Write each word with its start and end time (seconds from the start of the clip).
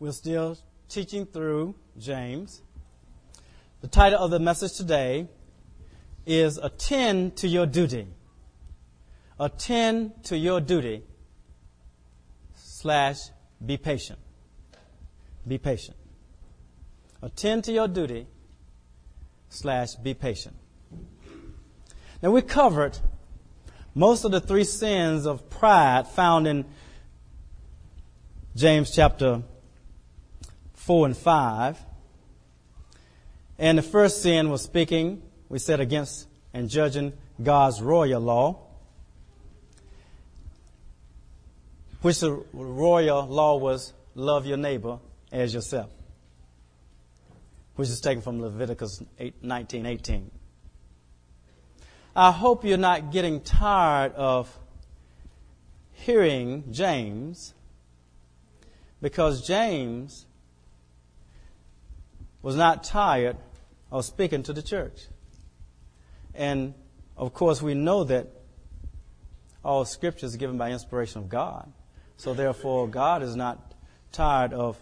We're 0.00 0.12
still 0.12 0.56
teaching 0.88 1.26
through 1.26 1.74
James. 1.98 2.62
The 3.80 3.88
title 3.88 4.20
of 4.22 4.30
the 4.30 4.38
message 4.38 4.76
today 4.76 5.26
is 6.24 6.56
Attend 6.56 7.34
to 7.38 7.48
Your 7.48 7.66
Duty. 7.66 8.06
Attend 9.40 10.22
to 10.24 10.36
your 10.36 10.60
duty 10.60 11.02
slash 12.54 13.18
be 13.64 13.76
patient. 13.76 14.20
Be 15.46 15.58
patient. 15.58 15.96
Attend 17.20 17.64
to 17.64 17.72
your 17.72 17.88
duty 17.88 18.28
slash 19.48 19.94
be 19.96 20.14
patient. 20.14 20.54
Now 22.22 22.30
we 22.30 22.42
covered 22.42 22.98
most 23.96 24.24
of 24.24 24.30
the 24.30 24.40
three 24.40 24.64
sins 24.64 25.26
of 25.26 25.50
pride 25.50 26.06
found 26.06 26.46
in 26.46 26.66
James 28.54 28.94
chapter 28.94 29.42
4 30.88 31.04
and 31.04 31.16
5. 31.16 31.84
And 33.58 33.76
the 33.76 33.82
first 33.82 34.22
sin 34.22 34.48
was 34.48 34.62
speaking, 34.62 35.20
we 35.50 35.58
said, 35.58 35.80
against 35.80 36.26
and 36.54 36.70
judging 36.70 37.12
God's 37.42 37.82
royal 37.82 38.22
law, 38.22 38.58
which 42.00 42.20
the 42.20 42.42
royal 42.54 43.26
law 43.26 43.58
was 43.58 43.92
love 44.14 44.46
your 44.46 44.56
neighbor 44.56 44.98
as 45.30 45.52
yourself, 45.52 45.90
which 47.76 47.90
is 47.90 48.00
taken 48.00 48.22
from 48.22 48.40
Leviticus 48.40 49.02
19 49.42 49.84
18. 49.84 50.30
I 52.16 52.32
hope 52.32 52.64
you're 52.64 52.78
not 52.78 53.12
getting 53.12 53.42
tired 53.42 54.14
of 54.14 54.58
hearing 55.92 56.72
James 56.72 57.52
because 59.02 59.46
James 59.46 60.24
was 62.42 62.56
not 62.56 62.84
tired 62.84 63.36
of 63.90 64.04
speaking 64.04 64.42
to 64.44 64.52
the 64.52 64.62
church. 64.62 65.06
And 66.34 66.74
of 67.16 67.34
course, 67.34 67.60
we 67.60 67.74
know 67.74 68.04
that 68.04 68.28
all 69.64 69.84
scripture 69.84 70.26
is 70.26 70.36
given 70.36 70.56
by 70.56 70.70
inspiration 70.70 71.20
of 71.20 71.28
God. 71.28 71.72
So 72.16 72.34
therefore, 72.34 72.88
God 72.88 73.22
is 73.22 73.36
not 73.36 73.74
tired 74.12 74.52
of 74.52 74.78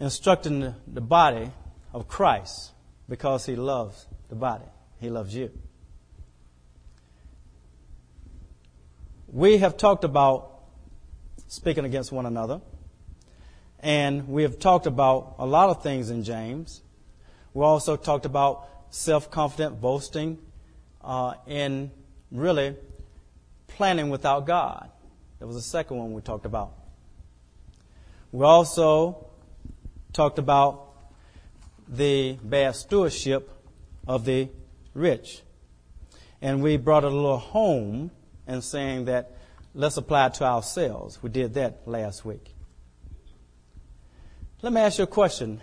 instructing 0.00 0.74
the 0.86 1.00
body 1.00 1.50
of 1.92 2.08
Christ 2.08 2.72
because 3.08 3.46
he 3.46 3.56
loves 3.56 4.06
the 4.28 4.34
body. 4.34 4.64
He 5.00 5.10
loves 5.10 5.34
you. 5.34 5.50
We 9.28 9.58
have 9.58 9.76
talked 9.76 10.04
about 10.04 10.50
speaking 11.48 11.84
against 11.84 12.12
one 12.12 12.26
another. 12.26 12.60
And 13.84 14.28
we 14.30 14.44
have 14.44 14.58
talked 14.58 14.86
about 14.86 15.34
a 15.38 15.44
lot 15.44 15.68
of 15.68 15.82
things 15.82 16.08
in 16.08 16.24
James. 16.24 16.80
We 17.52 17.62
also 17.62 17.96
talked 17.96 18.24
about 18.24 18.66
self 18.88 19.30
confident 19.30 19.78
boasting 19.78 20.38
uh, 21.02 21.34
and 21.46 21.90
really 22.32 22.76
planning 23.68 24.08
without 24.08 24.46
God. 24.46 24.90
That 25.38 25.46
was 25.46 25.56
the 25.56 25.62
second 25.62 25.98
one 25.98 26.14
we 26.14 26.22
talked 26.22 26.46
about. 26.46 26.72
We 28.32 28.46
also 28.46 29.26
talked 30.14 30.38
about 30.38 30.86
the 31.86 32.38
bad 32.42 32.76
stewardship 32.76 33.50
of 34.08 34.24
the 34.24 34.48
rich. 34.94 35.42
And 36.40 36.62
we 36.62 36.78
brought 36.78 37.04
it 37.04 37.12
a 37.12 37.14
little 37.14 37.36
home 37.36 38.12
and 38.46 38.64
saying 38.64 39.04
that 39.04 39.32
let's 39.74 39.98
apply 39.98 40.28
it 40.28 40.34
to 40.34 40.44
ourselves. 40.44 41.22
We 41.22 41.28
did 41.28 41.52
that 41.54 41.82
last 41.86 42.24
week. 42.24 42.53
Let 44.64 44.72
me 44.72 44.80
ask 44.80 44.96
you 44.96 45.04
a 45.04 45.06
question. 45.06 45.60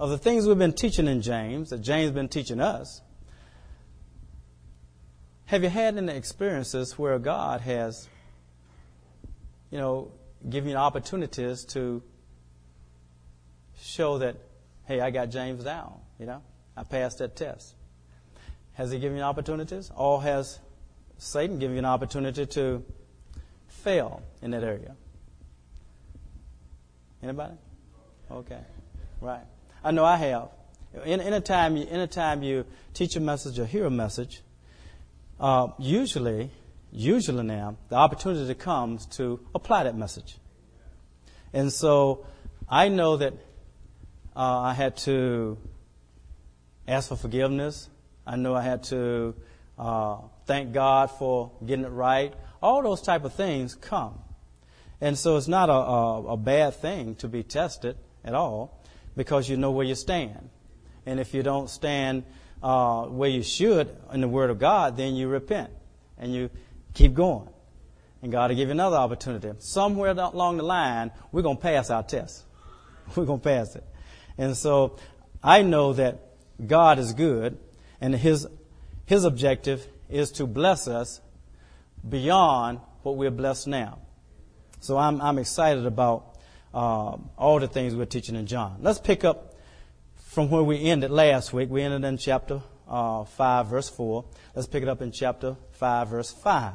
Of 0.00 0.10
the 0.10 0.18
things 0.18 0.44
we've 0.44 0.58
been 0.58 0.72
teaching 0.72 1.06
in 1.06 1.22
James, 1.22 1.70
that 1.70 1.82
James 1.82 2.06
has 2.06 2.10
been 2.10 2.28
teaching 2.28 2.58
us, 2.58 3.00
have 5.44 5.62
you 5.62 5.68
had 5.68 5.96
any 5.96 6.12
experiences 6.12 6.98
where 6.98 7.16
God 7.20 7.60
has, 7.60 8.08
you 9.70 9.78
know, 9.78 10.10
given 10.50 10.70
you 10.70 10.76
opportunities 10.76 11.64
to 11.66 12.02
show 13.80 14.18
that, 14.18 14.34
hey, 14.86 14.98
I 14.98 15.12
got 15.12 15.30
James 15.30 15.62
down, 15.62 16.00
you 16.18 16.26
know? 16.26 16.42
I 16.76 16.82
passed 16.82 17.18
that 17.18 17.36
test. 17.36 17.76
Has 18.72 18.90
he 18.90 18.98
given 18.98 19.16
you 19.16 19.22
opportunities? 19.22 19.92
Or 19.94 20.20
has 20.20 20.58
Satan 21.18 21.60
given 21.60 21.76
you 21.76 21.78
an 21.78 21.84
opportunity 21.84 22.46
to 22.46 22.84
fail 23.68 24.24
in 24.42 24.50
that 24.50 24.64
area? 24.64 24.96
Anybody? 27.22 27.54
Okay, 28.32 28.60
right. 29.20 29.44
I 29.84 29.90
know 29.90 30.06
I 30.06 30.16
have. 30.16 30.48
In, 31.04 31.20
anytime, 31.20 31.76
you, 31.76 31.86
anytime 31.86 32.42
you 32.42 32.64
teach 32.94 33.14
a 33.14 33.20
message 33.20 33.58
or 33.58 33.66
hear 33.66 33.84
a 33.84 33.90
message, 33.90 34.40
uh, 35.38 35.68
usually, 35.78 36.50
usually 36.90 37.42
now, 37.42 37.76
the 37.90 37.96
opportunity 37.96 38.54
comes 38.54 39.04
to 39.06 39.38
apply 39.54 39.84
that 39.84 39.96
message. 39.98 40.38
And 41.52 41.70
so 41.70 42.26
I 42.66 42.88
know 42.88 43.18
that 43.18 43.34
uh, 44.34 44.60
I 44.60 44.72
had 44.72 44.96
to 44.98 45.58
ask 46.88 47.10
for 47.10 47.16
forgiveness. 47.16 47.90
I 48.26 48.36
know 48.36 48.54
I 48.54 48.62
had 48.62 48.84
to 48.84 49.34
uh, 49.78 50.18
thank 50.46 50.72
God 50.72 51.10
for 51.10 51.50
getting 51.66 51.84
it 51.84 51.90
right. 51.90 52.32
All 52.62 52.82
those 52.82 53.02
type 53.02 53.24
of 53.24 53.34
things 53.34 53.74
come. 53.74 54.18
And 55.02 55.18
so 55.18 55.36
it's 55.36 55.48
not 55.48 55.68
a, 55.68 55.72
a, 55.72 56.26
a 56.28 56.36
bad 56.38 56.76
thing 56.76 57.16
to 57.16 57.28
be 57.28 57.42
tested 57.42 57.98
at 58.24 58.34
all 58.34 58.82
because 59.16 59.48
you 59.48 59.56
know 59.56 59.70
where 59.70 59.86
you 59.86 59.94
stand. 59.94 60.50
And 61.06 61.20
if 61.20 61.34
you 61.34 61.42
don't 61.42 61.68
stand 61.68 62.24
uh, 62.62 63.06
where 63.06 63.28
you 63.28 63.42
should 63.42 63.94
in 64.12 64.20
the 64.20 64.28
Word 64.28 64.50
of 64.50 64.58
God, 64.58 64.96
then 64.96 65.14
you 65.14 65.28
repent 65.28 65.70
and 66.18 66.32
you 66.32 66.50
keep 66.94 67.14
going. 67.14 67.48
And 68.22 68.30
God 68.30 68.50
will 68.50 68.56
give 68.56 68.68
you 68.68 68.72
another 68.72 68.96
opportunity. 68.96 69.50
Somewhere 69.58 70.12
along 70.12 70.58
the 70.58 70.62
line, 70.62 71.10
we're 71.32 71.42
going 71.42 71.56
to 71.56 71.62
pass 71.62 71.90
our 71.90 72.04
test. 72.04 72.44
We're 73.16 73.24
going 73.24 73.40
to 73.40 73.44
pass 73.44 73.74
it. 73.74 73.84
And 74.38 74.56
so 74.56 74.96
I 75.42 75.62
know 75.62 75.92
that 75.94 76.20
God 76.64 77.00
is 77.00 77.12
good 77.14 77.58
and 78.00 78.14
His, 78.14 78.46
His 79.06 79.24
objective 79.24 79.86
is 80.08 80.30
to 80.32 80.46
bless 80.46 80.86
us 80.86 81.20
beyond 82.08 82.80
what 83.02 83.16
we're 83.16 83.30
blessed 83.30 83.66
now. 83.66 83.98
So 84.80 84.98
I'm, 84.98 85.20
I'm 85.20 85.38
excited 85.38 85.86
about 85.86 86.31
um, 86.74 87.30
all 87.36 87.60
the 87.60 87.68
things 87.68 87.94
we're 87.94 88.06
teaching 88.06 88.36
in 88.36 88.46
John. 88.46 88.78
Let's 88.80 88.98
pick 88.98 89.24
up 89.24 89.54
from 90.16 90.50
where 90.50 90.62
we 90.62 90.84
ended 90.84 91.10
last 91.10 91.52
week. 91.52 91.68
We 91.70 91.82
ended 91.82 92.04
in 92.04 92.16
chapter 92.16 92.62
uh, 92.88 93.24
5, 93.24 93.66
verse 93.66 93.88
4. 93.88 94.24
Let's 94.54 94.68
pick 94.68 94.82
it 94.82 94.88
up 94.88 95.02
in 95.02 95.12
chapter 95.12 95.56
5, 95.72 96.08
verse 96.08 96.32
5. 96.32 96.72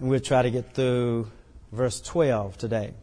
And 0.00 0.08
we'll 0.08 0.20
try 0.20 0.42
to 0.42 0.50
get 0.50 0.74
through 0.74 1.30
verse 1.72 2.00
12 2.00 2.58
today. 2.58 2.94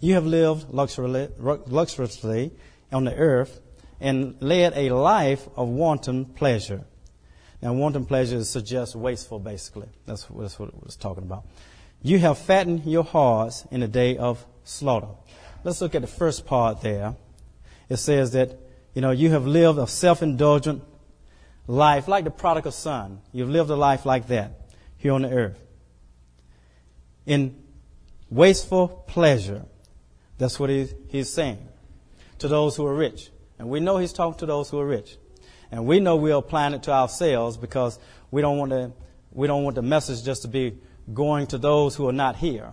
You 0.00 0.14
have 0.14 0.24
lived 0.24 0.66
luxuriously 0.70 2.52
on 2.92 3.04
the 3.04 3.14
earth 3.14 3.60
and 4.00 4.36
led 4.40 4.72
a 4.74 4.90
life 4.90 5.46
of 5.56 5.68
wanton 5.68 6.24
pleasure. 6.24 6.84
Now, 7.62 7.74
wanton 7.74 8.06
pleasure 8.06 8.42
suggests 8.44 8.96
wasteful, 8.96 9.38
basically. 9.38 9.88
That's, 10.06 10.26
that's 10.34 10.58
what 10.58 10.70
it 10.70 10.82
was 10.82 10.96
talking 10.96 11.24
about. 11.24 11.44
You 12.02 12.18
have 12.20 12.38
fattened 12.38 12.86
your 12.86 13.04
hearts 13.04 13.66
in 13.70 13.80
the 13.80 13.88
day 13.88 14.16
of 14.16 14.44
slaughter. 14.64 15.08
Let's 15.62 15.80
look 15.80 15.94
at 15.94 16.00
the 16.00 16.08
first 16.08 16.46
part 16.46 16.80
there. 16.80 17.16
It 17.90 17.98
says 17.98 18.32
that, 18.32 18.58
you 18.94 19.02
know, 19.02 19.10
you 19.10 19.30
have 19.30 19.46
lived 19.46 19.78
a 19.78 19.86
self-indulgent 19.86 20.82
life 21.66 22.08
like 22.08 22.24
the 22.24 22.30
prodigal 22.30 22.72
son. 22.72 23.20
You've 23.32 23.50
lived 23.50 23.68
a 23.68 23.76
life 23.76 24.06
like 24.06 24.28
that 24.28 24.70
here 24.96 25.12
on 25.12 25.22
the 25.22 25.30
earth. 25.30 25.60
In 27.26 27.62
wasteful 28.30 28.88
pleasure. 28.88 29.66
That's 30.38 30.58
what 30.58 30.70
he, 30.70 30.88
he's 31.08 31.30
saying 31.30 31.58
to 32.38 32.48
those 32.48 32.76
who 32.76 32.86
are 32.86 32.94
rich. 32.94 33.30
And 33.58 33.68
we 33.68 33.80
know 33.80 33.98
he's 33.98 34.14
talking 34.14 34.38
to 34.38 34.46
those 34.46 34.70
who 34.70 34.78
are 34.78 34.86
rich. 34.86 35.18
And 35.72 35.86
we 35.86 36.00
know 36.00 36.16
we're 36.16 36.36
applying 36.36 36.74
it 36.74 36.82
to 36.84 36.92
ourselves 36.92 37.56
because 37.56 37.98
we 38.30 38.42
don't 38.42 38.58
want 38.58 38.70
to, 38.72 38.92
we 39.32 39.46
don't 39.46 39.62
want 39.62 39.76
the 39.76 39.82
message 39.82 40.24
just 40.24 40.42
to 40.42 40.48
be 40.48 40.76
going 41.12 41.46
to 41.48 41.58
those 41.58 41.94
who 41.94 42.08
are 42.08 42.12
not 42.12 42.36
here. 42.36 42.72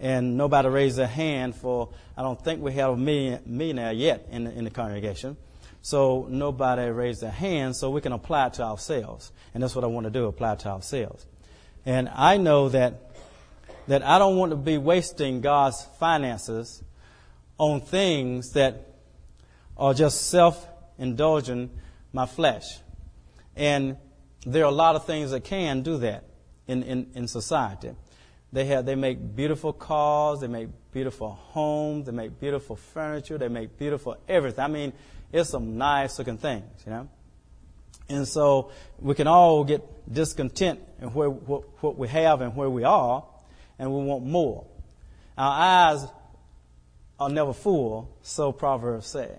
And 0.00 0.36
nobody 0.36 0.68
raised 0.68 0.96
their 0.96 1.06
hand 1.06 1.54
for, 1.54 1.88
I 2.16 2.22
don't 2.22 2.42
think 2.42 2.60
we 2.60 2.72
have 2.74 2.90
a 2.90 2.96
millionaire 2.96 3.92
yet 3.92 4.26
in 4.30 4.44
the, 4.44 4.52
in 4.52 4.64
the 4.64 4.70
congregation. 4.70 5.36
So 5.82 6.26
nobody 6.30 6.88
raised 6.90 7.20
their 7.20 7.30
hand 7.30 7.76
so 7.76 7.90
we 7.90 8.00
can 8.00 8.12
apply 8.12 8.46
it 8.46 8.54
to 8.54 8.62
ourselves. 8.62 9.32
And 9.52 9.62
that's 9.62 9.74
what 9.74 9.84
I 9.84 9.88
want 9.88 10.04
to 10.04 10.10
do, 10.10 10.26
apply 10.26 10.54
it 10.54 10.60
to 10.60 10.68
ourselves. 10.68 11.26
And 11.86 12.08
I 12.08 12.38
know 12.38 12.70
that, 12.70 12.94
that 13.88 14.02
I 14.02 14.18
don't 14.18 14.36
want 14.36 14.50
to 14.50 14.56
be 14.56 14.78
wasting 14.78 15.40
God's 15.40 15.82
finances 15.98 16.82
on 17.58 17.80
things 17.80 18.52
that 18.52 18.88
are 19.76 19.94
just 19.94 20.28
self-indulgent 20.28 21.70
my 22.14 22.24
flesh. 22.24 22.64
And 23.54 23.98
there 24.46 24.64
are 24.64 24.72
a 24.72 24.74
lot 24.74 24.96
of 24.96 25.04
things 25.04 25.32
that 25.32 25.44
can 25.44 25.82
do 25.82 25.98
that. 25.98 26.24
in, 26.66 26.82
in, 26.82 27.10
in 27.14 27.28
society. 27.28 27.90
They 28.52 28.66
have 28.66 28.86
they 28.86 28.94
make 28.94 29.34
beautiful 29.34 29.72
cars, 29.72 30.40
they 30.40 30.46
make 30.46 30.68
beautiful 30.92 31.30
homes, 31.30 32.06
they 32.06 32.12
make 32.12 32.38
beautiful 32.38 32.76
furniture, 32.76 33.36
they 33.36 33.48
make 33.48 33.76
beautiful 33.78 34.16
everything. 34.28 34.64
I 34.64 34.68
mean, 34.68 34.92
it's 35.32 35.50
some 35.50 35.76
nice 35.76 36.18
looking 36.18 36.38
things, 36.38 36.64
you 36.86 36.92
know. 36.92 37.08
And 38.08 38.28
so 38.28 38.70
we 38.98 39.14
can 39.14 39.26
all 39.26 39.64
get 39.64 39.82
discontent 40.12 40.80
in 41.00 41.08
where 41.08 41.30
what, 41.30 41.64
what 41.82 41.98
we 41.98 42.06
have 42.08 42.42
and 42.42 42.54
where 42.54 42.70
we 42.70 42.84
are, 42.84 43.24
and 43.78 43.92
we 43.92 44.04
want 44.04 44.24
more. 44.24 44.66
Our 45.36 45.92
eyes 45.92 46.06
are 47.18 47.30
never 47.30 47.52
full, 47.52 48.16
so 48.22 48.52
Proverbs 48.52 49.06
say. 49.06 49.30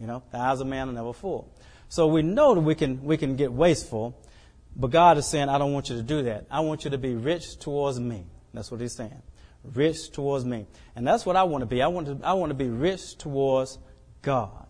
You 0.00 0.06
know, 0.06 0.22
the 0.32 0.38
eyes 0.38 0.60
of 0.60 0.66
man 0.66 0.88
are 0.88 0.92
never 0.92 1.12
full. 1.12 1.52
So 1.92 2.06
we 2.06 2.22
know 2.22 2.54
that 2.54 2.62
we 2.62 2.74
can 2.74 3.04
we 3.04 3.18
can 3.18 3.36
get 3.36 3.52
wasteful, 3.52 4.18
but 4.74 4.90
God 4.90 5.18
is 5.18 5.26
saying, 5.26 5.50
I 5.50 5.58
don't 5.58 5.74
want 5.74 5.90
you 5.90 5.96
to 5.96 6.02
do 6.02 6.22
that. 6.22 6.46
I 6.50 6.60
want 6.60 6.84
you 6.84 6.90
to 6.92 6.96
be 6.96 7.14
rich 7.14 7.58
towards 7.58 8.00
me. 8.00 8.24
That's 8.54 8.70
what 8.70 8.80
he's 8.80 8.94
saying. 8.94 9.20
Rich 9.62 10.10
towards 10.12 10.46
me. 10.46 10.64
And 10.96 11.06
that's 11.06 11.26
what 11.26 11.36
I 11.36 11.42
want 11.42 11.60
to 11.60 11.66
be. 11.66 11.82
I 11.82 11.88
want 11.88 12.06
to, 12.06 12.26
I 12.26 12.32
want 12.32 12.48
to 12.48 12.54
be 12.54 12.70
rich 12.70 13.18
towards 13.18 13.76
God. 14.22 14.66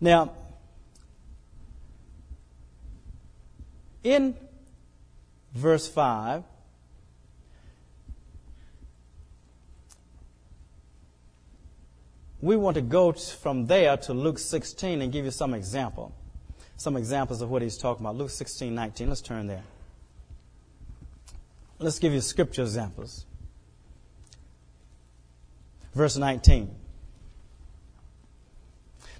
Now, 0.00 0.32
in 4.02 4.36
verse 5.54 5.88
5, 5.88 6.42
we 12.46 12.56
want 12.56 12.76
to 12.76 12.80
go 12.80 13.12
from 13.12 13.66
there 13.66 13.96
to 13.96 14.14
Luke 14.14 14.38
16 14.38 15.02
and 15.02 15.12
give 15.12 15.24
you 15.24 15.32
some 15.32 15.52
example. 15.52 16.14
Some 16.76 16.96
examples 16.96 17.42
of 17.42 17.50
what 17.50 17.60
he's 17.60 17.76
talking 17.76 18.06
about. 18.06 18.14
Luke 18.14 18.30
16, 18.30 18.72
19. 18.72 19.08
Let's 19.08 19.20
turn 19.20 19.48
there. 19.48 19.64
Let's 21.80 21.98
give 21.98 22.12
you 22.12 22.20
scripture 22.20 22.62
examples. 22.62 23.26
Verse 25.92 26.16
19. 26.16 26.72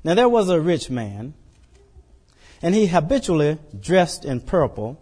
Now 0.05 0.14
there 0.14 0.29
was 0.29 0.49
a 0.49 0.61
rich 0.61 0.88
man, 0.88 1.34
and 2.62 2.76
he 2.76 2.87
habitually 2.87 3.58
dressed 3.79 4.25
in 4.25 4.40
purple 4.40 5.00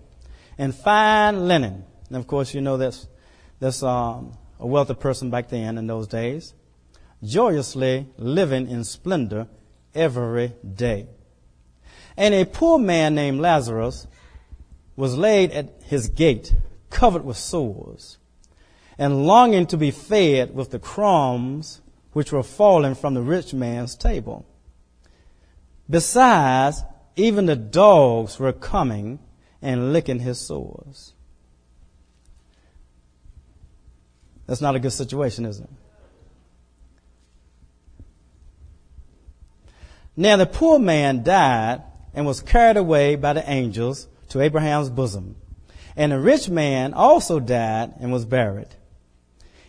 and 0.56 0.74
fine 0.74 1.46
linen. 1.46 1.84
And 2.08 2.16
of 2.16 2.26
course, 2.26 2.54
you 2.54 2.62
know 2.62 2.78
that's, 2.78 3.06
that's 3.60 3.82
um, 3.82 4.32
a 4.58 4.66
wealthy 4.66 4.94
person 4.94 5.28
back 5.28 5.50
then 5.50 5.76
in 5.76 5.86
those 5.86 6.06
days, 6.06 6.54
joyously 7.24 8.06
living 8.16 8.68
in 8.68 8.84
splendor 8.84 9.48
every 9.94 10.54
day. 10.74 11.06
And 12.16 12.34
a 12.34 12.44
poor 12.44 12.78
man 12.78 13.14
named 13.14 13.40
Lazarus 13.40 14.06
was 14.96 15.16
laid 15.16 15.50
at 15.50 15.82
his 15.84 16.08
gate, 16.08 16.54
covered 16.90 17.24
with 17.24 17.36
sores, 17.36 18.18
and 18.98 19.26
longing 19.26 19.66
to 19.66 19.76
be 19.76 19.90
fed 19.90 20.54
with 20.54 20.70
the 20.70 20.78
crumbs 20.78 21.80
which 22.12 22.30
were 22.30 22.44
falling 22.44 22.94
from 22.94 23.14
the 23.14 23.22
rich 23.22 23.52
man's 23.52 23.96
table. 23.96 24.46
Besides, 25.90 26.84
even 27.16 27.46
the 27.46 27.56
dogs 27.56 28.38
were 28.38 28.52
coming 28.52 29.18
and 29.60 29.92
licking 29.92 30.20
his 30.20 30.40
sores. 30.40 31.12
That's 34.46 34.60
not 34.60 34.76
a 34.76 34.78
good 34.78 34.92
situation, 34.92 35.44
is 35.44 35.60
it? 35.60 35.70
Now 40.16 40.36
the 40.36 40.46
poor 40.46 40.78
man 40.78 41.22
died 41.22 41.82
and 42.14 42.26
was 42.26 42.40
carried 42.40 42.76
away 42.76 43.16
by 43.16 43.32
the 43.32 43.48
angels 43.50 44.06
to 44.28 44.40
Abraham's 44.40 44.90
bosom. 44.90 45.36
And 45.96 46.12
the 46.12 46.20
rich 46.20 46.48
man 46.48 46.94
also 46.94 47.40
died 47.40 47.94
and 48.00 48.12
was 48.12 48.24
buried. 48.24 48.68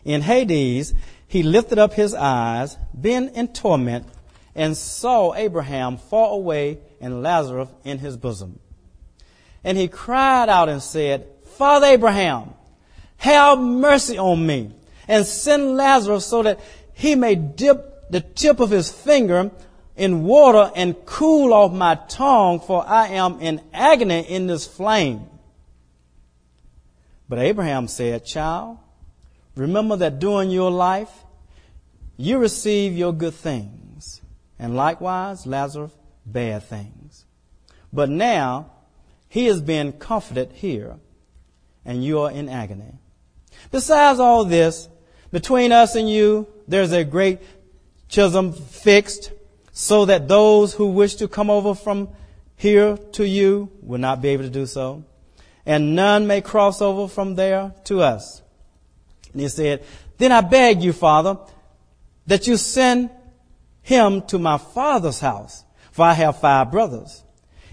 In 0.03 0.21
Hades, 0.21 0.93
he 1.27 1.43
lifted 1.43 1.79
up 1.79 1.93
his 1.93 2.13
eyes, 2.13 2.77
being 2.99 3.29
in 3.35 3.49
torment, 3.49 4.07
and 4.53 4.77
saw 4.77 5.33
Abraham 5.33 5.97
far 5.97 6.31
away 6.31 6.79
and 7.01 7.23
Lazarus 7.23 7.69
in 7.83 7.97
his 7.99 8.15
bosom. 8.15 8.59
And 9.63 9.77
he 9.77 9.87
cried 9.87 10.47
out 10.47 10.69
and 10.69 10.81
said, 10.81 11.27
Father 11.57 11.87
Abraham, 11.87 12.53
have 13.17 13.59
mercy 13.59 14.17
on 14.17 14.45
me 14.45 14.71
and 15.07 15.25
send 15.25 15.75
Lazarus 15.75 16.25
so 16.25 16.43
that 16.43 16.59
he 16.93 17.15
may 17.15 17.35
dip 17.35 18.11
the 18.11 18.21
tip 18.21 18.59
of 18.59 18.69
his 18.69 18.91
finger 18.91 19.51
in 19.95 20.23
water 20.23 20.71
and 20.75 20.95
cool 21.05 21.53
off 21.53 21.71
my 21.71 21.95
tongue, 22.07 22.59
for 22.59 22.85
I 22.85 23.09
am 23.09 23.39
in 23.39 23.61
agony 23.73 24.21
in 24.21 24.47
this 24.47 24.67
flame. 24.67 25.27
But 27.29 27.39
Abraham 27.39 27.87
said, 27.87 28.25
Child, 28.25 28.77
remember 29.55 29.95
that 29.97 30.19
during 30.19 30.51
your 30.51 30.71
life 30.71 31.11
you 32.17 32.37
receive 32.37 32.93
your 32.93 33.13
good 33.13 33.33
things, 33.33 34.21
and 34.59 34.75
likewise 34.75 35.45
Lazarus 35.45 35.91
bad 36.25 36.63
things. 36.63 37.25
But 37.91 38.09
now 38.09 38.71
he 39.29 39.47
is 39.47 39.61
being 39.61 39.93
comforted 39.93 40.51
here, 40.53 40.97
and 41.83 42.03
you 42.03 42.19
are 42.21 42.31
in 42.31 42.49
agony. 42.49 42.99
Besides 43.71 44.19
all 44.19 44.45
this, 44.45 44.89
between 45.31 45.71
us 45.71 45.95
and 45.95 46.09
you, 46.09 46.47
there's 46.67 46.91
a 46.91 47.03
great 47.03 47.39
chasm 48.07 48.53
fixed, 48.53 49.31
so 49.77 50.05
that 50.05 50.27
those 50.27 50.73
who 50.73 50.87
wish 50.87 51.15
to 51.15 51.27
come 51.27 51.49
over 51.49 51.75
from 51.75 52.07
here 52.55 52.97
to 53.11 53.27
you 53.27 53.69
will 53.81 53.99
not 53.99 54.21
be 54.21 54.29
able 54.29 54.45
to 54.45 54.49
do 54.49 54.65
so 54.65 55.03
and 55.65 55.95
none 55.95 56.27
may 56.27 56.41
cross 56.41 56.81
over 56.81 57.07
from 57.07 57.35
there 57.35 57.73
to 57.85 58.01
us. 58.01 58.41
And 59.31 59.41
he 59.41 59.47
said, 59.47 59.83
Then 60.17 60.31
I 60.31 60.41
beg 60.41 60.83
you, 60.83 60.93
Father, 60.93 61.37
that 62.27 62.47
you 62.47 62.57
send 62.57 63.09
him 63.81 64.21
to 64.23 64.39
my 64.39 64.57
father's 64.57 65.19
house, 65.19 65.63
for 65.91 66.05
I 66.05 66.13
have 66.13 66.39
five 66.39 66.71
brothers, 66.71 67.23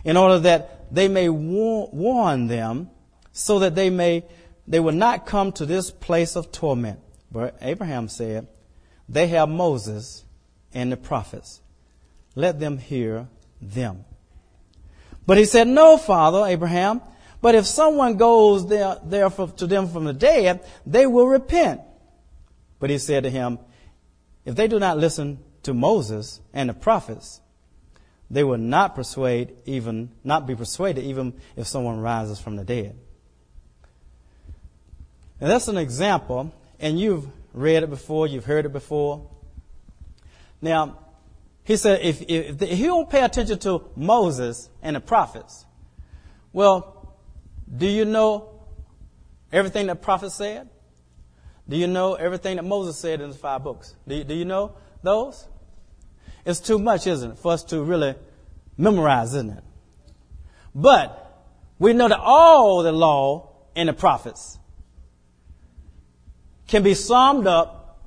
in 0.05 0.17
order 0.17 0.39
that 0.41 0.93
they 0.95 1.09
may 1.09 1.29
warn 1.29 2.47
them, 2.47 2.91
so 3.33 3.61
that 3.61 3.75
they 3.75 3.91
may 3.91 4.25
they 4.67 4.79
will 4.79 4.93
not 4.93 5.27
come 5.27 5.51
to 5.53 5.67
this 5.67 5.91
place 5.91 6.37
of 6.37 6.53
torment. 6.53 7.01
But 7.31 7.57
Abraham 7.61 8.09
said, 8.09 8.47
They 9.09 9.27
have 9.29 9.49
Moses 9.49 10.25
and 10.73 10.93
the 10.93 10.97
prophets. 10.97 11.62
Let 12.35 12.59
them 12.59 12.79
hear 12.79 13.29
them. 13.61 14.05
But 15.27 15.39
he 15.39 15.45
said, 15.45 15.69
No, 15.69 15.97
Father 15.97 16.45
Abraham, 16.47 17.01
but 17.41 17.55
if 17.55 17.67
someone 17.67 18.17
goes 18.17 18.69
there, 18.69 18.99
there 19.05 19.29
for, 19.29 19.49
to 19.49 19.67
them 19.67 19.89
from 19.89 20.05
the 20.05 20.13
dead, 20.13 20.65
they 20.87 21.07
will 21.07 21.27
repent. 21.27 21.81
But 22.79 22.91
he 22.91 22.99
said 22.99 23.25
to 23.25 23.31
him, 23.31 23.59
if 24.45 24.57
they 24.57 24.69
do 24.69 24.79
not 24.79 24.99
listen 24.99 25.39
to 25.65 25.75
Moses 25.75 26.41
and 26.53 26.69
the 26.69 26.75
prophets, 26.75 27.41
they 28.31 28.45
will 28.45 28.59
not 28.59 28.95
persuade 28.95 29.55
even, 29.67 30.11
not 30.25 30.47
be 30.47 30.55
persuaded 30.55 31.05
even 31.05 31.35
if 31.57 31.67
someone 31.67 32.01
rises 32.01 32.41
from 32.41 32.57
the 32.57 32.65
dead. 32.65 32.97
And 35.41 35.51
that's 35.51 35.69
an 35.69 35.77
example, 35.77 36.53
and 36.79 36.99
you've 36.99 37.27
read 37.53 37.83
it 37.83 37.91
before, 37.91 38.27
you've 38.27 38.45
heard 38.45 38.65
it 38.65 38.73
before. 38.73 39.29
Now, 40.61 40.99
he 41.65 41.77
said, 41.77 42.01
if, 42.03 42.23
if, 42.23 42.61
if 42.61 42.79
you 42.79 42.87
don't 42.89 43.09
pay 43.09 43.23
attention 43.23 43.59
to 43.61 43.91
Moses 43.97 44.69
and 44.83 44.97
the 44.97 45.01
prophets, 45.01 45.65
well, 46.53 47.17
do 47.75 47.87
you 47.87 48.05
know 48.05 48.61
everything 49.53 49.87
that 49.87 50.03
prophets 50.03 50.35
said? 50.35 50.69
Do 51.69 51.77
you 51.77 51.87
know 51.87 52.15
everything 52.15 52.57
that 52.57 52.65
Moses 52.65 52.99
said 52.99 53.21
in 53.21 53.31
the 53.31 53.37
five 53.37 53.63
books? 53.63 53.95
Do 54.07 54.17
you, 54.17 54.25
do 54.25 54.35
you 54.35 54.45
know 54.45 54.75
those? 55.03 55.47
It's 56.45 56.61
too 56.61 56.79
much, 56.79 57.07
isn't 57.07 57.33
it, 57.33 57.39
for 57.39 57.53
us 57.53 57.63
to 57.65 57.83
really 57.83 58.17
memorize, 58.77 59.35
isn't 59.35 59.51
it? 59.51 59.65
But 60.75 61.19
we 61.79 61.93
know 61.93 62.09
that 62.09 62.19
all 62.19 62.83
the 62.83 62.93
law 62.93 63.51
and 63.77 63.89
the 63.89 63.93
prophets 63.93 64.59
can 66.67 66.83
be 66.83 66.95
summed 66.95 67.47
up 67.47 68.01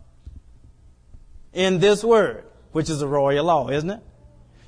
in 1.53 1.79
this 1.79 2.03
word, 2.03 2.44
which 2.75 2.89
is 2.89 2.99
the 2.99 3.07
royal 3.07 3.45
law, 3.45 3.69
isn't 3.69 3.89
it? 3.89 4.01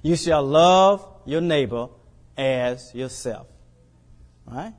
You 0.02 0.16
shall 0.16 0.42
love 0.42 1.06
your 1.26 1.42
neighbor 1.42 1.90
as 2.38 2.96
yourself. 2.96 3.48
Right? 4.46 4.74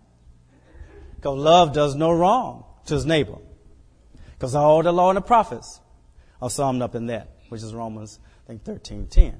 Because 1.14 1.38
love 1.38 1.74
does 1.74 1.94
no 1.94 2.10
wrong 2.10 2.64
to 2.86 2.94
his 2.94 3.04
neighbor. 3.04 3.36
Because 4.32 4.54
all 4.54 4.82
the 4.82 4.92
law 4.92 5.10
and 5.10 5.18
the 5.18 5.20
prophets 5.20 5.78
are 6.40 6.48
summed 6.48 6.80
up 6.80 6.94
in 6.94 7.08
that, 7.08 7.28
which 7.50 7.62
is 7.62 7.74
Romans, 7.74 8.18
I 8.44 8.46
think, 8.46 8.64
13, 8.64 9.08
10. 9.08 9.38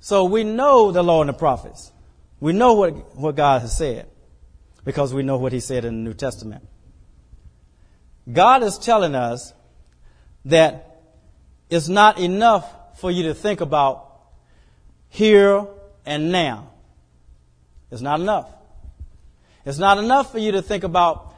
So 0.00 0.24
we 0.24 0.42
know 0.42 0.92
the 0.92 1.02
law 1.02 1.20
and 1.20 1.28
the 1.28 1.34
prophets. 1.34 1.92
We 2.40 2.54
know 2.54 2.72
what, 2.72 3.14
what 3.14 3.36
God 3.36 3.60
has 3.60 3.76
said 3.76 4.08
because 4.82 5.12
we 5.12 5.22
know 5.22 5.36
what 5.36 5.52
he 5.52 5.60
said 5.60 5.84
in 5.84 6.02
the 6.02 6.08
New 6.08 6.14
Testament. 6.14 6.66
God 8.32 8.62
is 8.62 8.78
telling 8.78 9.14
us 9.14 9.52
that 10.46 10.91
it's 11.72 11.88
not 11.88 12.18
enough 12.18 12.98
for 13.00 13.10
you 13.10 13.22
to 13.22 13.34
think 13.34 13.62
about 13.62 14.10
here 15.08 15.66
and 16.04 16.30
now. 16.30 16.70
It's 17.90 18.02
not 18.02 18.20
enough. 18.20 18.46
It's 19.64 19.78
not 19.78 19.96
enough 19.96 20.32
for 20.32 20.38
you 20.38 20.52
to 20.52 20.60
think 20.60 20.84
about 20.84 21.34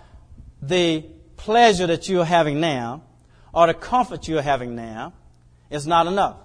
the 0.60 1.04
pleasure 1.36 1.86
that 1.86 2.08
you're 2.08 2.24
having 2.24 2.58
now 2.58 3.02
or 3.52 3.68
the 3.68 3.74
comfort 3.74 4.26
you're 4.26 4.42
having 4.42 4.74
now. 4.74 5.12
It's 5.70 5.86
not 5.86 6.08
enough. 6.08 6.38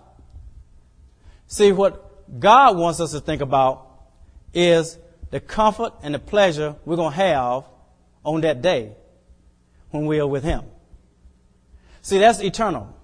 See, 1.47 1.71
what 1.71 2.39
God 2.39 2.77
wants 2.77 2.99
us 2.99 3.11
to 3.13 3.19
think 3.19 3.41
about 3.41 3.87
is 4.53 4.99
the 5.31 5.39
comfort 5.39 5.93
and 6.03 6.13
the 6.13 6.19
pleasure 6.19 6.75
we're 6.85 6.95
going 6.95 7.11
to 7.11 7.17
have 7.17 7.63
on 8.23 8.41
that 8.41 8.61
day 8.61 8.91
when 9.89 10.05
we 10.05 10.19
are 10.19 10.27
with 10.27 10.43
Him. 10.43 10.61
See, 12.03 12.19
that's 12.19 12.39
eternal. 12.39 12.98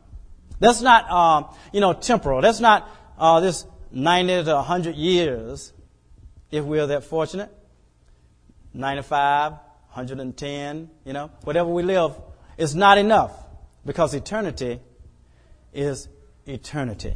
That's 0.60 0.82
not, 0.82 1.06
uh, 1.10 1.54
you 1.72 1.82
know, 1.82 1.94
temporal. 1.94 2.42
That's 2.42 2.60
not 2.60 2.90
uh, 3.18 3.40
this 3.40 3.66
90 3.92 4.46
to 4.46 4.56
100 4.56 4.96
years, 4.96 5.74
if 6.52 6.64
we're 6.64 6.88
that 6.88 7.04
fortunate. 7.04 7.52
95, 8.74 9.52
110, 9.52 10.90
you 11.06 11.14
know, 11.14 11.32
whatever 11.44 11.70
we 11.70 11.84
live 11.84 12.14
is 12.58 12.76
not 12.76 12.98
enough 12.98 13.32
because 13.86 14.14
eternity 14.14 14.80
is 15.74 16.08
eternity. 16.46 17.14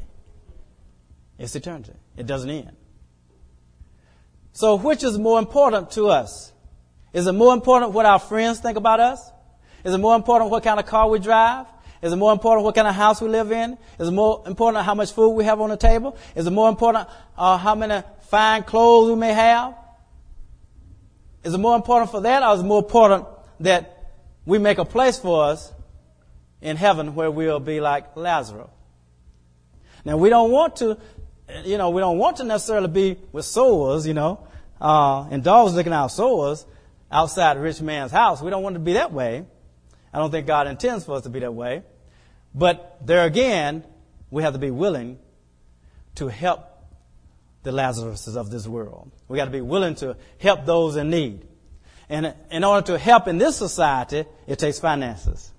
It's 1.38 1.56
eternity. 1.56 1.94
It 2.18 2.28
doesn't 2.28 2.50
end. 2.50 2.76
So 4.52 4.76
which 4.76 5.04
is 5.04 5.18
more 5.18 5.40
important 5.40 5.92
to 5.92 6.08
us? 6.08 6.52
Is 7.14 7.28
it 7.28 7.32
more 7.34 7.54
important 7.54 7.92
what 7.92 8.06
our 8.06 8.20
friends 8.20 8.60
think 8.60 8.78
about 8.78 9.00
us? 9.00 9.32
Is 9.84 9.94
it 9.94 9.98
more 9.98 10.16
important 10.16 10.52
what 10.52 10.64
kind 10.64 10.80
of 10.80 10.86
car 10.86 11.10
we 11.10 11.20
drive? 11.20 11.66
Is 12.02 12.14
it 12.14 12.16
more 12.16 12.32
important 12.32 12.64
what 12.64 12.76
kind 12.76 12.88
of 12.88 12.96
house 12.96 13.22
we 13.22 13.28
live 13.28 13.52
in? 13.52 13.78
Is 14.00 14.08
it 14.08 14.12
more 14.12 14.44
important 14.48 14.86
how 14.86 14.96
much 14.96 15.12
food 15.12 15.32
we 15.32 15.44
have 15.44 15.60
on 15.60 15.70
the 15.70 15.78
table? 15.78 16.18
Is 16.36 16.48
it 16.48 16.52
more 16.52 16.70
important 16.70 17.10
uh, 17.38 17.58
how 17.58 17.76
many 17.76 18.04
fine 18.22 18.64
clothes 18.64 19.10
we 19.10 19.16
may 19.16 19.34
have? 19.34 19.76
Is 21.44 21.54
it 21.54 21.58
more 21.58 21.76
important 21.76 22.12
for 22.12 22.22
that 22.22 22.44
or 22.44 22.54
is 22.56 22.62
it 22.62 22.66
more 22.66 22.80
important 22.80 23.26
that 23.62 24.14
we 24.46 24.60
make 24.60 24.78
a 24.78 24.86
place 24.86 25.20
for 25.20 25.44
us 25.46 25.74
in 26.62 26.78
heaven 26.78 27.16
where 27.16 27.30
we'll 27.30 27.60
be 27.60 27.82
like 27.82 28.16
Lazarus? 28.16 28.70
Now 30.06 30.16
we 30.18 30.30
don't 30.30 30.52
want 30.52 30.78
to, 30.78 30.98
you 31.66 31.78
know, 31.78 31.90
we 31.90 32.00
don't 32.00 32.18
want 32.18 32.38
to 32.38 32.46
necessarily 32.46 32.88
be 32.88 33.18
with 33.34 33.44
sores, 33.44 34.08
you 34.08 34.14
know, 34.14 34.48
uh, 34.80 35.28
and 35.30 35.44
dogs 35.44 35.74
licking 35.74 35.92
our 35.92 36.10
sores 36.10 36.66
outside 37.12 37.58
the 37.58 37.62
rich 37.62 37.82
man's 37.82 38.12
house. 38.12 38.42
We 38.42 38.50
don't 38.50 38.64
want 38.64 38.76
to 38.76 38.80
be 38.80 38.94
that 38.94 39.12
way. 39.12 39.46
I 40.14 40.18
don't 40.18 40.32
think 40.32 40.48
God 40.48 40.68
intends 40.68 41.06
for 41.06 41.16
us 41.16 41.24
to 41.24 41.30
be 41.30 41.40
that 41.40 41.54
way. 41.54 41.84
But 42.54 42.98
there 43.06 43.26
again, 43.26 43.84
we 44.32 44.44
have 44.44 44.54
to 44.54 44.60
be 44.60 44.72
willing 44.72 45.20
to 46.16 46.28
help 46.28 46.66
the 47.64 47.72
Lazaruses 47.72 48.36
of 48.36 48.50
this 48.50 48.68
world. 48.68 49.12
We 49.28 49.38
got 49.38 49.46
to 49.46 49.52
be 49.52 49.62
willing 49.62 49.96
to 49.96 50.18
help 50.40 50.66
those 50.66 50.96
in 50.96 51.10
need. 51.10 51.46
And 52.10 52.34
in 52.50 52.64
order 52.64 52.88
to 52.88 52.98
help 52.98 53.28
in 53.28 53.38
this 53.38 53.56
society, 53.56 54.26
it 54.48 54.58
takes 54.60 54.80
finances. 54.80 55.52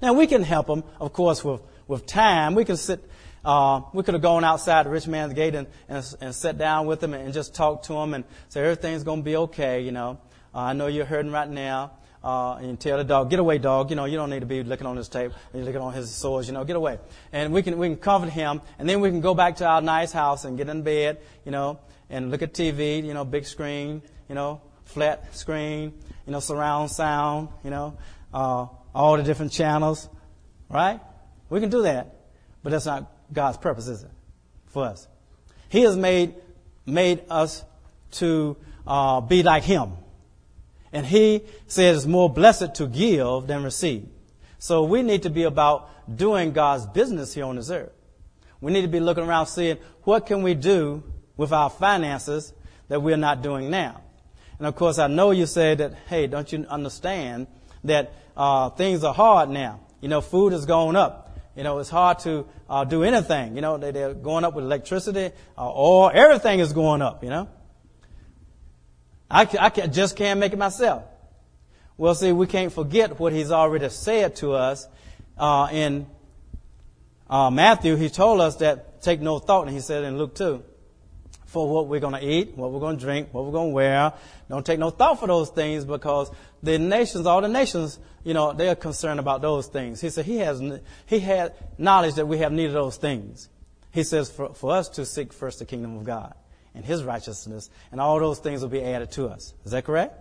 Now 0.00 0.12
we 0.12 0.26
can 0.26 0.42
help 0.42 0.66
them, 0.66 0.84
of 1.00 1.12
course, 1.12 1.44
with, 1.44 1.60
with 1.88 2.06
time. 2.06 2.54
We 2.54 2.64
can 2.64 2.76
sit, 2.76 3.02
uh, 3.44 3.82
we 3.92 4.02
could 4.02 4.14
have 4.14 4.22
gone 4.22 4.44
outside 4.44 4.86
the 4.86 4.90
rich 4.90 5.06
man's 5.06 5.32
gate 5.32 5.54
and, 5.54 5.66
and, 5.88 6.16
and 6.20 6.34
sat 6.34 6.58
down 6.58 6.86
with 6.86 7.00
them 7.00 7.14
and, 7.14 7.32
just 7.32 7.54
talked 7.54 7.86
to 7.86 7.94
them 7.94 8.14
and 8.14 8.24
say, 8.48 8.60
everything's 8.62 9.02
going 9.02 9.20
to 9.20 9.24
be 9.24 9.36
okay, 9.36 9.80
you 9.80 9.92
know. 9.92 10.18
Uh, 10.54 10.58
I 10.58 10.72
know 10.72 10.86
you're 10.86 11.04
hurting 11.04 11.32
right 11.32 11.48
now. 11.48 11.92
Uh, 12.24 12.56
and 12.62 12.80
tell 12.80 12.96
the 12.96 13.04
dog, 13.04 13.28
get 13.28 13.38
away, 13.38 13.58
dog. 13.58 13.90
You 13.90 13.96
know, 13.96 14.06
you 14.06 14.16
don't 14.16 14.30
need 14.30 14.40
to 14.40 14.46
be 14.46 14.62
looking 14.62 14.86
on 14.86 14.96
his 14.96 15.08
tape, 15.08 15.32
and 15.52 15.62
looking 15.62 15.82
on 15.82 15.92
his 15.92 16.10
sores. 16.10 16.46
You 16.46 16.54
know, 16.54 16.64
get 16.64 16.74
away. 16.74 16.98
And 17.32 17.52
we 17.52 17.62
can 17.62 17.76
we 17.76 17.86
can 17.88 17.98
comfort 17.98 18.30
him, 18.30 18.62
and 18.78 18.88
then 18.88 19.02
we 19.02 19.10
can 19.10 19.20
go 19.20 19.34
back 19.34 19.56
to 19.56 19.66
our 19.66 19.82
nice 19.82 20.10
house 20.10 20.46
and 20.46 20.56
get 20.56 20.70
in 20.70 20.80
bed. 20.80 21.20
You 21.44 21.52
know, 21.52 21.80
and 22.08 22.30
look 22.30 22.40
at 22.40 22.54
TV. 22.54 23.04
You 23.04 23.12
know, 23.12 23.26
big 23.26 23.44
screen. 23.44 24.00
You 24.30 24.34
know, 24.34 24.62
flat 24.84 25.36
screen. 25.36 25.92
You 26.24 26.32
know, 26.32 26.40
surround 26.40 26.90
sound. 26.90 27.48
You 27.62 27.68
know, 27.68 27.98
uh, 28.32 28.68
all 28.94 29.18
the 29.18 29.22
different 29.22 29.52
channels. 29.52 30.08
Right? 30.70 31.00
We 31.50 31.60
can 31.60 31.68
do 31.68 31.82
that, 31.82 32.16
but 32.62 32.70
that's 32.70 32.86
not 32.86 33.12
God's 33.30 33.58
purpose, 33.58 33.86
is 33.86 34.02
it? 34.02 34.10
For 34.68 34.84
us, 34.84 35.06
He 35.68 35.82
has 35.82 35.94
made 35.94 36.36
made 36.86 37.20
us 37.28 37.62
to 38.12 38.56
uh, 38.86 39.20
be 39.20 39.42
like 39.42 39.62
Him. 39.62 39.98
And 40.94 41.04
he 41.04 41.42
says 41.66 41.96
it's 41.98 42.06
more 42.06 42.30
blessed 42.30 42.76
to 42.76 42.86
give 42.86 43.48
than 43.48 43.64
receive. 43.64 44.08
So 44.60 44.84
we 44.84 45.02
need 45.02 45.24
to 45.24 45.30
be 45.30 45.42
about 45.42 45.90
doing 46.16 46.52
God's 46.52 46.86
business 46.86 47.34
here 47.34 47.44
on 47.44 47.56
this 47.56 47.68
earth. 47.68 47.92
We 48.60 48.72
need 48.72 48.82
to 48.82 48.88
be 48.88 49.00
looking 49.00 49.24
around 49.24 49.46
seeing 49.46 49.76
what 50.04 50.24
can 50.24 50.42
we 50.42 50.54
do 50.54 51.02
with 51.36 51.52
our 51.52 51.68
finances 51.68 52.54
that 52.88 53.02
we're 53.02 53.16
not 53.16 53.42
doing 53.42 53.70
now. 53.70 54.00
And 54.58 54.68
of 54.68 54.76
course, 54.76 55.00
I 55.00 55.08
know 55.08 55.32
you 55.32 55.46
say 55.46 55.74
that, 55.74 55.94
hey, 56.08 56.28
don't 56.28 56.50
you 56.52 56.64
understand 56.68 57.48
that 57.82 58.12
uh, 58.36 58.70
things 58.70 59.02
are 59.02 59.12
hard 59.12 59.50
now? 59.50 59.80
You 60.00 60.08
know, 60.08 60.20
food 60.20 60.52
has 60.52 60.64
gone 60.64 60.94
up. 60.94 61.36
You 61.56 61.64
know, 61.64 61.80
it's 61.80 61.90
hard 61.90 62.20
to 62.20 62.46
uh, 62.70 62.84
do 62.84 63.02
anything. 63.02 63.56
You 63.56 63.62
know, 63.62 63.78
they, 63.78 64.02
are 64.02 64.14
going 64.14 64.44
up 64.44 64.54
with 64.54 64.64
electricity, 64.64 65.34
uh, 65.58 65.72
oil, 65.72 66.10
everything 66.14 66.60
is 66.60 66.72
going 66.72 67.02
up, 67.02 67.24
you 67.24 67.30
know. 67.30 67.48
I, 69.30 69.48
I 69.58 69.70
just 69.86 70.16
can't 70.16 70.38
make 70.38 70.52
it 70.52 70.58
myself. 70.58 71.04
Well, 71.96 72.14
see, 72.14 72.32
we 72.32 72.46
can't 72.46 72.72
forget 72.72 73.18
what 73.18 73.32
he's 73.32 73.52
already 73.52 73.88
said 73.88 74.36
to 74.36 74.52
us 74.52 74.88
uh, 75.38 75.68
in 75.70 76.06
uh, 77.30 77.50
Matthew. 77.50 77.96
He 77.96 78.10
told 78.10 78.40
us 78.40 78.56
that 78.56 79.02
take 79.02 79.20
no 79.20 79.38
thought, 79.38 79.66
and 79.66 79.74
he 79.74 79.80
said 79.80 80.04
in 80.04 80.18
Luke 80.18 80.34
2, 80.34 80.62
for 81.46 81.68
what 81.68 81.86
we're 81.86 82.00
going 82.00 82.14
to 82.14 82.26
eat, 82.26 82.56
what 82.56 82.72
we're 82.72 82.80
going 82.80 82.96
to 82.96 83.04
drink, 83.04 83.28
what 83.32 83.44
we're 83.44 83.52
going 83.52 83.70
to 83.70 83.74
wear. 83.74 84.12
Don't 84.48 84.66
take 84.66 84.80
no 84.80 84.90
thought 84.90 85.20
for 85.20 85.28
those 85.28 85.50
things 85.50 85.84
because 85.84 86.30
the 86.64 86.78
nations, 86.78 87.26
all 87.26 87.40
the 87.40 87.48
nations, 87.48 88.00
you 88.24 88.34
know, 88.34 88.52
they 88.52 88.68
are 88.68 88.74
concerned 88.74 89.20
about 89.20 89.40
those 89.40 89.68
things. 89.68 90.00
He 90.00 90.10
said 90.10 90.24
he 90.24 90.38
has, 90.38 90.60
he 91.06 91.20
had 91.20 91.54
knowledge 91.78 92.14
that 92.14 92.26
we 92.26 92.38
have 92.38 92.50
need 92.50 92.66
of 92.66 92.72
those 92.72 92.96
things. 92.96 93.48
He 93.92 94.02
says 94.02 94.30
for, 94.30 94.52
for 94.52 94.72
us 94.72 94.88
to 94.90 95.06
seek 95.06 95.32
first 95.32 95.60
the 95.60 95.64
kingdom 95.64 95.96
of 95.96 96.02
God 96.02 96.34
and 96.74 96.84
his 96.84 97.04
righteousness, 97.04 97.70
and 97.92 98.00
all 98.00 98.18
those 98.18 98.38
things 98.38 98.62
will 98.62 98.68
be 98.68 98.82
added 98.82 99.12
to 99.12 99.28
us. 99.28 99.54
Is 99.64 99.72
that 99.72 99.84
correct? 99.84 100.18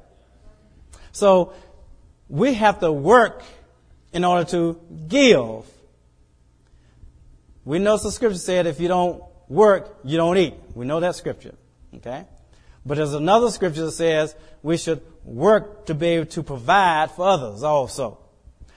So 1.12 1.53
we 2.29 2.53
have 2.53 2.79
to 2.79 2.91
work 2.91 3.43
in 4.12 4.24
order 4.24 4.50
to 4.51 4.79
give. 5.07 5.65
We 7.65 7.79
know 7.79 7.98
the 7.98 8.12
scripture 8.12 8.38
said 8.38 8.67
if 8.67 8.79
you 8.79 8.88
don't 8.88 9.24
work, 9.48 10.00
you 10.03 10.17
don't 10.17 10.38
eat. 10.38 10.53
We 10.75 10.86
know 10.86 11.00
that 11.00 11.15
scripture. 11.15 11.55
Okay? 11.95 12.25
But 12.86 12.98
there's 12.98 13.13
another 13.13 13.50
scripture 13.50 13.86
that 13.86 13.91
says 13.91 14.36
we 14.62 14.77
should 14.77 15.01
work 15.24 15.86
to 15.86 15.93
be 15.93 16.07
able 16.07 16.25
to 16.27 16.43
provide 16.43 17.12
for 17.12 17.27
others 17.27 17.63
also. 17.63 18.19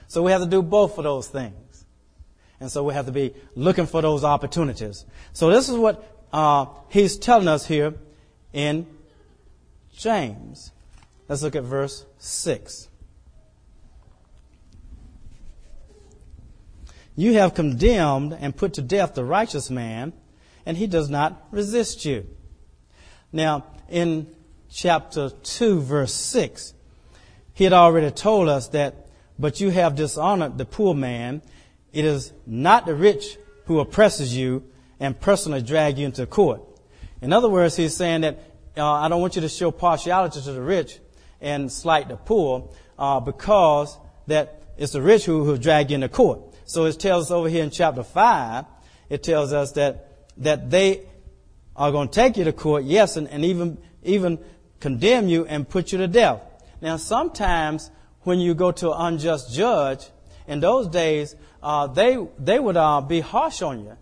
So 0.07 0.23
we 0.23 0.31
have 0.31 0.41
to 0.41 0.47
do 0.47 0.61
both 0.61 0.97
of 0.97 1.03
those 1.03 1.27
things. 1.27 1.85
And 2.59 2.71
so 2.71 2.83
we 2.83 2.93
have 2.93 3.05
to 3.05 3.11
be 3.11 3.35
looking 3.55 3.85
for 3.85 4.01
those 4.01 4.23
opportunities. 4.23 5.05
So 5.33 5.49
this 5.49 5.69
is 5.69 5.75
what 5.75 6.16
uh, 6.31 6.65
he's 6.89 7.17
telling 7.17 7.47
us 7.47 7.65
here 7.65 7.93
in 8.53 8.87
James. 9.95 10.71
Let's 11.27 11.41
look 11.41 11.55
at 11.55 11.63
verse 11.63 12.05
6. 12.19 12.89
You 17.15 17.33
have 17.33 17.55
condemned 17.55 18.37
and 18.39 18.55
put 18.55 18.73
to 18.75 18.81
death 18.81 19.15
the 19.15 19.25
righteous 19.25 19.71
man, 19.71 20.13
and 20.65 20.77
he 20.77 20.85
does 20.85 21.09
not 21.09 21.47
resist 21.51 22.05
you. 22.05 22.27
Now, 23.31 23.65
in 23.89 24.27
chapter 24.69 25.31
2, 25.31 25.81
verse 25.81 26.13
6, 26.13 26.73
he 27.53 27.63
had 27.63 27.73
already 27.73 28.11
told 28.11 28.49
us 28.49 28.67
that, 28.69 29.07
but 29.39 29.59
you 29.59 29.71
have 29.71 29.95
dishonored 29.95 30.59
the 30.59 30.65
poor 30.65 30.93
man. 30.93 31.41
It 31.91 32.05
is 32.05 32.31
not 32.45 32.85
the 32.85 32.93
rich 32.93 33.37
who 33.65 33.79
oppresses 33.79 34.37
you, 34.37 34.63
and 34.99 35.19
personally 35.19 35.61
drag 35.61 35.97
you 35.97 36.05
into 36.05 36.25
court. 36.25 36.61
In 37.21 37.33
other 37.33 37.49
words, 37.49 37.75
he's 37.75 37.95
saying 37.95 38.21
that 38.21 38.39
uh, 38.77 38.85
I 38.85 39.07
don't 39.07 39.21
want 39.21 39.35
you 39.35 39.41
to 39.41 39.49
show 39.49 39.71
partiality 39.71 40.41
to 40.41 40.51
the 40.51 40.61
rich 40.61 40.99
and 41.41 41.71
slight 41.71 42.09
the 42.09 42.15
poor 42.15 42.69
uh, 42.97 43.19
because 43.19 43.97
that 44.27 44.61
it's 44.77 44.93
the 44.93 45.01
rich 45.01 45.25
who, 45.25 45.43
who 45.43 45.57
drag 45.57 45.89
you 45.89 45.95
into 45.95 46.09
court. 46.09 46.41
So 46.65 46.85
it 46.85 46.99
tells 46.99 47.25
us 47.25 47.31
over 47.31 47.49
here 47.49 47.63
in 47.63 47.71
chapter 47.71 48.03
5, 48.03 48.65
it 49.09 49.23
tells 49.23 49.53
us 49.53 49.71
that, 49.73 50.11
that 50.37 50.69
they 50.69 51.03
are 51.75 51.91
going 51.91 52.09
to 52.09 52.13
take 52.13 52.37
you 52.37 52.43
to 52.43 52.53
court, 52.53 52.83
yes, 52.83 53.17
and, 53.17 53.27
and 53.29 53.45
even, 53.45 53.77
even 54.03 54.39
condemn 54.79 55.27
you 55.27 55.45
and 55.45 55.67
put 55.67 55.91
you 55.91 55.97
to 55.99 56.07
death. 56.07 56.41
Now, 56.81 56.97
sometimes 56.97 57.89
when 58.21 58.39
you 58.39 58.53
go 58.53 58.71
to 58.73 58.91
an 58.91 59.13
unjust 59.13 59.53
judge, 59.53 60.07
in 60.47 60.61
those 60.61 60.87
days, 60.87 61.35
uh, 61.61 61.87
they, 61.87 62.17
they 62.39 62.57
would 62.59 62.77
uh, 62.77 63.01
be 63.01 63.19
harsh 63.19 63.61
on 63.61 63.83
you. 63.83 63.97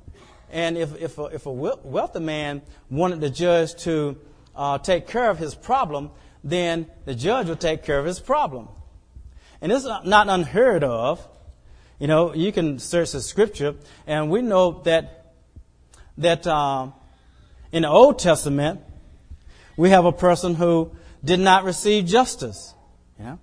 And 0.55 0.77
if, 0.77 0.95
if, 1.01 1.17
a, 1.17 1.25
if 1.25 1.45
a 1.47 1.51
wealthy 1.51 2.21
man 2.21 2.62
wanted 2.89 3.19
the 3.19 3.29
judge 3.29 3.75
to 3.83 4.15
uh, 4.55 4.77
take 4.77 5.05
care 5.05 5.29
of 5.29 5.38
his 5.38 5.53
problem, 5.53 6.12
then 6.45 6.88
the 7.03 7.13
judge 7.13 7.50
would 7.50 7.59
take 7.59 7.83
care 7.83 8.00
of 8.00 8.05
his 8.05 8.21
problem. 8.21 8.69
And 9.59 9.69
this 9.69 9.83
is 9.83 9.91
not 10.05 10.29
unheard 10.29 10.85
of. 10.85 11.27
You 12.00 12.07
know, 12.07 12.33
you 12.33 12.53
can 12.53 12.79
search 12.79 13.12
the 13.12 13.19
scripture, 13.19 13.75
and 14.07 14.31
we 14.31 14.41
know 14.41 14.81
that 14.83 15.33
that 16.17 16.47
uh, 16.47 16.88
in 17.74 17.81
the 17.81 17.89
Old 17.89 18.19
Testament 18.19 18.79
we 19.75 19.89
have 19.89 20.05
a 20.05 20.13
person 20.13 20.55
who 20.55 20.91
did 21.21 21.41
not 21.41 21.65
receive 21.65 22.05
justice. 22.05 22.74
You 23.19 23.25
know? 23.25 23.39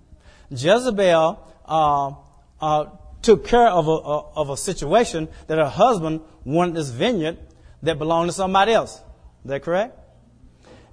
Jezebel 0.49 1.47
uh, 1.65 2.11
uh, 2.59 2.85
took 3.23 3.47
care 3.47 3.67
of 3.67 3.87
a, 3.87 3.91
of 3.91 4.49
a 4.49 4.57
situation 4.57 5.29
that 5.47 5.57
her 5.57 5.69
husband 5.69 6.21
wanted 6.43 6.75
this 6.75 6.89
vineyard 6.89 7.37
that 7.81 7.97
belonged 7.97 8.29
to 8.29 8.33
somebody 8.33 8.73
else. 8.73 8.95
Is 8.95 9.49
that 9.49 9.63
correct? 9.63 9.97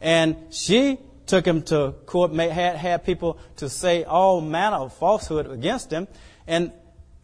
And 0.01 0.37
she 0.51 0.99
took 1.27 1.45
him 1.45 1.63
to 1.63 1.95
court, 2.07 2.33
made, 2.33 2.51
had, 2.51 2.77
had 2.77 3.05
people 3.05 3.39
to 3.57 3.69
say 3.69 4.05
all 4.05 4.41
manner 4.41 4.77
of 4.77 4.95
falsehood 4.95 5.51
against 5.51 5.91
him, 5.91 6.09
and, 6.47 6.73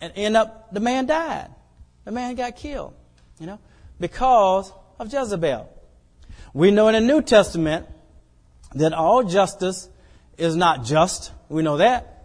and 0.01 0.13
end 0.15 0.37
up, 0.37 0.73
the 0.73 0.81
man 0.81 1.07
died. 1.07 1.49
The 2.05 2.13
man 2.13 2.35
got 2.35 2.55
killed, 2.57 2.95
you 3.41 3.47
know, 3.47 3.59
because 3.99 4.73
of 4.99 5.13
Jezebel. 5.13 5.69
We 6.53 6.71
know 6.71 6.89
in 6.89 6.95
the 6.95 7.01
New 7.01 7.23
Testament 7.23 7.87
that 8.75 8.93
all 8.93 9.25
justice 9.25 9.89
is 10.39 10.55
not 10.55 10.85
just. 10.85 11.33
We 11.49 11.63
know 11.63 11.79
that 11.79 12.16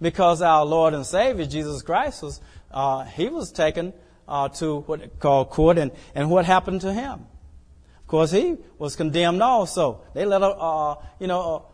because 0.00 0.42
our 0.42 0.64
Lord 0.64 0.94
and 0.94 1.06
Savior 1.06 1.46
Jesus 1.46 1.82
Christ 1.82 2.22
was 2.22 2.40
uh, 2.70 3.04
he 3.04 3.28
was 3.28 3.52
taken 3.52 3.92
uh, 4.28 4.48
to 4.48 4.80
what 4.80 5.18
called 5.20 5.50
court, 5.50 5.78
and, 5.78 5.92
and 6.14 6.30
what 6.30 6.44
happened 6.44 6.80
to 6.82 6.92
him? 6.92 7.26
Of 8.00 8.06
course, 8.06 8.30
he 8.30 8.56
was 8.78 8.96
condemned 8.96 9.42
also. 9.42 10.02
They 10.14 10.24
let 10.24 10.42
a 10.42 10.46
uh, 10.46 10.94
you 11.18 11.26
know 11.26 11.66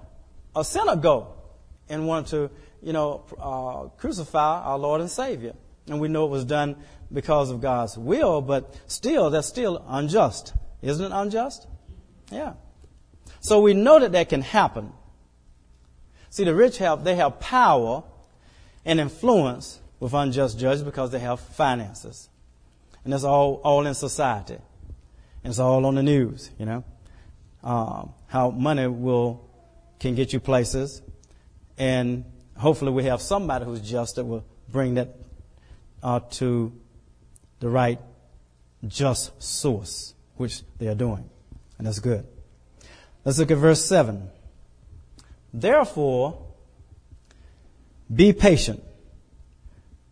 a, 0.55 0.61
a, 0.61 0.65
sinner 0.65 0.97
go 0.97 1.35
and 1.89 2.07
wanted 2.07 2.31
to 2.31 2.51
you 2.83 2.93
know 2.93 3.25
uh, 3.39 3.89
crucify 3.99 4.63
our 4.63 4.79
Lord 4.79 5.01
and 5.01 5.11
Savior, 5.11 5.55
and 5.89 6.01
we 6.01 6.09
know 6.09 6.27
it 6.27 6.31
was 6.31 6.45
done 6.45 6.77
because 7.13 7.51
of 7.51 7.61
God's 7.61 7.99
will, 7.99 8.41
but 8.41 8.75
still, 8.87 9.31
that's 9.31 9.49
still 9.49 9.85
unjust, 9.89 10.55
isn't 10.81 11.05
it? 11.05 11.13
Unjust? 11.15 11.67
Yeah. 12.31 12.55
So 13.41 13.61
we 13.61 13.75
know 13.75 14.01
that 14.01 14.13
that 14.13 14.29
can 14.29 14.43
happen. 14.43 14.93
See, 16.31 16.45
the 16.45 16.55
rich 16.55 16.79
have, 16.79 17.05
they 17.05 17.17
have 17.17 17.41
power 17.41 18.05
and 18.85 19.01
influence 19.01 19.81
with 20.01 20.15
unjust 20.15 20.59
judges 20.59 20.83
because 20.83 21.11
they 21.11 21.19
have 21.19 21.41
finances. 21.41 22.29
And 23.05 23.13
that's 23.13 23.25
all, 23.25 23.61
all 23.65 23.87
in 23.87 23.95
society. 23.95 24.59
And 25.45 25.51
it's 25.51 25.59
all 25.59 25.85
on 25.87 25.95
the 25.95 26.03
news, 26.03 26.51
you 26.59 26.67
know. 26.67 26.85
Um, 27.63 28.13
how 28.27 28.51
money 28.51 28.87
will, 28.87 29.49
can 30.01 30.15
get 30.15 30.33
you 30.33 30.41
places. 30.41 31.03
And 31.79 32.25
hopefully 32.57 32.93
we 32.93 33.05
have 33.05 33.21
somebody 33.21 33.65
who's 33.65 33.81
just 33.81 34.17
that 34.17 34.25
will 34.25 34.45
bring 34.69 34.95
that 34.95 35.17
uh, 36.03 36.21
to 36.31 36.73
the 37.61 37.69
right 37.69 38.01
just 38.87 39.41
source, 39.43 40.15
which 40.37 40.63
they 40.79 40.89
are 40.89 40.95
doing. 40.95 41.29
And 41.79 41.87
that's 41.87 42.01
good. 42.01 42.27
Let's 43.25 43.39
look 43.39 43.51
at 43.51 43.59
verse 43.59 43.85
7. 43.85 44.29
Therefore, 45.55 46.47
be 48.15 48.33
patient. 48.33 48.83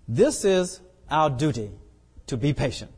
This 0.09 0.45
is 0.45 0.80
our 1.11 1.30
duty 1.30 1.71
to 2.28 2.37
be 2.37 2.52
patient. 2.52 2.90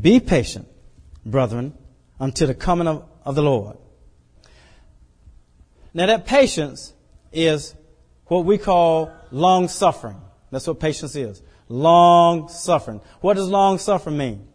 Be 0.00 0.20
patient, 0.20 0.66
brethren, 1.24 1.74
until 2.18 2.46
the 2.46 2.54
coming 2.54 2.86
of, 2.88 3.04
of 3.24 3.34
the 3.34 3.42
Lord. 3.42 3.76
Now 5.92 6.06
that 6.06 6.26
patience 6.26 6.94
is 7.32 7.74
what 8.26 8.44
we 8.44 8.56
call 8.56 9.12
long 9.30 9.68
suffering. 9.68 10.16
That's 10.50 10.66
what 10.66 10.80
patience 10.80 11.14
is. 11.16 11.42
Long 11.68 12.48
suffering. 12.48 13.00
What 13.20 13.34
does 13.34 13.48
long 13.48 13.78
suffering 13.78 14.16
mean? 14.16 14.48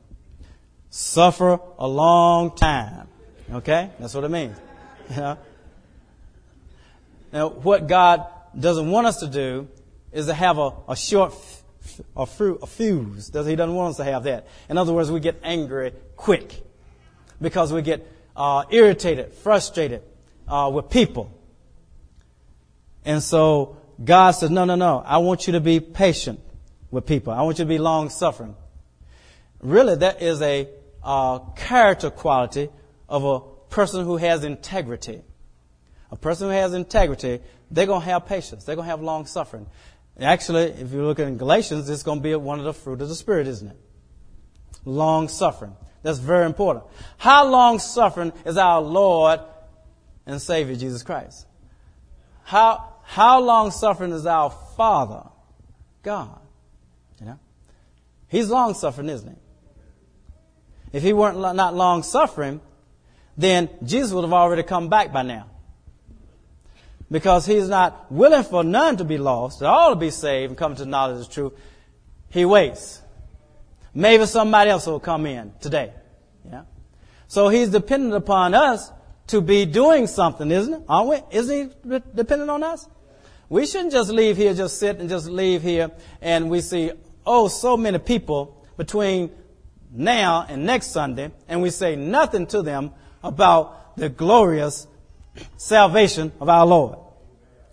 Suffer 0.90 1.60
a 1.78 1.88
long 1.88 2.56
time. 2.56 3.08
Okay? 3.52 3.92
That's 4.00 4.14
what 4.14 4.24
it 4.24 4.32
means. 4.32 4.58
Now, 7.30 7.50
what 7.50 7.88
God 7.88 8.26
doesn't 8.60 8.90
want 8.90 9.08
us 9.08 9.18
to 9.18 9.28
do 9.28 9.68
is 10.12 10.28
to 10.28 10.34
have 10.34 10.58
a, 10.58 10.72
a 10.88 10.96
short 10.96 11.34
a, 12.16 12.26
fru- 12.26 12.60
a 12.62 12.68
fuse. 12.68 13.28
He 13.28 13.56
doesn't 13.56 13.76
want 13.76 13.92
us 13.92 13.98
to 13.98 14.04
have 14.04 14.24
that. 14.24 14.48
In 14.70 14.78
other 14.78 14.94
words, 14.94 15.12
we 15.12 15.20
get 15.20 15.40
angry 15.44 15.94
quick 16.16 16.54
because 17.42 17.72
we 17.72 17.82
get 17.82 18.06
uh, 18.36 18.66
irritated, 18.70 19.34
frustrated 19.34 20.04
uh, 20.48 20.70
with 20.74 20.90
people. 20.90 21.32
And 23.06 23.24
so 23.24 23.78
God 24.04 24.32
says, 24.32 24.50
no, 24.50 24.66
no, 24.66 24.76
no. 24.76 25.04
I 25.06 25.18
want 25.20 25.48
you 25.48 25.54
to 25.54 25.60
be 25.60 25.80
patient 25.80 26.40
with 26.92 27.06
people. 27.06 27.34
I 27.34 27.42
want 27.42 27.60
you 27.60 27.66
to 27.66 27.70
be 27.70 27.78
long 27.78 28.10
suffering. 28.10 28.56
Really, 29.62 29.96
that 29.96 30.22
is 30.22 30.42
a 30.42 30.70
uh, 31.04 31.40
character 31.56 32.10
quality 32.10 32.70
of 33.10 33.24
a 33.24 33.40
person 33.70 34.04
who 34.04 34.18
has 34.18 34.44
integrity. 34.44 35.22
A 36.12 36.16
person 36.16 36.48
who 36.48 36.54
has 36.54 36.74
integrity, 36.74 37.42
they're 37.72 37.86
going 37.86 38.02
to 38.02 38.08
have 38.08 38.26
patience. 38.26 38.64
They're 38.64 38.76
going 38.76 38.86
to 38.86 38.92
have 38.92 39.02
long 39.02 39.26
suffering. 39.26 39.68
Actually, 40.20 40.66
if 40.72 40.92
you 40.92 41.06
look 41.06 41.20
at 41.20 41.38
Galatians, 41.38 41.90
it's 41.90 42.04
going 42.04 42.20
to 42.20 42.24
be 42.24 42.36
one 42.36 42.60
of 42.60 42.66
the 42.66 42.74
fruit 42.74 43.02
of 43.02 43.10
the 43.10 43.16
Spirit, 43.16 43.48
isn't 43.48 43.68
it? 43.68 43.78
Long 44.86 45.28
suffering. 45.28 45.76
That's 46.02 46.20
very 46.20 46.46
important. 46.46 46.86
How 47.18 47.48
long 47.48 47.80
suffering 47.80 48.34
is 48.46 48.58
our 48.58 48.82
Lord 48.82 49.42
and 50.26 50.42
Savior 50.42 50.76
Jesus 50.76 51.04
Christ? 51.04 51.46
How, 52.44 52.94
how 53.04 53.42
long 53.42 53.72
suffering 53.72 54.12
is 54.12 54.26
our 54.26 54.50
Father, 54.76 55.24
God? 56.02 56.40
You 57.20 57.28
know? 57.28 57.40
He's 58.30 58.50
long 58.50 58.74
suffering, 58.74 59.10
isn't 59.10 59.30
he? 59.30 59.36
If 60.94 61.04
he 61.04 61.14
weren't 61.14 61.38
not 61.38 61.76
long 61.76 62.04
suffering, 62.04 62.62
then 63.38 63.70
Jesus 63.84 64.14
would 64.14 64.24
have 64.24 64.34
already 64.34 64.64
come 64.64 64.90
back 64.90 65.12
by 65.12 65.22
now. 65.22 65.48
Because 67.10 67.46
he's 67.46 67.70
not 67.70 68.12
willing 68.12 68.44
for 68.44 68.64
none 68.64 68.98
to 68.98 69.04
be 69.06 69.18
lost, 69.18 69.60
that 69.60 69.68
all 69.68 69.92
to 69.92 69.96
be 69.96 70.12
saved 70.12 70.52
and 70.52 70.58
come 70.58 70.76
to 70.76 70.84
the 70.84 70.90
knowledge 70.90 71.22
of 71.22 71.28
the 71.28 71.34
truth. 71.34 71.54
He 72.30 72.44
waits. 72.44 73.02
Maybe 73.94 74.26
somebody 74.26 74.70
else 74.70 74.86
will 74.86 75.00
come 75.00 75.26
in 75.26 75.54
today. 75.62 75.94
Yeah. 76.50 76.64
So 77.28 77.48
he's 77.48 77.70
dependent 77.70 78.14
upon 78.14 78.54
us 78.54 78.92
to 79.28 79.42
be 79.42 79.66
doing 79.66 80.08
something, 80.08 80.52
isn't 80.52 80.74
it? 80.74 80.82
Aren't 80.88 81.10
we? 81.10 81.38
Isn't 81.38 81.74
he 81.84 82.00
dependent 82.14 82.50
on 82.50 82.64
us? 82.64 82.88
We 83.50 83.66
shouldn't 83.66 83.94
just 83.94 84.10
leave 84.10 84.36
here, 84.36 84.54
just 84.54 84.78
sit 84.78 85.00
and 85.00 85.10
just 85.10 85.28
leave 85.28 85.62
here 85.62 85.92
and 86.22 86.50
we 86.50 86.62
see, 86.62 86.92
oh, 87.26 87.48
so 87.48 87.78
many 87.78 87.98
people 87.98 88.66
between 88.76 89.32
now 89.92 90.46
and 90.48 90.66
next 90.66 90.88
Sunday 90.88 91.32
and 91.48 91.62
we 91.62 91.70
say 91.70 91.96
nothing 91.96 92.46
to 92.48 92.62
them 92.62 92.92
about 93.24 93.96
the 93.96 94.10
glorious 94.10 94.88
salvation 95.58 96.32
of 96.40 96.50
our 96.50 96.66
Lord. 96.66 96.98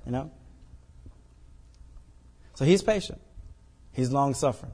You 0.07 0.12
know? 0.12 0.31
So 2.55 2.64
he's 2.64 2.83
patient. 2.83 3.20
He's 3.92 4.11
long 4.11 4.35
suffering. 4.35 4.72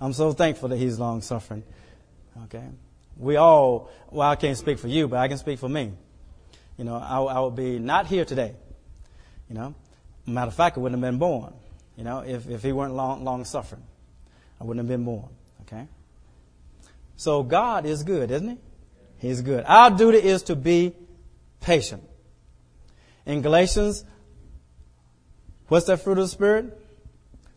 I'm 0.00 0.12
so 0.12 0.32
thankful 0.32 0.68
that 0.70 0.76
he's 0.76 0.98
long 0.98 1.22
suffering. 1.22 1.62
Okay? 2.44 2.64
We 3.16 3.36
all, 3.36 3.90
well, 4.10 4.28
I 4.28 4.36
can't 4.36 4.56
speak 4.56 4.78
for 4.78 4.88
you, 4.88 5.08
but 5.08 5.18
I 5.18 5.28
can 5.28 5.38
speak 5.38 5.58
for 5.58 5.68
me. 5.68 5.92
You 6.76 6.84
know, 6.84 6.96
I, 6.96 7.20
I 7.20 7.40
would 7.40 7.54
be 7.54 7.78
not 7.78 8.06
here 8.06 8.24
today. 8.24 8.54
You 9.48 9.54
know? 9.54 9.74
Matter 10.26 10.48
of 10.48 10.54
fact, 10.54 10.76
I 10.76 10.80
wouldn't 10.80 11.00
have 11.00 11.10
been 11.10 11.18
born. 11.18 11.52
You 11.96 12.04
know, 12.04 12.20
if, 12.20 12.48
if 12.48 12.62
he 12.62 12.72
weren't 12.72 12.94
long, 12.94 13.24
long 13.24 13.44
suffering, 13.44 13.84
I 14.60 14.64
wouldn't 14.64 14.84
have 14.84 14.88
been 14.88 15.04
born. 15.04 15.28
Okay? 15.62 15.86
So 17.16 17.42
God 17.42 17.86
is 17.86 18.02
good, 18.02 18.30
isn't 18.30 18.48
he? 18.48 18.58
He's 19.18 19.40
good. 19.40 19.64
Our 19.66 19.90
duty 19.90 20.18
is 20.18 20.42
to 20.44 20.56
be 20.56 20.94
patient. 21.60 22.02
In 23.26 23.40
Galatians, 23.42 24.04
what's 25.68 25.86
that 25.86 26.02
fruit 26.02 26.18
of 26.18 26.24
the 26.24 26.28
Spirit? 26.28 26.78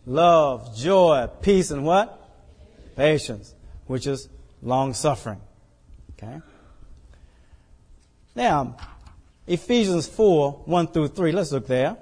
Love, 0.05 0.75
joy, 0.75 1.27
peace, 1.41 1.71
and 1.71 1.85
what? 1.85 2.13
Patience, 2.95 3.53
which 3.85 4.07
is 4.07 4.29
long 4.61 4.93
suffering. 4.93 5.41
Okay? 6.13 6.41
Now, 8.33 8.77
Ephesians 9.45 10.07
4 10.07 10.63
1 10.65 10.87
through 10.87 11.09
3, 11.09 11.31
let's 11.31 11.51
look 11.51 11.67
there. 11.67 11.97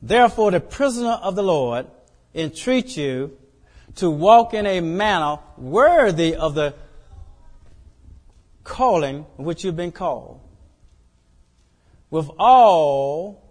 Therefore, 0.00 0.52
the 0.52 0.60
prisoner 0.60 1.18
of 1.22 1.34
the 1.34 1.42
Lord 1.42 1.86
entreats 2.34 2.96
you 2.96 3.36
to 3.96 4.08
walk 4.10 4.54
in 4.54 4.64
a 4.64 4.80
manner 4.80 5.38
worthy 5.56 6.36
of 6.36 6.54
the 6.54 6.74
calling 8.68 9.24
which 9.36 9.64
you've 9.64 9.76
been 9.76 9.92
called. 9.92 10.40
With 12.10 12.30
all, 12.38 13.42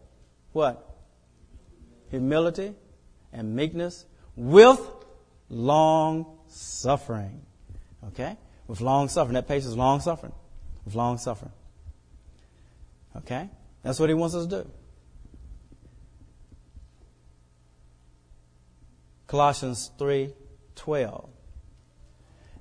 what? 0.53 0.95
Humility 2.11 2.73
and 3.33 3.55
meekness, 3.55 4.05
with 4.35 4.79
long 5.49 6.25
suffering. 6.47 7.41
Okay? 8.09 8.37
With 8.67 8.79
long 8.79 9.09
suffering. 9.09 9.33
That 9.33 9.47
patience 9.47 9.65
is 9.65 9.77
long 9.77 9.99
suffering. 9.99 10.33
With 10.85 10.95
long 10.95 11.17
suffering. 11.17 11.51
Okay? 13.17 13.49
That's 13.83 13.99
what 13.99 14.09
he 14.09 14.15
wants 14.15 14.35
us 14.35 14.45
to 14.45 14.63
do. 14.63 14.71
Colossians 19.27 19.91
3:12. 19.99 21.29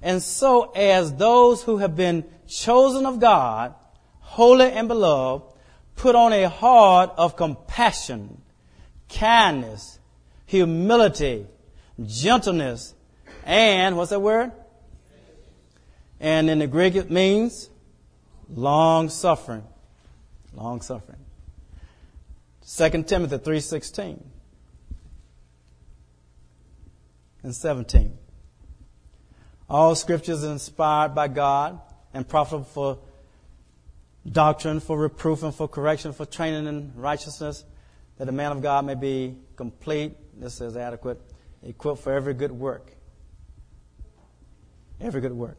And 0.03 0.23
so 0.23 0.71
as 0.73 1.15
those 1.15 1.63
who 1.63 1.79
have 1.79 1.97
been 1.97 2.25
chosen 2.47 3.07
of 3.07 3.19
God, 3.19 3.75
holy 4.21 4.71
and 4.71 4.89
beloved, 4.89 5.45
put 5.97 6.15
on 6.15 6.33
a 6.33 6.49
heart 6.49 7.13
of 7.17 7.37
compassion, 7.37 8.43
kindness, 9.09 9.99
humility, 10.47 11.47
gentleness, 12.05 12.95
and 13.45 13.97
what's 13.97 14.11
that 14.11 14.21
word? 14.21 14.53
And 16.21 16.49
in 16.51 16.59
the 16.59 16.67
Greek 16.67 16.95
it 16.95 17.11
means 17.11 17.71
long 18.49 19.09
suffering. 19.09 19.65
Long 20.55 20.81
suffering. 20.81 21.19
2 22.67 23.05
Timothy 23.05 23.39
3:16 23.39 24.25
and 27.43 27.55
17. 27.55 28.19
All 29.69 29.95
scriptures 29.95 30.45
are 30.45 30.53
inspired 30.53 31.15
by 31.15 31.29
God 31.29 31.81
and 32.15 32.27
profitable 32.27 32.65
for 32.65 32.99
doctrine, 34.31 34.81
for 34.81 34.99
reproof, 34.99 35.43
and 35.43 35.55
for 35.55 35.69
correction, 35.69 36.13
for 36.13 36.25
training 36.25 36.67
in 36.67 36.93
righteousness, 36.97 37.65
that 38.19 38.27
the 38.27 38.33
man 38.33 38.53
of 38.53 38.63
God 38.63 38.85
may 38.85 38.95
be 38.95 39.37
complete, 39.57 40.15
this 40.41 40.61
is 40.61 40.77
adequate, 40.77 41.21
equipped 41.63 42.01
for 42.01 42.13
every 42.13 42.35
good 42.35 42.53
work. 42.53 42.93
Every 45.01 45.21
good 45.21 45.33
work. 45.33 45.59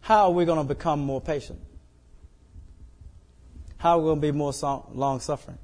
How 0.00 0.26
are 0.26 0.30
we 0.30 0.44
going 0.44 0.58
to 0.58 0.64
become 0.64 1.00
more 1.00 1.20
patient? 1.20 1.58
How 3.78 3.98
are 3.98 3.98
we 3.98 4.04
going 4.04 4.20
to 4.20 4.32
be 4.32 4.32
more 4.32 4.52
long 4.92 5.20
suffering? 5.20 5.58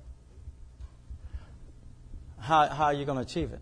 How, 2.38 2.66
how 2.68 2.84
are 2.86 2.92
you 2.92 3.04
going 3.04 3.16
to 3.16 3.22
achieve 3.22 3.52
it? 3.52 3.60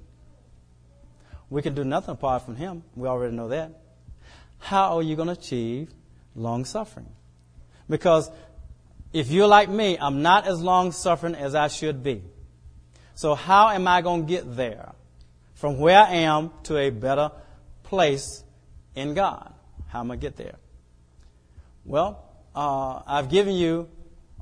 We 1.51 1.63
can 1.63 1.75
do 1.75 1.85
nothing 1.85 2.13
apart 2.13 2.43
from 2.43 2.57
Him. 2.57 2.85
We 2.95 3.09
already 3.09 3.35
know 3.35 3.49
that. 3.49 3.73
How 4.59 4.97
are 4.97 5.03
you 5.03 5.17
going 5.17 5.27
to 5.27 5.35
achieve 5.35 5.91
long 6.35 6.65
suffering? 6.65 7.09
Because 7.89 8.31
if 9.13 9.31
you're 9.31 9.49
like 9.49 9.69
me, 9.69 9.99
I'm 9.99 10.23
not 10.23 10.47
as 10.47 10.63
long 10.63 10.93
suffering 10.93 11.35
as 11.35 11.55
I 11.55 11.69
should 11.69 12.03
be. 12.03 12.23
So 13.17 13.35
how 13.35 13.71
am 13.71 13.89
I 13.89 14.01
going 14.01 14.23
to 14.23 14.29
get 14.29 14.57
there? 14.57 14.93
From 15.55 15.79
where 15.79 15.99
I 15.99 16.15
am 16.17 16.53
to 16.65 16.79
a 16.79 16.91
better 16.91 17.33
place 17.83 18.45
in 18.95 19.15
God. 19.15 19.53
How 19.89 20.01
am 20.01 20.11
I 20.13 20.15
going 20.15 20.21
to 20.21 20.27
get 20.27 20.37
there? 20.37 20.57
Well, 21.85 22.25
uh, 22.55 23.01
I've 23.07 23.29
given 23.29 23.55
you 23.55 23.89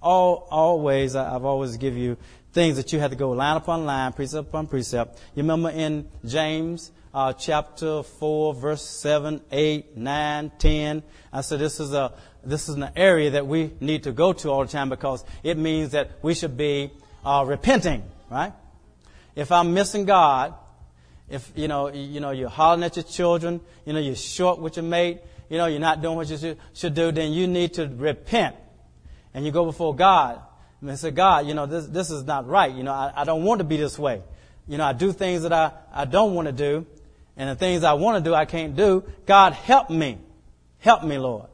all, 0.02 0.46
always, 0.50 1.16
I've 1.16 1.44
always 1.44 1.76
given 1.76 2.00
you 2.00 2.16
things 2.52 2.76
that 2.76 2.92
you 2.92 2.98
have 2.98 3.10
to 3.10 3.16
go 3.16 3.30
line 3.30 3.56
upon 3.56 3.84
line, 3.84 4.12
precept 4.12 4.48
upon 4.48 4.66
precept. 4.66 5.18
You 5.34 5.42
remember 5.42 5.70
in 5.70 6.08
James 6.24 6.90
uh, 7.12 7.32
chapter 7.32 8.02
4, 8.02 8.54
verse 8.54 8.82
7, 8.82 9.40
8, 9.50 9.96
9, 9.96 10.52
10. 10.58 11.02
I 11.32 11.40
said 11.40 11.58
this 11.58 11.80
is 11.80 11.92
a 11.92 12.12
this 12.44 12.68
is 12.68 12.76
an 12.76 12.88
area 12.96 13.30
that 13.30 13.46
we 13.46 13.72
need 13.80 14.04
to 14.04 14.12
go 14.12 14.32
to 14.32 14.50
all 14.50 14.64
the 14.64 14.70
time 14.70 14.88
because 14.88 15.24
it 15.42 15.58
means 15.58 15.90
that 15.90 16.12
we 16.22 16.34
should 16.34 16.56
be 16.56 16.90
uh, 17.24 17.44
repenting, 17.46 18.02
right? 18.30 18.52
If 19.34 19.52
I'm 19.52 19.74
missing 19.74 20.04
God, 20.04 20.54
if 21.28 21.50
you 21.54 21.68
know, 21.68 21.88
you 21.88 22.20
know, 22.20 22.30
you're 22.30 22.48
hollering 22.48 22.84
at 22.84 22.96
your 22.96 23.02
children, 23.02 23.60
you 23.84 23.92
know, 23.92 23.98
you're 23.98 24.16
short 24.16 24.60
with 24.60 24.76
your 24.76 24.84
mate, 24.84 25.20
you 25.50 25.58
know, 25.58 25.66
you're 25.66 25.80
not 25.80 26.00
doing 26.00 26.16
what 26.16 26.28
you 26.28 26.56
should 26.72 26.94
do, 26.94 27.12
then 27.12 27.32
you 27.32 27.46
need 27.46 27.74
to 27.74 27.86
repent, 27.88 28.56
and 29.34 29.44
you 29.44 29.52
go 29.52 29.64
before 29.64 29.94
God 29.94 30.40
and 30.80 30.90
they 30.90 30.96
said, 30.96 31.14
God, 31.14 31.46
you 31.46 31.54
know, 31.54 31.66
this 31.66 31.86
this 31.86 32.10
is 32.10 32.24
not 32.24 32.46
right. 32.46 32.72
You 32.72 32.82
know, 32.82 32.92
I, 32.92 33.12
I 33.16 33.24
don't 33.24 33.44
want 33.44 33.58
to 33.58 33.64
be 33.64 33.76
this 33.76 33.98
way. 33.98 34.22
You 34.66 34.78
know, 34.78 34.84
I 34.84 34.92
do 34.92 35.12
things 35.12 35.42
that 35.42 35.52
I 35.52 35.72
I 35.92 36.04
don't 36.04 36.34
want 36.34 36.46
to 36.46 36.52
do, 36.52 36.86
and 37.36 37.50
the 37.50 37.56
things 37.56 37.84
I 37.84 37.94
want 37.94 38.22
to 38.22 38.30
do 38.30 38.34
I 38.34 38.44
can't 38.44 38.76
do. 38.76 39.04
God, 39.26 39.52
help 39.52 39.90
me, 39.90 40.18
help 40.78 41.02
me, 41.02 41.18
Lord. 41.18 41.46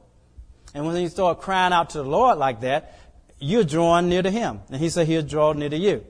And 0.74 0.84
when 0.84 0.96
you 0.96 1.08
start 1.08 1.40
crying 1.40 1.72
out 1.72 1.90
to 1.90 1.98
the 1.98 2.08
Lord 2.08 2.36
like 2.36 2.60
that, 2.60 2.98
you're 3.38 3.64
drawing 3.64 4.08
near 4.08 4.22
to 4.22 4.30
Him. 4.30 4.60
And 4.70 4.80
He 4.80 4.90
said 4.90 5.06
He'll 5.06 5.22
draw 5.22 5.52
near 5.52 5.68
to 5.68 5.76
you. 5.76 6.04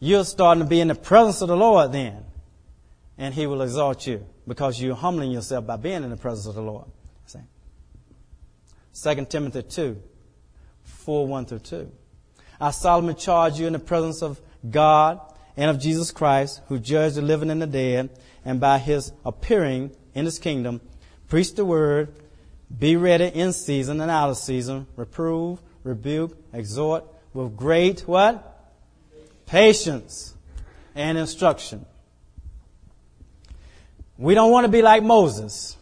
You're 0.00 0.24
starting 0.24 0.62
to 0.62 0.68
be 0.68 0.80
in 0.80 0.88
the 0.88 0.94
presence 0.94 1.40
of 1.40 1.48
the 1.48 1.56
Lord 1.56 1.92
then. 1.92 2.24
And 3.16 3.32
He 3.32 3.46
will 3.46 3.62
exalt 3.62 4.06
you 4.06 4.26
because 4.46 4.80
you're 4.80 4.96
humbling 4.96 5.30
yourself 5.30 5.66
by 5.66 5.76
being 5.76 6.02
in 6.02 6.10
the 6.10 6.16
presence 6.16 6.46
of 6.46 6.56
the 6.56 6.62
Lord. 6.62 6.86
See? 7.26 7.38
2 9.02 9.24
Timothy 9.26 9.62
2, 9.62 10.02
4, 11.04 11.26
1 11.26 11.46
through 11.46 11.58
2. 11.60 11.92
I 12.60 12.70
solemnly 12.70 13.14
charge 13.14 13.58
you 13.58 13.66
in 13.66 13.72
the 13.72 13.78
presence 13.78 14.22
of 14.22 14.40
God 14.68 15.20
and 15.56 15.70
of 15.70 15.78
Jesus 15.78 16.10
Christ, 16.10 16.60
who 16.68 16.78
judged 16.78 17.16
the 17.16 17.22
living 17.22 17.50
and 17.50 17.60
the 17.60 17.66
dead, 17.66 18.10
and 18.44 18.58
by 18.58 18.78
his 18.78 19.12
appearing 19.24 19.90
in 20.14 20.24
his 20.24 20.38
kingdom, 20.38 20.80
preach 21.28 21.54
the 21.54 21.64
word, 21.64 22.14
be 22.76 22.96
ready 22.96 23.26
in 23.26 23.52
season 23.52 24.00
and 24.00 24.10
out 24.10 24.30
of 24.30 24.36
season. 24.36 24.86
Reprove, 24.96 25.60
rebuke, 25.82 26.36
exhort 26.52 27.04
with 27.32 27.56
great 27.56 28.00
what? 28.00 28.72
Patience 29.46 30.34
and 30.94 31.18
instruction. 31.18 31.84
We 34.16 34.34
don't 34.34 34.50
want 34.50 34.64
to 34.64 34.70
be 34.70 34.82
like 34.82 35.02
Moses. 35.02 35.76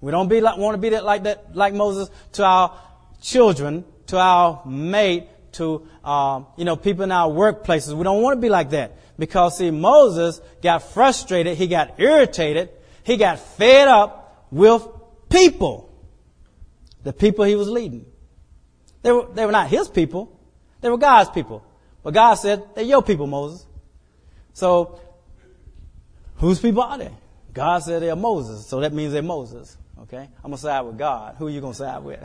We 0.00 0.12
don't 0.12 0.28
be 0.28 0.40
like, 0.40 0.58
want 0.58 0.74
to 0.74 0.80
be 0.80 0.90
that, 0.90 1.04
like 1.04 1.24
that, 1.24 1.56
like 1.56 1.74
Moses 1.74 2.08
to 2.32 2.44
our 2.44 2.78
children, 3.20 3.84
to 4.08 4.18
our 4.18 4.62
mate, 4.66 5.28
to, 5.52 5.86
uh, 6.04 6.42
you 6.56 6.64
know, 6.64 6.76
people 6.76 7.04
in 7.04 7.12
our 7.12 7.30
workplaces. 7.30 7.94
We 7.94 8.04
don't 8.04 8.22
want 8.22 8.36
to 8.36 8.40
be 8.40 8.48
like 8.48 8.70
that. 8.70 8.96
Because 9.18 9.58
see, 9.58 9.70
Moses 9.70 10.40
got 10.62 10.82
frustrated. 10.82 11.56
He 11.56 11.66
got 11.66 11.98
irritated. 11.98 12.70
He 13.02 13.16
got 13.16 13.38
fed 13.38 13.88
up 13.88 14.46
with 14.50 14.86
people 15.28 15.88
the 17.08 17.12
people 17.14 17.44
he 17.44 17.54
was 17.54 17.68
leading. 17.68 18.04
They 19.02 19.12
were, 19.12 19.26
they 19.32 19.46
were 19.46 19.52
not 19.52 19.68
his 19.68 19.88
people. 19.88 20.38
They 20.80 20.90
were 20.90 20.98
God's 20.98 21.30
people. 21.30 21.64
But 22.02 22.14
God 22.14 22.34
said, 22.34 22.62
they're 22.74 22.84
your 22.84 23.02
people, 23.02 23.26
Moses. 23.26 23.66
So, 24.52 25.00
whose 26.36 26.60
people 26.60 26.82
are 26.82 26.98
they? 26.98 27.12
God 27.54 27.82
said 27.82 28.02
they're 28.02 28.16
Moses. 28.16 28.66
So 28.66 28.80
that 28.80 28.92
means 28.92 29.12
they're 29.12 29.22
Moses. 29.22 29.76
Okay? 30.02 30.28
I'm 30.44 30.50
to 30.50 30.58
side 30.58 30.82
with 30.82 30.98
God. 30.98 31.36
Who 31.38 31.46
are 31.46 31.50
you 31.50 31.60
to 31.60 31.72
side 31.72 32.02
with? 32.02 32.20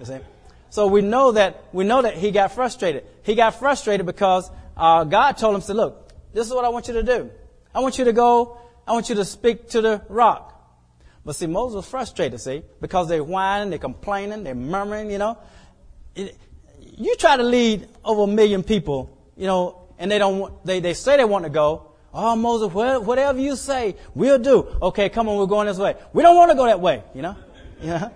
So 0.70 0.86
we 0.86 1.02
know 1.02 1.32
that, 1.32 1.64
we 1.72 1.84
know 1.84 2.02
that 2.02 2.14
he 2.14 2.30
got 2.30 2.52
frustrated. 2.52 3.04
He 3.22 3.34
got 3.34 3.58
frustrated 3.58 4.06
because, 4.06 4.50
uh, 4.76 5.04
God 5.04 5.32
told 5.38 5.54
him, 5.54 5.60
said, 5.60 5.76
look, 5.76 6.12
this 6.32 6.46
is 6.46 6.52
what 6.52 6.64
I 6.64 6.68
want 6.68 6.88
you 6.88 6.94
to 6.94 7.02
do. 7.02 7.30
I 7.74 7.80
want 7.80 7.98
you 7.98 8.04
to 8.06 8.12
go, 8.12 8.58
I 8.86 8.92
want 8.92 9.08
you 9.08 9.14
to 9.16 9.24
speak 9.24 9.70
to 9.70 9.80
the 9.80 10.02
rock. 10.08 10.52
But 11.24 11.34
see, 11.34 11.46
Moses 11.46 11.76
was 11.76 11.88
frustrated, 11.88 12.40
see, 12.40 12.62
because 12.80 13.08
they're 13.08 13.24
whining, 13.24 13.70
they're 13.70 13.78
complaining, 13.78 14.44
they're 14.44 14.54
murmuring, 14.54 15.10
you 15.10 15.18
know. 15.18 15.38
It, 16.14 16.36
you 16.80 17.16
try 17.16 17.36
to 17.36 17.42
lead 17.42 17.88
over 18.04 18.22
a 18.22 18.26
million 18.26 18.62
people, 18.62 19.18
you 19.36 19.46
know, 19.46 19.88
and 19.98 20.10
they 20.10 20.18
don't 20.18 20.38
want, 20.38 20.64
they, 20.64 20.80
they 20.80 20.94
say 20.94 21.16
they 21.16 21.24
want 21.24 21.44
to 21.44 21.50
go. 21.50 21.90
Oh, 22.14 22.36
Moses, 22.36 22.72
whatever 22.72 23.38
you 23.38 23.56
say, 23.56 23.96
we'll 24.14 24.38
do. 24.38 24.66
Okay, 24.80 25.08
come 25.08 25.28
on, 25.28 25.36
we're 25.36 25.46
going 25.46 25.66
this 25.66 25.78
way. 25.78 25.96
We 26.12 26.22
don't 26.22 26.36
want 26.36 26.50
to 26.50 26.56
go 26.56 26.64
that 26.66 26.80
way, 26.80 27.02
you 27.14 27.22
know. 27.22 27.36
Yeah. 27.82 28.08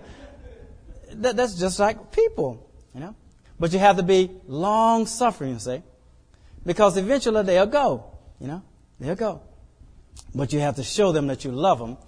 That, 1.13 1.37
that's 1.37 1.55
just 1.55 1.79
like 1.79 2.13
people, 2.13 2.71
you 2.95 3.01
know. 3.01 3.15
But 3.59 3.73
you 3.73 3.79
have 3.79 3.97
to 3.97 4.03
be 4.03 4.31
long 4.47 5.07
suffering, 5.07 5.53
you 5.53 5.59
see, 5.59 5.83
because 6.65 6.97
eventually 6.97 7.43
they'll 7.43 7.67
go, 7.67 8.05
you 8.41 8.47
know, 8.47 8.63
they'll 8.99 9.15
go. 9.15 9.43
But 10.35 10.53
you 10.53 10.61
have 10.61 10.77
to 10.77 10.83
show 10.83 11.13
them 11.13 11.27
that 11.27 11.45
you 11.45 11.53
love 11.53 11.79
them 11.79 11.99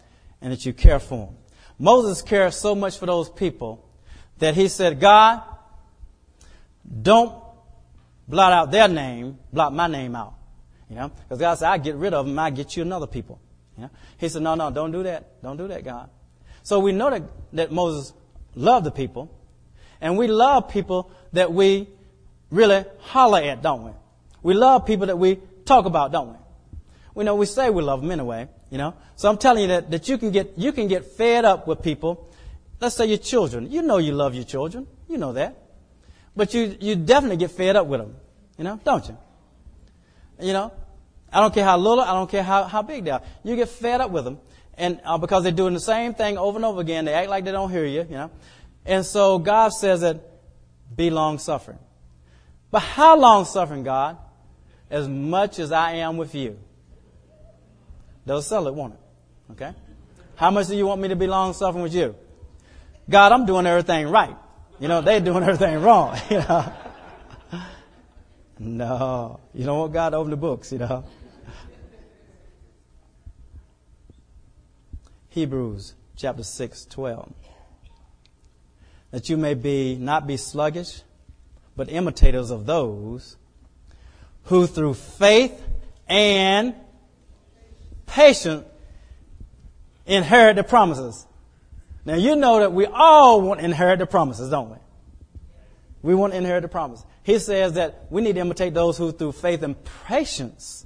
and 0.41 0.53
that 0.53 0.65
you 0.65 0.73
care 0.73 0.99
for 0.99 1.27
them. 1.27 1.37
Moses 1.79 2.23
cared 2.23 2.55
so 2.55 2.75
much 2.75 2.99
for 2.99 3.07
those 3.07 3.29
people 3.29 3.85
that 4.38 4.55
he 4.55 4.69
said, 4.69 5.01
God, 5.01 5.43
don't 7.03 7.35
blot 8.29 8.53
out 8.53 8.71
their 8.71 8.88
name, 8.88 9.38
blot 9.53 9.75
my 9.75 9.87
name 9.87 10.17
out. 10.17 10.35
You 10.88 10.97
know, 10.97 11.09
because 11.09 11.38
God 11.38 11.55
said, 11.55 11.69
I 11.69 11.79
get 11.79 11.97
rid 11.97 12.12
of 12.15 12.27
them, 12.27 12.38
I 12.38 12.51
get 12.51 12.77
you 12.77 12.83
another 12.83 13.07
people. 13.07 13.41
You 13.77 13.85
know? 13.85 13.91
He 14.19 14.29
said, 14.29 14.43
no, 14.43 14.55
no, 14.55 14.71
don't 14.71 14.93
do 14.93 15.03
that. 15.05 15.43
Don't 15.43 15.57
do 15.57 15.69
that, 15.69 15.85
God. 15.85 16.11
So 16.62 16.79
we 16.81 16.93
know 16.93 17.11
that, 17.11 17.23
that 17.55 17.73
Moses 17.73 18.12
loved 18.55 18.87
the 18.87 18.91
people, 18.91 19.31
and 20.01 20.19
we 20.19 20.27
love 20.27 20.69
people 20.69 21.11
that 21.33 21.53
we 21.53 21.88
really 22.51 22.85
holler 23.01 23.41
at, 23.41 23.62
don't 23.62 23.85
we? 23.85 23.91
We 24.43 24.55
love 24.55 24.87
people 24.87 25.07
that 25.07 25.19
we 25.19 25.38
talk 25.65 25.87
about, 25.87 26.12
don't 26.12 26.31
we? 26.31 26.37
We 27.15 27.25
know 27.25 27.35
we 27.37 27.47
say 27.47 27.71
we 27.71 27.83
love 27.83 28.01
them 28.01 28.11
anyway, 28.11 28.49
you 28.71 28.79
know. 28.79 28.95
So 29.17 29.29
I'm 29.29 29.38
telling 29.38 29.62
you 29.62 29.69
that, 29.69 29.91
that 29.91 30.09
you 30.09 30.19
can 30.19 30.31
get 30.31 30.55
you 30.57 30.73
can 30.73 30.88
get 30.88 31.05
fed 31.05 31.45
up 31.45 31.67
with 31.67 31.83
people. 31.83 32.31
Let's 32.81 32.97
say 32.97 33.07
your 33.07 33.19
children. 33.19 33.71
You 33.71 33.83
know 33.83 33.99
you 33.99 34.12
love 34.12 34.35
your 34.35 34.45
children. 34.45 34.87
You 35.09 35.19
know 35.19 35.35
that. 35.35 35.57
But 36.35 36.55
you 36.55 36.77
you 36.81 36.97
definitely 36.97 37.37
get 37.37 37.51
fed 37.51 37.77
up 37.77 37.87
with 37.87 38.01
them. 38.01 38.17
You 38.59 38.65
know, 38.65 38.81
don't 38.83 39.07
you? 39.09 39.17
You 40.41 40.53
know, 40.53 40.73
I 41.33 41.41
don't 41.41 41.55
care 41.55 41.65
how 41.65 41.79
little, 41.79 42.01
I 42.01 42.12
don't 42.12 42.31
care 42.31 42.43
how, 42.43 42.65
how 42.65 42.83
big 42.83 43.05
they 43.05 43.11
are. 43.11 43.23
You 43.43 43.57
get 43.57 43.69
fed 43.69 44.01
up 44.01 44.11
with 44.11 44.25
them. 44.25 44.38
And 44.75 45.01
uh, 45.05 45.19
because 45.19 45.43
they're 45.43 45.53
doing 45.53 45.75
the 45.75 45.81
same 45.81 46.15
thing 46.15 46.39
over 46.39 46.57
and 46.57 46.65
over 46.65 46.81
again, 46.81 47.05
they 47.05 47.13
act 47.13 47.29
like 47.29 47.45
they 47.45 47.53
don't 47.53 47.71
hear 47.71 47.85
you, 47.85 48.03
you 48.03 48.17
know. 48.17 48.31
And 48.85 49.05
so 49.05 49.39
God 49.39 49.73
says 49.73 50.01
that 50.01 50.21
be 50.95 51.11
long 51.11 51.39
suffering. 51.39 51.79
But 52.71 52.81
how 52.81 53.19
long 53.19 53.45
suffering, 53.45 53.83
God? 53.83 54.17
As 54.91 55.09
much 55.09 55.59
as 55.59 55.73
I 55.73 55.93
am 55.97 56.17
with 56.17 56.35
you. 56.35 56.59
They'll 58.27 58.43
sell 58.43 58.67
it, 58.69 58.75
won't 58.75 58.95
it? 58.95 59.53
Okay? 59.53 59.75
How 60.37 60.51
much 60.51 60.69
do 60.69 60.77
you 60.77 60.87
want 60.87 61.01
me 61.01 61.09
to 61.09 61.17
be 61.17 61.27
long 61.27 61.53
suffering 61.53 61.83
with 61.83 61.95
you? 61.95 62.15
God, 63.09 63.33
I'm 63.33 63.47
doing 63.47 63.67
everything 63.67 64.09
right. 64.09 64.37
You 64.81 64.89
know, 64.89 65.01
they're 65.01 65.21
doing 65.21 65.43
everything 65.49 65.81
wrong. 65.81 66.19
You 66.31 66.39
know. 66.39 66.73
No, 68.59 69.41
you 69.55 69.65
know 69.65 69.81
what? 69.81 69.93
God 69.93 70.15
open 70.15 70.31
the 70.31 70.37
books, 70.37 70.71
you 70.71 70.79
know. 70.79 71.05
Hebrews 75.33 75.95
chapter 76.14 76.42
6, 76.42 76.85
12. 76.85 77.33
That 79.12 79.31
you 79.31 79.38
may 79.38 79.55
be, 79.55 79.97
not 79.97 80.27
be 80.27 80.37
sluggish, 80.37 81.01
but 81.75 81.88
imitators 81.88 82.51
of 82.51 82.66
those 82.66 83.38
who 84.45 84.66
through 84.66 84.92
faith 84.92 85.59
and 86.07 86.75
patience 88.05 88.66
inherit 90.05 90.57
the 90.57 90.64
promises. 90.64 91.27
Now 92.05 92.16
you 92.16 92.37
know 92.37 92.61
that 92.61 92.75
we 92.75 92.85
all 92.85 93.40
want 93.40 93.61
to 93.61 93.64
inherit 93.64 94.01
the 94.01 94.07
promises, 94.07 94.51
don't 94.51 94.68
we? 94.68 94.77
We 96.03 96.14
want 96.14 96.35
to 96.35 96.37
inherit 96.37 96.61
the 96.61 96.68
promise. 96.68 97.07
He 97.23 97.38
says 97.38 97.73
that 97.75 98.05
we 98.11 98.21
need 98.21 98.35
to 98.35 98.40
imitate 98.40 98.75
those 98.75 98.99
who 98.99 99.12
through 99.12 99.33
faith 99.33 99.62
and 99.62 99.77
patience 100.07 100.85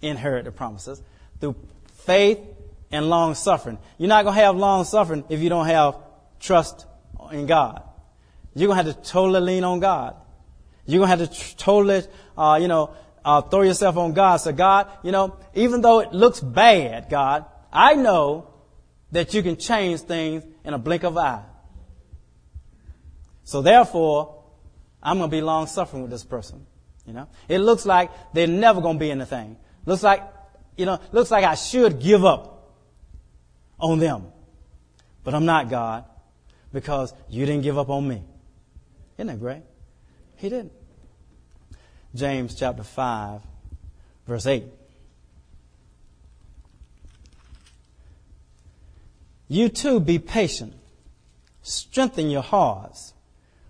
inherit 0.00 0.46
the 0.46 0.52
promises. 0.52 1.02
Through 1.38 1.56
faith 1.92 2.38
and 2.90 3.08
long 3.08 3.34
suffering. 3.34 3.78
You're 3.98 4.08
not 4.08 4.24
going 4.24 4.36
to 4.36 4.42
have 4.42 4.56
long 4.56 4.84
suffering 4.84 5.24
if 5.28 5.40
you 5.40 5.48
don't 5.48 5.66
have 5.66 5.96
trust 6.40 6.86
in 7.32 7.46
God. 7.46 7.82
You're 8.54 8.68
going 8.68 8.78
to 8.78 8.84
have 8.92 9.02
to 9.02 9.10
totally 9.10 9.40
lean 9.40 9.64
on 9.64 9.80
God. 9.80 10.16
You're 10.86 11.04
going 11.04 11.18
to 11.18 11.24
have 11.24 11.30
to 11.30 11.40
tr- 11.40 11.56
totally, 11.56 12.02
uh, 12.36 12.58
you 12.60 12.68
know, 12.68 12.94
uh, 13.24 13.40
throw 13.40 13.62
yourself 13.62 13.96
on 13.96 14.12
God. 14.12 14.36
So 14.36 14.52
God, 14.52 14.88
you 15.02 15.12
know, 15.12 15.36
even 15.54 15.80
though 15.80 16.00
it 16.00 16.12
looks 16.12 16.40
bad, 16.40 17.08
God, 17.08 17.46
I 17.72 17.94
know 17.94 18.50
that 19.12 19.34
you 19.34 19.42
can 19.42 19.56
change 19.56 20.00
things 20.00 20.44
in 20.64 20.74
a 20.74 20.78
blink 20.78 21.04
of 21.04 21.16
an 21.16 21.24
eye. 21.24 21.44
So 23.44 23.62
therefore, 23.62 24.42
I'm 25.02 25.18
going 25.18 25.30
to 25.30 25.36
be 25.36 25.40
long 25.40 25.66
suffering 25.66 26.02
with 26.02 26.10
this 26.10 26.24
person. 26.24 26.66
You 27.06 27.12
know, 27.12 27.28
it 27.48 27.58
looks 27.58 27.84
like 27.84 28.10
they're 28.32 28.46
never 28.46 28.80
going 28.80 28.96
to 28.96 29.00
be 29.00 29.10
anything. 29.10 29.56
Looks 29.84 30.02
like, 30.02 30.22
you 30.76 30.86
know, 30.86 30.98
looks 31.12 31.30
like 31.30 31.44
I 31.44 31.54
should 31.54 32.00
give 32.00 32.24
up 32.24 32.53
on 33.78 33.98
them. 33.98 34.26
But 35.22 35.34
I'm 35.34 35.44
not 35.44 35.68
God 35.70 36.04
because 36.72 37.14
you 37.28 37.46
didn't 37.46 37.62
give 37.62 37.78
up 37.78 37.88
on 37.88 38.06
me. 38.06 38.22
Isn't 39.16 39.28
that 39.28 39.40
great? 39.40 39.62
He 40.36 40.48
didn't. 40.48 40.72
James 42.14 42.54
chapter 42.54 42.82
5, 42.82 43.40
verse 44.26 44.46
8. 44.46 44.64
You 49.48 49.68
too 49.68 50.00
be 50.00 50.18
patient. 50.18 50.74
Strengthen 51.62 52.28
your 52.30 52.42
hearts, 52.42 53.14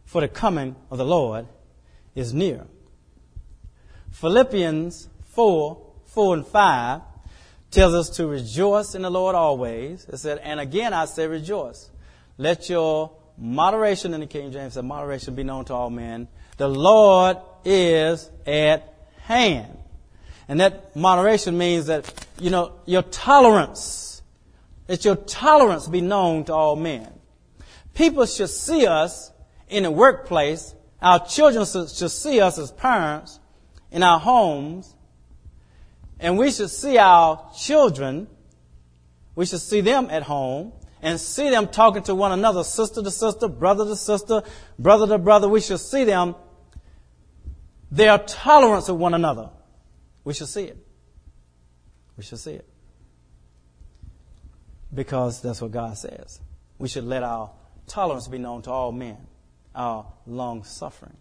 for 0.05 0.21
the 0.21 0.29
coming 0.29 0.77
of 0.91 0.99
the 0.99 1.05
Lord 1.05 1.47
is 2.15 2.33
near. 2.33 2.67
Philippians 4.11 5.09
4, 5.27 5.87
4 6.07 6.35
and 6.35 6.47
5 6.47 7.01
tells 7.75 7.93
us 7.95 8.09
to 8.17 8.27
rejoice 8.27 8.95
in 8.95 9.03
the 9.03 9.11
Lord 9.11 9.35
always. 9.35 10.07
It 10.09 10.19
said, 10.19 10.39
and 10.39 10.61
again 10.61 10.93
I 10.93 11.05
say 11.07 11.27
rejoice. 11.27 11.91
Let 12.39 12.71
your 12.71 13.11
moderation 13.37 14.15
in 14.15 14.21
the 14.21 14.27
King 14.27 14.53
James 14.53 14.75
said 14.75 14.85
moderation 14.85 15.35
be 15.35 15.43
known 15.43 15.65
to 15.67 15.75
all 15.75 15.91
men. 15.91 16.29
The 16.57 16.69
Lord 16.69 17.37
is 17.65 18.31
at 18.47 18.95
hand. 19.23 19.77
And 20.47 20.61
that 20.61 20.95
moderation 20.95 21.59
means 21.59 21.87
that, 21.87 22.13
you 22.39 22.51
know, 22.51 22.73
your 22.87 23.03
tolerance, 23.03 24.23
that 24.87 25.05
your 25.05 25.17
tolerance 25.17 25.89
be 25.89 26.01
known 26.01 26.45
to 26.45 26.55
all 26.55 26.77
men. 26.77 27.11
People 27.95 28.27
should 28.27 28.51
see 28.51 28.87
us 28.87 29.33
in 29.69 29.85
the 29.85 29.91
workplace. 29.91 30.75
Our 31.01 31.27
children 31.27 31.65
should 31.65 32.11
see 32.11 32.41
us 32.41 32.59
as 32.59 32.71
parents 32.73 33.41
in 33.91 34.03
our 34.03 34.21
homes. 34.21 34.95
And 36.25 36.39
we 36.39 36.51
should 36.51 36.71
see 36.71 36.97
our 36.97 37.51
children, 37.55 38.29
we 39.35 39.45
should 39.45 39.61
see 39.61 39.83
them 39.83 40.09
at 40.09 40.23
home 40.23 40.73
and 41.03 41.21
see 41.21 41.51
them 41.51 41.69
talking 41.69 42.03
to 42.05 42.15
one 42.15 42.33
another, 42.33 42.65
sister 42.65 43.03
to 43.03 43.11
sister, 43.11 43.47
brother 43.47 43.85
to 43.85 43.95
sister, 43.95 44.43
brother 44.79 45.07
to 45.07 45.19
brother. 45.19 45.51
We 45.51 45.61
should 45.61 45.81
see 45.81 46.05
them, 46.05 46.35
their 47.91 48.17
tolerance 48.17 48.89
of 48.89 48.97
one 48.97 49.13
another. 49.13 49.51
We 50.25 50.33
should 50.33 50.49
see 50.49 50.65
it. 50.65 50.79
We 52.17 52.23
should 52.25 52.39
see 52.39 52.55
it. 52.55 52.67
Because 54.95 55.43
that's 55.43 55.61
what 55.61 55.73
God 55.73 55.99
says. 55.99 56.41
We 56.79 56.89
should 56.89 57.05
let 57.05 57.23
our 57.23 57.51
tolerance 57.87 58.29
be 58.29 58.39
known 58.39 58.63
to 58.63 58.71
all 58.71 58.93
men, 58.93 59.19
our 59.75 60.07
long 60.27 60.65
suffering. 60.65 61.19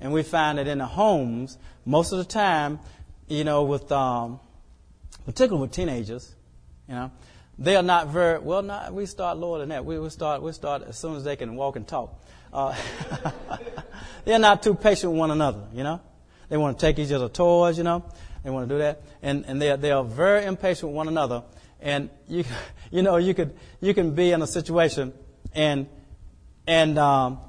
And 0.00 0.12
we 0.12 0.22
find 0.22 0.58
that 0.58 0.66
in 0.66 0.78
the 0.78 0.86
homes, 0.86 1.58
most 1.84 2.12
of 2.12 2.18
the 2.18 2.24
time, 2.24 2.80
you 3.28 3.44
know, 3.44 3.64
with 3.64 3.90
um, 3.92 4.40
particularly 5.24 5.62
with 5.62 5.72
teenagers, 5.72 6.34
you 6.88 6.94
know, 6.94 7.10
they 7.58 7.76
are 7.76 7.82
not 7.82 8.08
very 8.08 8.38
well. 8.38 8.62
Not 8.62 8.94
we 8.94 9.06
start 9.06 9.36
lower 9.36 9.58
than 9.58 9.68
that. 9.68 9.84
We 9.84 10.08
start. 10.08 10.42
We 10.42 10.52
start 10.52 10.82
as 10.82 10.98
soon 10.98 11.16
as 11.16 11.24
they 11.24 11.36
can 11.36 11.54
walk 11.54 11.76
and 11.76 11.86
talk. 11.86 12.18
Uh, 12.52 12.74
they're 14.24 14.38
not 14.38 14.62
too 14.62 14.74
patient 14.74 15.12
with 15.12 15.18
one 15.18 15.30
another. 15.30 15.64
You 15.74 15.84
know, 15.84 16.00
they 16.48 16.56
want 16.56 16.78
to 16.78 16.86
take 16.86 16.98
each 16.98 17.12
other 17.12 17.28
toys. 17.28 17.76
You 17.76 17.84
know, 17.84 18.04
they 18.42 18.50
want 18.50 18.68
to 18.68 18.74
do 18.74 18.78
that, 18.78 19.02
and 19.22 19.44
and 19.46 19.60
they 19.60 19.70
are, 19.70 19.76
they 19.76 19.90
are 19.90 20.02
very 20.02 20.46
impatient 20.46 20.88
with 20.88 20.96
one 20.96 21.08
another. 21.08 21.44
And 21.80 22.08
you 22.26 22.44
you 22.90 23.02
know 23.02 23.16
you 23.18 23.34
could 23.34 23.54
you 23.80 23.92
can 23.92 24.14
be 24.14 24.32
in 24.32 24.40
a 24.40 24.46
situation 24.46 25.12
and 25.54 25.86
and 26.66 26.98
um, 26.98 27.40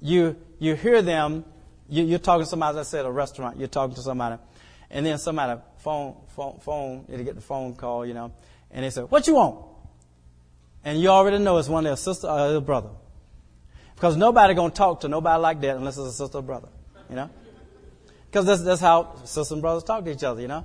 you 0.00 0.36
you 0.58 0.74
hear 0.74 1.02
them. 1.02 1.44
You, 1.88 2.04
you're 2.04 2.18
talking 2.18 2.44
to 2.44 2.50
somebody. 2.50 2.78
As 2.78 2.86
I 2.86 2.90
said, 2.90 3.06
a 3.06 3.10
restaurant. 3.10 3.58
You're 3.58 3.68
talking 3.68 3.94
to 3.96 4.02
somebody, 4.02 4.40
and 4.90 5.06
then 5.06 5.18
somebody 5.18 5.60
phone 5.78 6.16
phone 6.28 6.58
phone. 6.60 7.04
You 7.08 7.22
get 7.24 7.34
the 7.34 7.40
phone 7.40 7.74
call. 7.74 8.04
You 8.04 8.14
know 8.14 8.32
and 8.70 8.84
they 8.84 8.90
say, 8.90 9.02
What 9.02 9.26
you 9.26 9.34
want? 9.34 9.64
And 10.84 11.00
you 11.00 11.08
already 11.08 11.38
know 11.38 11.58
it's 11.58 11.68
one 11.68 11.84
of 11.84 11.90
their 11.90 11.96
sister 11.96 12.26
or 12.28 12.52
their 12.52 12.60
brother. 12.60 12.90
Because 13.94 14.16
nobody 14.16 14.54
gonna 14.54 14.72
talk 14.72 15.00
to 15.00 15.08
nobody 15.08 15.40
like 15.40 15.60
that 15.62 15.76
unless 15.76 15.98
it's 15.98 16.08
a 16.08 16.12
sister 16.12 16.38
or 16.38 16.42
brother. 16.42 16.68
You 17.10 17.16
know? 17.16 17.30
Because 18.26 18.46
that's, 18.46 18.62
that's 18.62 18.80
how 18.80 19.16
sisters 19.24 19.52
and 19.52 19.62
brothers 19.62 19.84
talk 19.84 20.04
to 20.04 20.10
each 20.10 20.22
other, 20.22 20.40
you 20.40 20.48
know? 20.48 20.64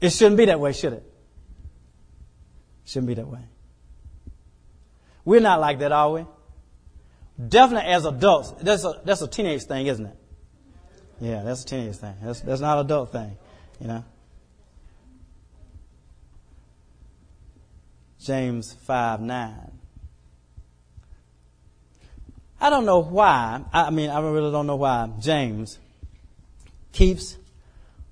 It 0.00 0.10
shouldn't 0.10 0.36
be 0.36 0.44
that 0.46 0.60
way, 0.60 0.72
should 0.72 0.92
it? 0.92 1.04
Shouldn't 2.84 3.06
be 3.06 3.14
that 3.14 3.26
way. 3.26 3.40
We're 5.24 5.40
not 5.40 5.60
like 5.60 5.78
that, 5.78 5.92
are 5.92 6.10
we? 6.12 6.26
Definitely 7.48 7.90
as 7.90 8.04
adults. 8.04 8.52
That's 8.60 8.84
a, 8.84 9.00
that's 9.04 9.22
a 9.22 9.28
teenage 9.28 9.64
thing, 9.64 9.86
isn't 9.86 10.06
it? 10.06 10.16
Yeah, 11.20 11.42
that's 11.42 11.62
a 11.62 11.66
teenage 11.66 11.96
thing. 11.96 12.14
That's, 12.22 12.40
that's 12.40 12.60
not 12.60 12.78
an 12.78 12.86
adult 12.86 13.12
thing, 13.12 13.36
you 13.80 13.88
know? 13.88 14.04
James 18.20 18.72
5 18.72 19.20
9. 19.20 19.70
I 22.60 22.70
don't 22.70 22.86
know 22.86 23.00
why, 23.00 23.62
I 23.72 23.90
mean, 23.90 24.08
I 24.10 24.20
really 24.20 24.50
don't 24.50 24.66
know 24.66 24.76
why 24.76 25.10
James 25.20 25.78
keeps 26.92 27.36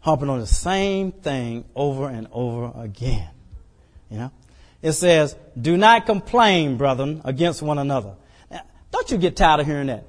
harping 0.00 0.28
on 0.28 0.40
the 0.40 0.46
same 0.46 1.12
thing 1.12 1.64
over 1.74 2.08
and 2.08 2.26
over 2.32 2.72
again. 2.82 3.30
You 4.10 4.18
know? 4.18 4.32
It 4.82 4.92
says, 4.92 5.36
do 5.58 5.76
not 5.76 6.04
complain, 6.06 6.76
brethren, 6.76 7.22
against 7.24 7.62
one 7.62 7.78
another. 7.78 8.16
Don't 8.92 9.10
you 9.10 9.18
get 9.18 9.34
tired 9.34 9.60
of 9.60 9.66
hearing 9.66 9.88
that? 9.88 10.04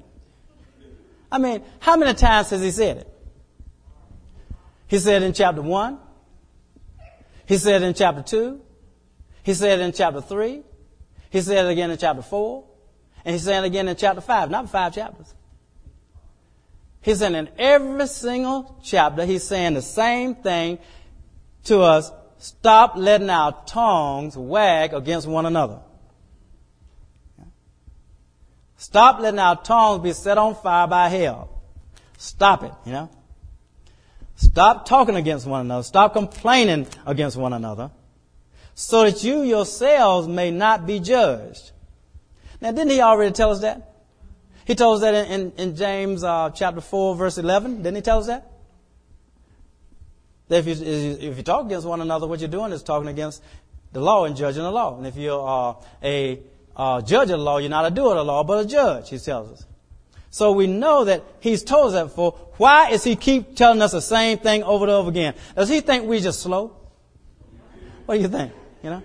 I 1.32 1.38
mean, 1.38 1.62
how 1.80 1.96
many 1.96 2.14
times 2.14 2.50
has 2.50 2.62
he 2.62 2.70
said 2.70 2.98
it? 2.98 3.10
He 4.86 4.98
said 4.98 5.22
in 5.22 5.32
chapter 5.32 5.62
1. 5.62 5.98
He 7.46 7.56
said 7.56 7.82
in 7.82 7.94
chapter 7.94 8.22
2. 8.22 8.60
He 9.42 9.54
said 9.54 9.80
in 9.80 9.92
chapter 9.92 10.20
3. 10.20 10.62
He 11.30 11.40
said 11.40 11.66
it 11.66 11.70
again 11.70 11.90
in 11.90 11.98
chapter 11.98 12.22
4. 12.22 12.64
And 13.24 13.32
he 13.32 13.40
said 13.40 13.64
it 13.64 13.66
again 13.66 13.88
in 13.88 13.96
chapter 13.96 14.20
5, 14.20 14.50
not 14.50 14.70
five 14.70 14.94
chapters. 14.94 15.34
He's 17.00 17.18
saying 17.18 17.34
in 17.34 17.48
every 17.58 18.06
single 18.06 18.78
chapter, 18.82 19.24
he's 19.26 19.42
saying 19.42 19.74
the 19.74 19.82
same 19.82 20.36
thing 20.36 20.78
to 21.64 21.80
us. 21.80 22.12
Stop 22.38 22.94
letting 22.96 23.30
our 23.30 23.64
tongues 23.66 24.36
wag 24.36 24.92
against 24.94 25.26
one 25.26 25.46
another. 25.46 25.80
Stop 28.84 29.18
letting 29.18 29.40
our 29.40 29.56
tongues 29.56 30.02
be 30.02 30.12
set 30.12 30.36
on 30.36 30.54
fire 30.54 30.86
by 30.86 31.08
hell. 31.08 31.48
Stop 32.18 32.64
it, 32.64 32.72
you 32.84 32.92
know. 32.92 33.08
Stop 34.36 34.84
talking 34.84 35.16
against 35.16 35.46
one 35.46 35.62
another. 35.62 35.82
Stop 35.82 36.12
complaining 36.12 36.86
against 37.06 37.38
one 37.38 37.54
another 37.54 37.90
so 38.74 39.04
that 39.04 39.24
you 39.24 39.40
yourselves 39.40 40.28
may 40.28 40.50
not 40.50 40.86
be 40.86 41.00
judged. 41.00 41.72
Now, 42.60 42.72
didn't 42.72 42.90
he 42.90 43.00
already 43.00 43.32
tell 43.32 43.52
us 43.52 43.62
that? 43.62 43.94
He 44.66 44.74
told 44.74 44.96
us 44.96 45.00
that 45.00 45.14
in, 45.14 45.40
in, 45.40 45.52
in 45.52 45.76
James 45.76 46.22
uh, 46.22 46.50
chapter 46.54 46.82
4, 46.82 47.16
verse 47.16 47.38
11. 47.38 47.78
Didn't 47.78 47.96
he 47.96 48.02
tell 48.02 48.18
us 48.18 48.26
that? 48.26 48.52
That 50.48 50.58
if 50.58 50.66
you, 50.66 50.86
if 51.30 51.38
you 51.38 51.42
talk 51.42 51.64
against 51.64 51.86
one 51.86 52.02
another, 52.02 52.26
what 52.26 52.40
you're 52.40 52.50
doing 52.50 52.72
is 52.72 52.82
talking 52.82 53.08
against 53.08 53.42
the 53.92 54.00
law 54.00 54.26
and 54.26 54.36
judging 54.36 54.62
the 54.62 54.70
law. 54.70 54.98
And 54.98 55.06
if 55.06 55.16
you're 55.16 55.48
uh, 55.48 55.74
a 56.02 56.40
uh, 56.76 57.00
judge 57.02 57.30
of 57.30 57.38
the 57.38 57.44
law, 57.44 57.58
you're 57.58 57.70
not 57.70 57.86
a 57.86 57.90
doer 57.90 58.10
of 58.10 58.16
the 58.16 58.24
law, 58.24 58.44
but 58.44 58.64
a 58.64 58.68
judge, 58.68 59.10
he 59.10 59.18
tells 59.18 59.52
us. 59.52 59.66
So 60.30 60.50
we 60.52 60.66
know 60.66 61.04
that 61.04 61.22
he's 61.40 61.62
told 61.62 61.88
us 61.88 61.92
that 61.92 62.04
before. 62.04 62.32
Why 62.56 62.90
is 62.90 63.04
he 63.04 63.14
keep 63.14 63.54
telling 63.54 63.80
us 63.80 63.92
the 63.92 64.00
same 64.00 64.38
thing 64.38 64.64
over 64.64 64.84
and 64.84 64.90
over 64.90 65.08
again? 65.08 65.34
Does 65.54 65.68
he 65.68 65.80
think 65.80 66.06
we're 66.06 66.20
just 66.20 66.40
slow? 66.40 66.76
What 68.06 68.16
do 68.16 68.20
you 68.20 68.28
think? 68.28 68.52
You 68.82 68.90
know? 68.90 69.02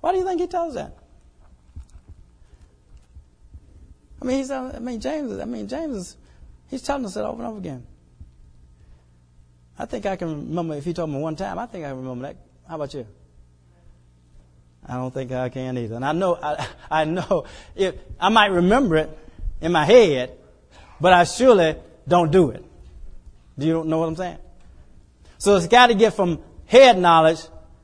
Why 0.00 0.12
do 0.12 0.18
you 0.18 0.24
think 0.24 0.40
he 0.40 0.46
tells 0.46 0.74
that? 0.74 0.98
I 4.20 4.24
mean, 4.26 4.38
he's, 4.38 4.50
I 4.50 4.78
mean, 4.78 5.00
James, 5.00 5.38
I 5.38 5.44
mean, 5.44 5.68
James 5.68 5.96
is, 5.96 6.16
he's 6.68 6.82
telling 6.82 7.04
us 7.04 7.14
that 7.14 7.24
over 7.24 7.42
and 7.42 7.50
over 7.50 7.58
again. 7.58 7.86
I 9.78 9.86
think 9.86 10.06
I 10.06 10.16
can 10.16 10.48
remember, 10.48 10.74
if 10.74 10.84
he 10.84 10.92
told 10.92 11.10
me 11.10 11.18
one 11.18 11.36
time, 11.36 11.58
I 11.58 11.66
think 11.66 11.84
I 11.84 11.90
remember 11.90 12.26
that. 12.26 12.36
How 12.68 12.76
about 12.76 12.94
you? 12.94 13.06
I 14.86 14.94
don't 14.94 15.12
think 15.12 15.32
I 15.32 15.48
can 15.48 15.78
either. 15.78 15.96
And 15.96 16.04
I 16.04 16.12
know, 16.12 16.38
I, 16.40 16.66
I 16.90 17.04
know, 17.04 17.44
if, 17.74 17.94
I 18.20 18.28
might 18.28 18.50
remember 18.50 18.96
it 18.96 19.18
in 19.60 19.72
my 19.72 19.84
head, 19.84 20.32
but 21.00 21.12
I 21.12 21.24
surely 21.24 21.76
don't 22.06 22.30
do 22.30 22.50
it. 22.50 22.64
Do 23.58 23.66
you 23.66 23.84
know 23.84 23.98
what 23.98 24.08
I'm 24.08 24.16
saying? 24.16 24.38
So 25.38 25.56
it's 25.56 25.66
got 25.66 25.88
to 25.88 25.94
get 25.94 26.14
from 26.14 26.40
head 26.66 26.98
knowledge 26.98 27.40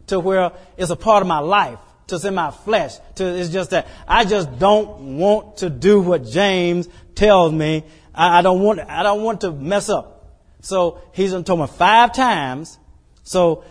to 0.09 0.21
where 0.21 0.53
it's 0.77 0.91
a 0.91 0.97
part 0.97 1.23
of 1.23 1.29
my 1.29 1.39
life, 1.39 1.79
to 2.09 2.17
it's 2.17 2.25
in 2.25 2.35
my 2.35 2.51
flesh, 2.51 2.97
to 3.17 3.25
it's 3.25 3.51
just 3.51 3.71
that 3.71 3.87
I 4.07 4.25
just 4.25 4.59
don't 4.59 5.19
want 5.19 5.59
to 5.59 5.71
do 5.71 6.01
what 6.01 6.25
James 6.25 6.89
tells 7.15 7.53
me. 7.53 7.85
I, 8.15 8.39
I 8.39 8.43
don't 8.43 8.61
want, 8.61 8.81
I 8.81 9.03
don't 9.03 9.23
want 9.23 9.43
to 9.43 9.53
mess 9.53 9.89
up. 9.89 10.20
So 10.61 11.01
he's 11.13 11.33
told 11.43 11.61
me 11.61 11.67
five 11.67 12.13
times. 12.13 12.79
So 13.23 13.65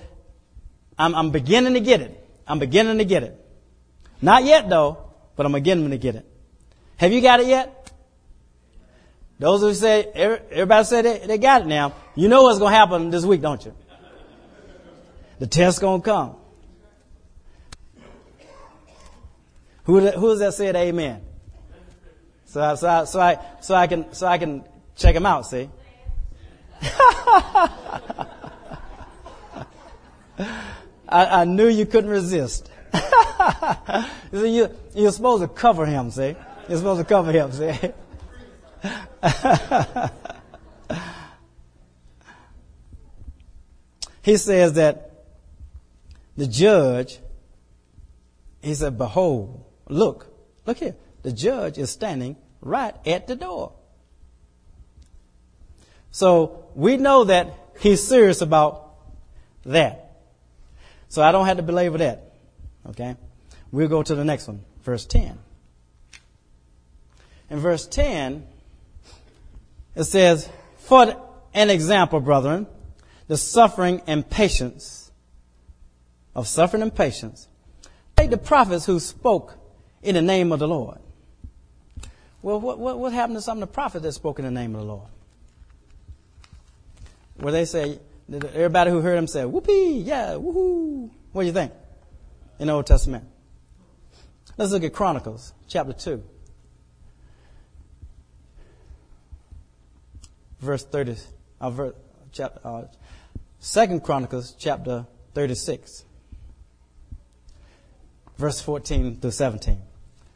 I'm, 0.97 1.15
I'm 1.15 1.31
beginning 1.31 1.73
to 1.73 1.79
get 1.79 2.01
it. 2.01 2.15
I'm 2.47 2.59
beginning 2.59 2.97
to 2.97 3.05
get 3.05 3.23
it. 3.23 3.39
Not 4.21 4.43
yet 4.43 4.69
though, 4.69 5.11
but 5.35 5.45
I'm 5.45 5.51
beginning 5.51 5.89
to 5.91 5.97
get 5.97 6.15
it. 6.15 6.25
Have 6.97 7.13
you 7.13 7.21
got 7.21 7.39
it 7.39 7.47
yet? 7.47 7.75
Those 9.39 9.61
who 9.61 9.73
say, 9.73 10.03
everybody 10.13 10.83
said 10.83 11.05
they, 11.05 11.19
they 11.19 11.37
got 11.37 11.61
it 11.61 11.67
now. 11.67 11.93
You 12.15 12.27
know 12.27 12.43
what's 12.43 12.59
going 12.59 12.73
to 12.73 12.77
happen 12.77 13.09
this 13.09 13.23
week, 13.23 13.41
don't 13.41 13.63
you? 13.63 13.73
The 15.39 15.47
test's 15.47 15.79
going 15.79 16.01
to 16.01 16.05
come. 16.05 16.35
Who, 19.85 20.01
who 20.01 20.31
is 20.31 20.39
that 20.39 20.53
said 20.53 20.75
amen? 20.75 21.21
So, 22.45 22.61
I, 22.61 22.75
so, 22.75 22.89
I, 22.89 23.03
so 23.05 23.19
I, 23.21 23.39
so 23.61 23.75
I 23.75 23.87
can, 23.87 24.13
so 24.13 24.27
I 24.27 24.37
can 24.37 24.65
check 24.97 25.13
them 25.13 25.25
out, 25.25 25.45
see? 25.45 25.69
I, 31.09 31.09
I 31.09 31.45
knew 31.45 31.67
you 31.67 31.85
couldn't 31.85 32.09
resist. 32.09 32.71
see, 34.31 34.57
you, 34.57 34.69
you're 34.95 35.11
supposed 35.11 35.43
to 35.43 35.47
cover 35.47 35.85
him, 35.85 36.09
see? 36.11 36.35
You're 36.67 36.77
supposed 36.77 37.01
to 37.01 37.05
cover 37.05 37.31
him, 37.31 37.51
see? 37.51 37.73
he 44.21 44.37
says 44.37 44.73
that 44.73 45.25
the 46.37 46.47
judge, 46.47 47.19
he 48.61 48.73
said, 48.73 48.97
behold, 48.97 49.65
look, 49.89 50.27
look 50.65 50.77
here. 50.77 50.95
The 51.23 51.33
judge 51.33 51.77
is 51.77 51.89
standing 51.89 52.37
right 52.61 52.95
at 53.05 53.27
the 53.27 53.35
door. 53.35 53.73
So 56.11 56.69
we 56.75 56.97
know 56.97 57.25
that 57.25 57.53
he's 57.79 58.05
serious 58.05 58.41
about 58.41 58.93
that. 59.65 60.21
So 61.07 61.21
I 61.21 61.31
don't 61.31 61.45
have 61.45 61.57
to 61.57 61.63
belabor 61.63 61.97
that. 61.99 62.33
Okay? 62.89 63.15
We'll 63.71 63.87
go 63.87 64.03
to 64.03 64.15
the 64.15 64.25
next 64.25 64.47
one, 64.47 64.63
verse 64.81 65.05
10. 65.05 65.37
In 67.49 67.59
verse 67.59 67.87
10, 67.87 68.45
it 69.95 70.03
says, 70.03 70.49
For 70.77 71.15
an 71.53 71.69
example, 71.69 72.19
brethren, 72.19 72.67
the 73.27 73.37
suffering 73.37 74.01
and 74.07 74.27
patience 74.27 75.11
of 76.35 76.47
suffering 76.47 76.81
and 76.81 76.93
patience. 76.93 77.47
Take 78.15 78.29
the 78.29 78.37
prophets 78.37 78.85
who 78.85 78.99
spoke 78.99 79.55
in 80.01 80.15
the 80.15 80.21
name 80.21 80.51
of 80.51 80.59
the 80.59 80.67
Lord. 80.67 80.99
Well, 82.41 82.59
what, 82.59 82.79
what, 82.79 82.97
what 82.97 83.11
happened 83.11 83.37
to 83.37 83.41
some 83.41 83.61
of 83.61 83.67
the 83.67 83.73
prophets 83.73 84.03
that 84.03 84.13
spoke 84.13 84.39
in 84.39 84.45
the 84.45 84.51
name 84.51 84.75
of 84.75 84.81
the 84.81 84.87
Lord? 84.87 85.07
Where 87.39 87.51
they 87.51 87.65
say, 87.65 87.99
Everybody 88.31 88.91
who 88.91 89.01
heard 89.01 89.17
him 89.17 89.27
say, 89.27 89.43
whoopee, 89.45 90.03
yeah, 90.05 90.33
woohoo. 90.33 91.09
What 91.31 91.41
do 91.41 91.47
you 91.47 91.53
think? 91.53 91.71
In 92.59 92.67
the 92.67 92.73
Old 92.73 92.85
Testament. 92.85 93.25
Let's 94.55 94.71
look 94.71 94.83
at 94.83 94.93
Chronicles, 94.93 95.53
chapter 95.67 95.93
2. 95.93 96.23
Verse 100.59 100.83
30, 100.83 101.15
uh, 101.61 101.69
verse, 101.69 101.95
chapter, 102.31 102.59
uh, 102.63 102.83
Second 103.59 104.03
Chronicles, 104.03 104.55
chapter 104.59 105.07
36. 105.33 106.05
Verse 108.37 108.61
14 108.61 109.15
through 109.19 109.31
17. 109.31 109.77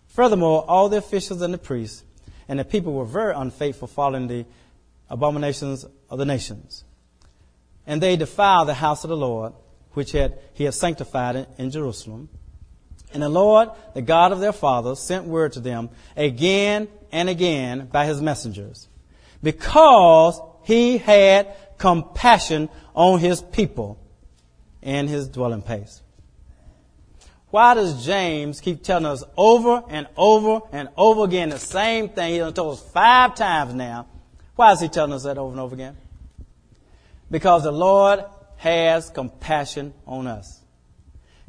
Furthermore, 0.07 0.65
all 0.67 0.89
the 0.89 0.97
officials 0.97 1.41
and 1.41 1.53
the 1.53 1.57
priests 1.57 2.03
and 2.47 2.59
the 2.59 2.65
people 2.65 2.93
were 2.93 3.05
very 3.05 3.33
unfaithful, 3.35 3.87
following 3.87 4.27
the 4.27 4.45
abominations 5.09 5.85
of 6.09 6.17
the 6.17 6.25
nations. 6.25 6.85
And 7.85 8.01
they 8.01 8.15
defiled 8.15 8.67
the 8.67 8.73
house 8.73 9.03
of 9.03 9.09
the 9.09 9.17
Lord, 9.17 9.53
which 9.91 10.11
had, 10.11 10.39
he 10.53 10.63
had 10.63 10.73
sanctified 10.73 11.35
in, 11.35 11.45
in 11.57 11.71
Jerusalem. 11.71 12.29
And 13.13 13.21
the 13.21 13.29
Lord, 13.29 13.69
the 13.93 14.01
God 14.01 14.31
of 14.31 14.39
their 14.39 14.53
fathers, 14.53 14.99
sent 14.99 15.25
word 15.25 15.53
to 15.53 15.59
them 15.59 15.89
again 16.17 16.87
and 17.11 17.29
again 17.29 17.87
by 17.91 18.05
his 18.05 18.21
messengers, 18.21 18.87
because 19.43 20.39
he 20.63 20.97
had 20.97 21.55
compassion 21.77 22.69
on 22.95 23.19
his 23.19 23.41
people 23.41 23.99
and 24.81 25.09
his 25.09 25.27
dwelling 25.27 25.61
place. 25.61 26.01
Why 27.51 27.75
does 27.75 28.03
James 28.03 28.59
keep 28.61 28.81
telling 28.81 29.05
us 29.05 29.23
over 29.37 29.83
and 29.89 30.07
over 30.17 30.61
and 30.71 30.89
over 30.97 31.23
again 31.23 31.49
the 31.49 31.59
same 31.59 32.09
thing? 32.09 32.43
He's 32.43 32.53
told 32.53 32.79
us 32.79 32.81
five 32.91 33.35
times 33.35 33.75
now. 33.75 34.07
Why 34.55 34.71
is 34.71 34.79
he 34.79 34.87
telling 34.87 35.13
us 35.13 35.23
that 35.23 35.37
over 35.37 35.51
and 35.51 35.59
over 35.59 35.75
again? 35.75 35.95
Because 37.33 37.63
the 37.63 37.71
Lord 37.71 38.23
has 38.57 39.09
compassion 39.09 39.95
on 40.05 40.27
us. 40.27 40.61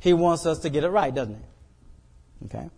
He 0.00 0.14
wants 0.14 0.46
us 0.46 0.60
to 0.60 0.70
get 0.70 0.82
it 0.82 0.88
right, 0.88 1.14
doesn't 1.14 1.34
he? 1.34 2.46
Okay. 2.46 2.70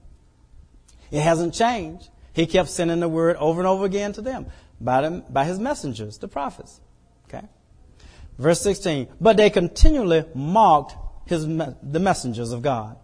It 1.13 1.21
hasn't 1.21 1.55
changed. 1.55 2.09
He 2.33 2.47
kept 2.47 2.69
sending 2.69 2.99
the 2.99 3.09
word 3.09 3.37
over 3.37 3.61
and 3.61 3.69
over 3.69 3.85
again 3.85 4.13
to 4.15 4.23
them 4.23 4.47
by, 4.81 5.03
them, 5.03 5.23
by 5.31 5.45
his 5.45 5.61
messengers, 5.61 6.19
the 6.19 6.27
prophets. 6.27 6.81
Okay. 7.29 7.47
Verse 8.39 8.61
16. 8.63 9.07
But 9.21 9.37
they 9.37 9.51
continually 9.51 10.25
mocked 10.35 10.97
his, 11.29 11.47
the 11.47 12.01
messengers 12.01 12.51
of 12.51 12.63
God, 12.63 12.97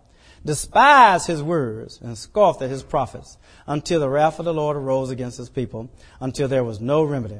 despised 0.44 1.28
his 1.28 1.44
words, 1.44 2.00
and 2.02 2.18
scoffed 2.18 2.60
at 2.60 2.70
his 2.70 2.82
prophets 2.82 3.38
until 3.68 4.00
the 4.00 4.08
wrath 4.08 4.40
of 4.40 4.46
the 4.46 4.52
Lord 4.52 4.76
arose 4.76 5.10
against 5.10 5.38
his 5.38 5.48
people, 5.48 5.92
until 6.18 6.48
there 6.48 6.64
was 6.64 6.80
no 6.80 7.04
remedy. 7.04 7.38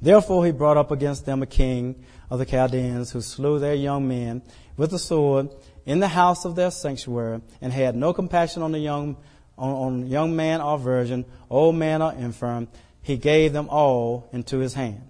Therefore 0.00 0.44
he 0.44 0.52
brought 0.52 0.76
up 0.76 0.90
against 0.90 1.26
them 1.26 1.42
a 1.42 1.46
king 1.46 2.04
of 2.30 2.38
the 2.38 2.46
Chaldeans 2.46 3.12
who 3.12 3.20
slew 3.20 3.58
their 3.58 3.74
young 3.74 4.06
men 4.06 4.42
with 4.76 4.90
the 4.90 4.98
sword 4.98 5.48
in 5.84 6.00
the 6.00 6.08
house 6.08 6.44
of 6.44 6.54
their 6.54 6.70
sanctuary 6.70 7.40
and 7.60 7.72
had 7.72 7.96
no 7.96 8.12
compassion 8.12 8.62
on 8.62 8.72
the 8.72 8.78
young, 8.78 9.16
on, 9.56 9.70
on 9.70 10.06
young 10.06 10.36
man 10.36 10.60
or 10.60 10.78
virgin, 10.78 11.24
old 11.48 11.76
man 11.76 12.02
or 12.02 12.12
infirm. 12.12 12.68
He 13.02 13.16
gave 13.16 13.52
them 13.52 13.68
all 13.70 14.28
into 14.32 14.58
his 14.58 14.74
hand. 14.74 15.02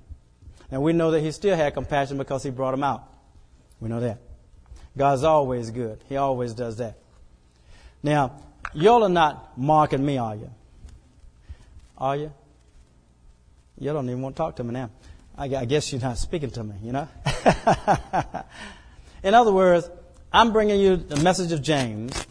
And 0.70 0.82
we 0.82 0.92
know 0.92 1.12
that 1.12 1.20
he 1.20 1.32
still 1.32 1.56
had 1.56 1.74
compassion 1.74 2.18
because 2.18 2.42
he 2.42 2.50
brought 2.50 2.72
them 2.72 2.84
out. 2.84 3.04
We 3.80 3.88
know 3.88 4.00
that. 4.00 4.18
God's 4.96 5.24
always 5.24 5.70
good. 5.70 6.02
He 6.08 6.16
always 6.16 6.54
does 6.54 6.78
that. 6.78 6.98
Now, 8.02 8.40
y'all 8.74 9.02
are 9.02 9.08
not 9.08 9.58
mocking 9.58 10.04
me, 10.04 10.18
are 10.18 10.36
you? 10.36 10.50
Are 11.98 12.16
you? 12.16 12.32
You 13.78 13.92
don't 13.92 14.08
even 14.08 14.22
want 14.22 14.36
to 14.36 14.38
talk 14.38 14.56
to 14.56 14.64
me 14.64 14.72
now. 14.72 14.90
I, 15.38 15.66
guess 15.66 15.92
you're 15.92 16.00
not 16.00 16.16
speaking 16.16 16.50
to 16.52 16.64
me, 16.64 16.74
you 16.82 16.92
know? 16.92 17.08
In 19.22 19.34
other 19.34 19.52
words, 19.52 19.90
I'm 20.32 20.52
bringing 20.52 20.80
you 20.80 20.96
the 20.96 21.16
message 21.16 21.52
of 21.52 21.60
James, 21.60 22.26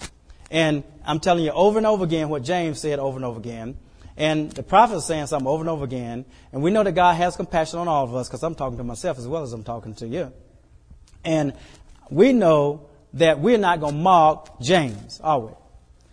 and 0.49 0.83
I'm 1.05 1.19
telling 1.19 1.43
you 1.43 1.51
over 1.51 1.77
and 1.77 1.85
over 1.85 2.03
again 2.03 2.29
what 2.29 2.43
James 2.43 2.79
said 2.79 2.97
over 2.97 3.15
and 3.15 3.25
over 3.25 3.39
again. 3.39 3.77
And 4.17 4.51
the 4.51 4.63
prophet 4.63 4.95
is 4.95 5.05
saying 5.05 5.27
something 5.27 5.47
over 5.47 5.61
and 5.61 5.69
over 5.69 5.83
again. 5.83 6.25
And 6.51 6.63
we 6.63 6.71
know 6.71 6.83
that 6.83 6.93
God 6.93 7.15
has 7.15 7.35
compassion 7.35 7.79
on 7.79 7.87
all 7.87 8.05
of 8.05 8.15
us 8.15 8.27
because 8.27 8.43
I'm 8.43 8.55
talking 8.55 8.77
to 8.77 8.83
myself 8.83 9.19
as 9.19 9.27
well 9.27 9.43
as 9.43 9.53
I'm 9.53 9.63
talking 9.63 9.93
to 9.95 10.07
you. 10.07 10.31
And 11.23 11.53
we 12.09 12.31
know 12.33 12.87
that 13.13 13.39
we're 13.39 13.57
not 13.57 13.81
going 13.81 13.93
to 13.93 13.99
mock 13.99 14.61
James, 14.61 15.19
are 15.21 15.39
we? 15.39 15.51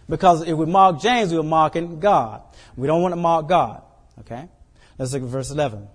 Because 0.09 0.43
if 0.43 0.57
we 0.57 0.67
mock 0.67 1.01
James, 1.01 1.33
we're 1.33 1.43
mocking 1.43 2.01
God. 2.01 2.43
We 2.77 2.87
don't 2.87 3.03
want 3.03 3.13
to 3.13 3.21
mock 3.21 3.49
God. 3.49 3.83
Okay? 4.21 4.49
Let's 5.03 5.15
look 5.15 5.25
at 5.25 5.29
verse 5.31 5.51
11. 5.51 5.89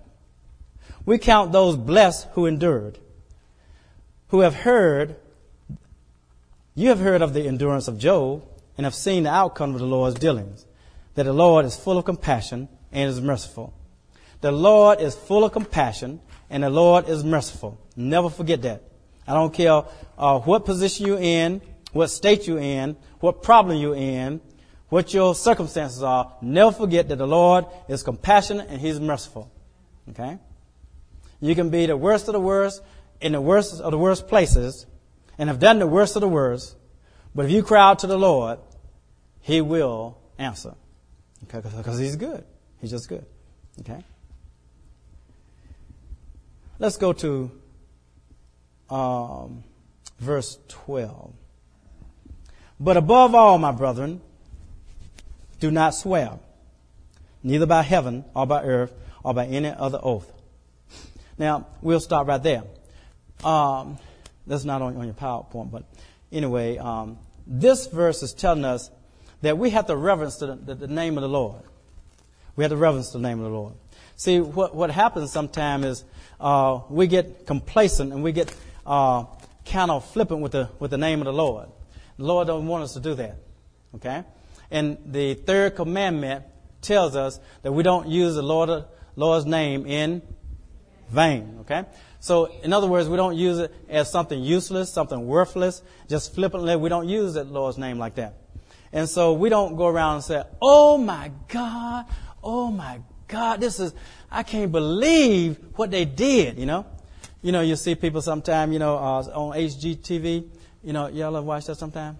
We 1.06 1.16
count 1.16 1.50
those 1.50 1.78
blessed 1.78 2.28
who 2.32 2.44
endured, 2.44 2.98
who 4.26 4.40
have 4.40 4.54
heard, 4.54 5.16
you 6.74 6.90
have 6.90 7.00
heard 7.00 7.22
of 7.22 7.32
the 7.32 7.46
endurance 7.46 7.88
of 7.88 7.96
Job 7.96 8.44
and 8.76 8.84
have 8.84 8.94
seen 8.94 9.22
the 9.22 9.30
outcome 9.30 9.72
of 9.72 9.80
the 9.80 9.86
Lord's 9.86 10.18
dealings, 10.18 10.66
that 11.14 11.22
the 11.22 11.32
Lord 11.32 11.64
is 11.64 11.74
full 11.74 11.96
of 11.96 12.04
compassion 12.04 12.68
and 12.92 13.08
is 13.08 13.18
merciful. 13.18 13.72
The 14.42 14.52
Lord 14.52 15.00
is 15.00 15.16
full 15.16 15.42
of 15.42 15.52
compassion 15.52 16.20
and 16.50 16.62
the 16.62 16.68
Lord 16.68 17.08
is 17.08 17.24
merciful. 17.24 17.80
Never 17.96 18.28
forget 18.28 18.60
that. 18.60 18.82
I 19.26 19.32
don't 19.32 19.54
care 19.54 19.84
uh, 20.18 20.40
what 20.40 20.66
position 20.66 21.06
you're 21.06 21.18
in, 21.18 21.62
what 21.92 22.08
state 22.08 22.46
you're 22.46 22.58
in, 22.58 22.94
what 23.20 23.42
problem 23.42 23.78
you're 23.78 23.96
in, 23.96 24.42
what 24.88 25.12
your 25.12 25.34
circumstances 25.34 26.02
are. 26.02 26.34
Never 26.40 26.72
forget 26.72 27.08
that 27.08 27.16
the 27.16 27.26
Lord 27.26 27.66
is 27.88 28.02
compassionate 28.02 28.68
and 28.68 28.80
He's 28.80 29.00
merciful. 29.00 29.50
Okay? 30.10 30.38
You 31.40 31.54
can 31.54 31.70
be 31.70 31.86
the 31.86 31.96
worst 31.96 32.28
of 32.28 32.32
the 32.32 32.40
worst 32.40 32.82
in 33.20 33.32
the 33.32 33.40
worst 33.40 33.80
of 33.80 33.90
the 33.90 33.98
worst 33.98 34.28
places 34.28 34.86
and 35.38 35.48
have 35.48 35.58
done 35.58 35.78
the 35.78 35.86
worst 35.86 36.16
of 36.16 36.20
the 36.20 36.28
worst, 36.28 36.76
but 37.34 37.44
if 37.44 37.50
you 37.52 37.62
cry 37.62 37.90
out 37.90 38.00
to 38.00 38.06
the 38.06 38.18
Lord, 38.18 38.58
He 39.40 39.60
will 39.60 40.18
answer. 40.38 40.74
Okay? 41.44 41.60
Because 41.60 41.98
He's 41.98 42.16
good. 42.16 42.44
He's 42.80 42.90
just 42.90 43.08
good. 43.08 43.24
Okay? 43.80 44.02
Let's 46.78 46.96
go 46.96 47.12
to 47.12 47.50
um, 48.88 49.64
verse 50.18 50.58
12. 50.68 51.32
But 52.80 52.96
above 52.96 53.34
all, 53.34 53.58
my 53.58 53.72
brethren, 53.72 54.20
do 55.60 55.70
not 55.70 55.94
swear, 55.94 56.38
neither 57.42 57.66
by 57.66 57.82
heaven 57.82 58.24
or 58.34 58.46
by 58.46 58.62
earth 58.62 58.94
or 59.22 59.34
by 59.34 59.46
any 59.46 59.68
other 59.68 59.98
oath. 60.02 60.32
Now, 61.38 61.66
we'll 61.82 62.00
stop 62.00 62.26
right 62.26 62.42
there. 62.42 62.64
Um, 63.44 63.98
that's 64.46 64.64
not 64.64 64.82
on, 64.82 64.96
on, 64.96 65.04
your 65.04 65.14
PowerPoint, 65.14 65.70
but 65.70 65.84
anyway, 66.32 66.78
um, 66.78 67.18
this 67.46 67.86
verse 67.86 68.22
is 68.22 68.32
telling 68.32 68.64
us 68.64 68.90
that 69.42 69.56
we 69.56 69.70
have 69.70 69.86
to 69.86 69.96
reverence 69.96 70.36
the, 70.36 70.56
the, 70.56 70.74
the 70.74 70.86
name 70.88 71.16
of 71.16 71.22
the 71.22 71.28
Lord. 71.28 71.62
We 72.56 72.64
have 72.64 72.72
to 72.72 72.76
reverence 72.76 73.10
the 73.10 73.20
name 73.20 73.38
of 73.38 73.44
the 73.44 73.56
Lord. 73.56 73.74
See, 74.16 74.40
what, 74.40 74.74
what 74.74 74.90
happens 74.90 75.30
sometimes 75.30 75.84
is 75.84 76.04
uh, 76.40 76.80
we 76.88 77.06
get 77.06 77.46
complacent 77.46 78.12
and 78.12 78.24
we 78.24 78.32
get 78.32 78.52
uh, 78.84 79.26
kind 79.64 79.92
of 79.92 80.04
flippant 80.10 80.40
with 80.40 80.52
the, 80.52 80.68
with 80.80 80.90
the 80.90 80.98
name 80.98 81.20
of 81.20 81.26
the 81.26 81.32
Lord. 81.32 81.68
The 82.16 82.24
Lord 82.24 82.48
don't 82.48 82.66
want 82.66 82.82
us 82.82 82.94
to 82.94 83.00
do 83.00 83.14
that. 83.14 83.36
Okay? 83.94 84.24
And 84.70 84.98
the 85.06 85.34
third 85.34 85.76
commandment 85.76 86.44
tells 86.82 87.16
us 87.16 87.40
that 87.62 87.72
we 87.72 87.82
don't 87.82 88.08
use 88.08 88.34
the 88.34 88.42
Lord, 88.42 88.84
Lord's 89.16 89.46
name 89.46 89.86
in 89.86 90.22
vain. 91.10 91.58
Okay? 91.60 91.84
So, 92.20 92.46
in 92.62 92.72
other 92.72 92.86
words, 92.86 93.08
we 93.08 93.16
don't 93.16 93.36
use 93.36 93.58
it 93.58 93.74
as 93.88 94.10
something 94.10 94.42
useless, 94.42 94.92
something 94.92 95.26
worthless, 95.26 95.82
just 96.08 96.34
flippantly. 96.34 96.76
We 96.76 96.88
don't 96.88 97.08
use 97.08 97.34
that 97.34 97.46
Lord's 97.46 97.78
name 97.78 97.98
like 97.98 98.16
that. 98.16 98.34
And 98.92 99.08
so 99.08 99.34
we 99.34 99.48
don't 99.48 99.76
go 99.76 99.86
around 99.86 100.16
and 100.16 100.24
say, 100.24 100.42
Oh 100.60 100.96
my 100.98 101.30
God, 101.48 102.06
oh 102.42 102.70
my 102.70 103.00
God, 103.26 103.60
this 103.60 103.78
is, 103.78 103.92
I 104.30 104.42
can't 104.42 104.72
believe 104.72 105.58
what 105.76 105.90
they 105.90 106.04
did, 106.04 106.58
you 106.58 106.66
know. 106.66 106.86
You 107.42 107.52
know, 107.52 107.60
you 107.60 107.76
see 107.76 107.94
people 107.94 108.20
sometime, 108.20 108.72
you 108.72 108.78
know, 108.78 108.96
uh, 108.96 109.22
on 109.34 109.56
HGTV. 109.56 110.48
You 110.82 110.92
know, 110.92 111.08
y'all 111.08 111.36
ever 111.36 111.44
watch 111.44 111.66
that 111.66 111.76
sometime? 111.76 112.18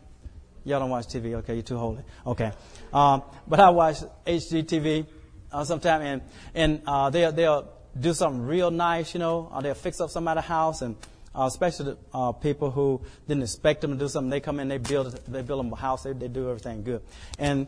Y'all 0.68 0.80
don't 0.80 0.90
watch 0.90 1.06
TV, 1.06 1.32
okay? 1.36 1.54
You're 1.54 1.62
too 1.62 1.78
holy. 1.78 2.02
Okay. 2.26 2.52
Um, 2.92 3.22
but 3.46 3.58
I 3.58 3.70
watch 3.70 3.96
HGTV 4.26 5.06
uh, 5.50 5.78
and 5.82 6.22
and 6.54 6.82
uh, 6.86 7.08
they'll 7.08 7.32
they'll 7.32 7.72
do 7.98 8.12
something 8.12 8.42
real 8.42 8.70
nice, 8.70 9.14
you 9.14 9.20
know. 9.20 9.48
Uh, 9.50 9.62
they'll 9.62 9.72
fix 9.72 9.98
up 9.98 10.10
somebody's 10.10 10.44
house, 10.44 10.82
and 10.82 10.94
uh, 11.34 11.46
especially 11.46 11.96
uh, 12.12 12.32
people 12.32 12.70
who 12.70 13.00
didn't 13.26 13.44
expect 13.44 13.80
them 13.80 13.92
to 13.92 13.98
do 13.98 14.08
something. 14.08 14.28
They 14.28 14.40
come 14.40 14.60
in, 14.60 14.68
they 14.68 14.76
build 14.76 15.18
they 15.26 15.40
build 15.40 15.64
them 15.64 15.72
a 15.72 15.76
house, 15.76 16.02
they, 16.02 16.12
they 16.12 16.28
do 16.28 16.50
everything 16.50 16.82
good, 16.82 17.00
and 17.38 17.66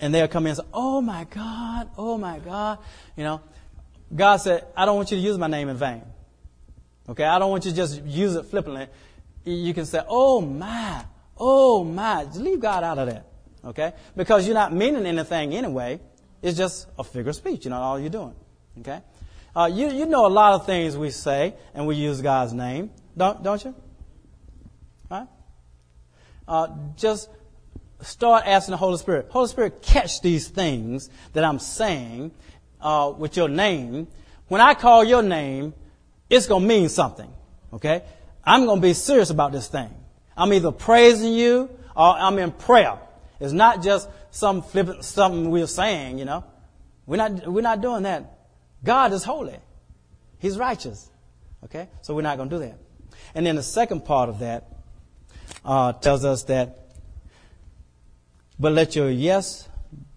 and 0.00 0.12
they'll 0.12 0.26
come 0.26 0.46
in 0.46 0.50
and 0.50 0.58
say, 0.58 0.64
"Oh 0.74 1.00
my 1.00 1.24
God, 1.30 1.90
oh 1.96 2.18
my 2.18 2.40
God," 2.40 2.78
you 3.16 3.22
know. 3.22 3.40
God 4.14 4.38
said, 4.38 4.66
"I 4.76 4.86
don't 4.86 4.96
want 4.96 5.12
you 5.12 5.18
to 5.18 5.22
use 5.22 5.38
my 5.38 5.46
name 5.46 5.68
in 5.68 5.76
vain." 5.76 6.02
Okay, 7.08 7.24
I 7.24 7.38
don't 7.38 7.50
want 7.50 7.64
you 7.64 7.70
to 7.70 7.76
just 7.76 8.02
use 8.02 8.34
it 8.34 8.46
flippantly. 8.46 8.88
You 9.44 9.72
can 9.72 9.86
say, 9.86 10.00
"Oh 10.08 10.40
my, 10.40 11.04
oh 11.40 11.82
my," 11.82 12.24
leave 12.34 12.60
God 12.60 12.84
out 12.84 12.98
of 12.98 13.08
that. 13.08 13.26
Okay, 13.64 13.92
because 14.16 14.46
you're 14.46 14.54
not 14.54 14.72
meaning 14.72 15.06
anything 15.06 15.54
anyway. 15.54 16.00
It's 16.42 16.56
just 16.56 16.86
a 16.98 17.04
figure 17.04 17.30
of 17.30 17.36
speech. 17.36 17.64
You 17.64 17.70
know, 17.70 17.76
all 17.76 17.98
you're 17.98 18.10
doing. 18.10 18.34
Okay, 18.78 19.00
uh, 19.56 19.68
you 19.72 19.90
you 19.90 20.06
know 20.06 20.26
a 20.26 20.28
lot 20.28 20.54
of 20.54 20.66
things 20.66 20.96
we 20.96 21.10
say 21.10 21.54
and 21.74 21.86
we 21.86 21.96
use 21.96 22.20
God's 22.20 22.52
name, 22.52 22.90
don't 23.16 23.42
don't 23.42 23.64
you? 23.64 23.74
Right? 25.10 25.26
Uh, 26.46 26.68
just 26.96 27.28
start 28.02 28.44
asking 28.46 28.72
the 28.72 28.76
Holy 28.76 28.98
Spirit. 28.98 29.28
Holy 29.30 29.48
Spirit, 29.48 29.82
catch 29.82 30.20
these 30.20 30.48
things 30.48 31.10
that 31.32 31.44
I'm 31.44 31.58
saying 31.58 32.32
uh, 32.80 33.12
with 33.16 33.36
your 33.36 33.48
name. 33.48 34.08
When 34.48 34.60
I 34.60 34.74
call 34.74 35.04
your 35.04 35.22
name, 35.22 35.74
it's 36.28 36.46
going 36.46 36.62
to 36.62 36.68
mean 36.68 36.88
something. 36.88 37.30
Okay? 37.72 38.02
I'm 38.44 38.66
going 38.66 38.80
to 38.80 38.82
be 38.82 38.94
serious 38.94 39.30
about 39.30 39.52
this 39.52 39.68
thing. 39.68 39.90
I'm 40.36 40.52
either 40.52 40.72
praising 40.72 41.32
you 41.32 41.70
or 41.96 42.16
I'm 42.16 42.38
in 42.38 42.52
prayer. 42.52 42.98
It's 43.40 43.52
not 43.52 43.82
just 43.82 44.08
some 44.30 44.62
flippant 44.62 45.04
something 45.04 45.50
we're 45.50 45.66
saying, 45.66 46.18
you 46.18 46.24
know. 46.24 46.44
We're 47.06 47.16
not, 47.16 47.48
we're 47.48 47.62
not 47.62 47.80
doing 47.80 48.04
that. 48.04 48.38
God 48.84 49.12
is 49.12 49.24
holy. 49.24 49.58
He's 50.38 50.56
righteous. 50.58 51.10
Okay? 51.64 51.88
So 52.02 52.14
we're 52.14 52.22
not 52.22 52.36
going 52.36 52.48
to 52.48 52.56
do 52.56 52.60
that. 52.60 52.78
And 53.34 53.44
then 53.46 53.56
the 53.56 53.62
second 53.62 54.04
part 54.04 54.28
of 54.28 54.38
that 54.38 54.68
uh, 55.64 55.92
tells 55.94 56.24
us 56.24 56.44
that 56.44 56.80
but 58.60 58.74
let 58.74 58.94
your 58.94 59.10
yes 59.10 59.68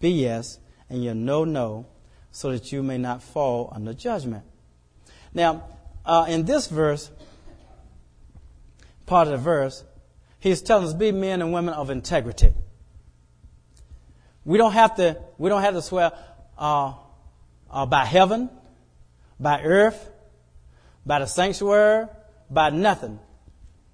be 0.01 0.09
yes 0.09 0.59
and 0.89 1.01
your 1.01 1.15
no, 1.15 1.45
no, 1.45 1.85
so 2.29 2.51
that 2.51 2.73
you 2.73 2.83
may 2.83 2.97
not 2.97 3.23
fall 3.23 3.71
under 3.73 3.93
judgment. 3.93 4.43
Now, 5.33 5.63
uh, 6.05 6.25
in 6.27 6.43
this 6.43 6.67
verse, 6.67 7.09
part 9.05 9.27
of 9.27 9.31
the 9.31 9.37
verse, 9.37 9.85
he's 10.43 10.61
telling 10.61 10.85
us 10.85 10.93
be 10.93 11.13
men 11.13 11.41
and 11.41 11.53
women 11.53 11.73
of 11.73 11.89
integrity. 11.89 12.53
We 14.43 14.57
don't 14.57 14.73
have 14.73 14.95
to, 14.95 15.17
we 15.37 15.49
don't 15.49 15.61
have 15.61 15.73
to 15.73 15.81
swear 15.81 16.11
uh, 16.57 16.93
uh, 17.71 17.85
by 17.85 18.03
heaven, 18.03 18.49
by 19.39 19.63
earth, 19.63 20.09
by 21.05 21.19
the 21.19 21.27
sanctuary, 21.27 22.07
by 22.49 22.71
nothing. 22.71 23.19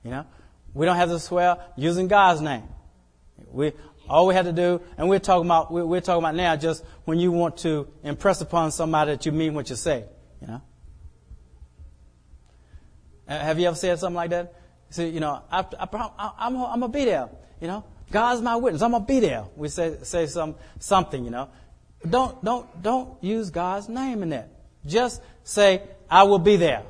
You 0.04 0.10
know, 0.10 0.26
we 0.74 0.88
don't 0.88 0.96
have 0.96 1.10
to 1.10 1.20
swear 1.20 1.58
using 1.78 2.08
God's 2.08 2.42
name. 2.42 2.64
We 3.52 3.74
all 4.10 4.26
we 4.26 4.34
have 4.34 4.46
to 4.46 4.52
do, 4.52 4.82
and 4.98 5.08
we're 5.08 5.20
talking 5.20 5.46
about, 5.46 5.72
we're 5.72 6.02
talking 6.02 6.24
about 6.24 6.34
now 6.34 6.56
just 6.56 6.84
when 7.06 7.20
you 7.20 7.32
want 7.32 7.58
to 7.58 7.88
impress 8.04 8.42
upon 8.42 8.72
somebody 8.72 9.12
that 9.12 9.28
you 9.28 9.32
mean 9.32 9.54
what 9.54 9.70
you 9.70 9.76
say, 9.76 10.04
you 10.42 10.48
know. 10.48 10.62
Uh, 13.28 13.38
have 13.40 13.60
you 13.60 13.68
ever 13.68 13.76
said 13.76 14.00
something 14.00 14.16
like 14.16 14.32
that? 14.32 14.59
See, 14.90 15.10
you 15.10 15.20
know, 15.20 15.42
I, 15.52 15.66
I'm, 15.80 16.58
I'm 16.58 16.80
gonna 16.80 16.90
be 16.90 17.06
there, 17.06 17.30
you 17.62 17.68
know. 17.68 17.84
God's 18.12 18.42
my 18.42 18.56
witness. 18.56 18.82
I'm 18.82 18.92
gonna 18.92 19.06
be 19.06 19.20
there. 19.20 19.46
We 19.56 19.70
say, 19.70 19.98
say 20.04 20.26
some, 20.26 20.56
something, 20.80 21.24
you 21.24 21.32
know. 21.32 21.50
Don't, 22.10 22.44
don't, 22.44 22.82
don't 22.82 23.24
use 23.24 23.50
God's 23.50 23.88
name 23.90 24.24
in 24.24 24.30
that. 24.30 24.50
Just 24.86 25.22
say, 25.44 25.84
I 26.10 26.24
will 26.24 26.40
be 26.40 26.56
there. 26.56 26.84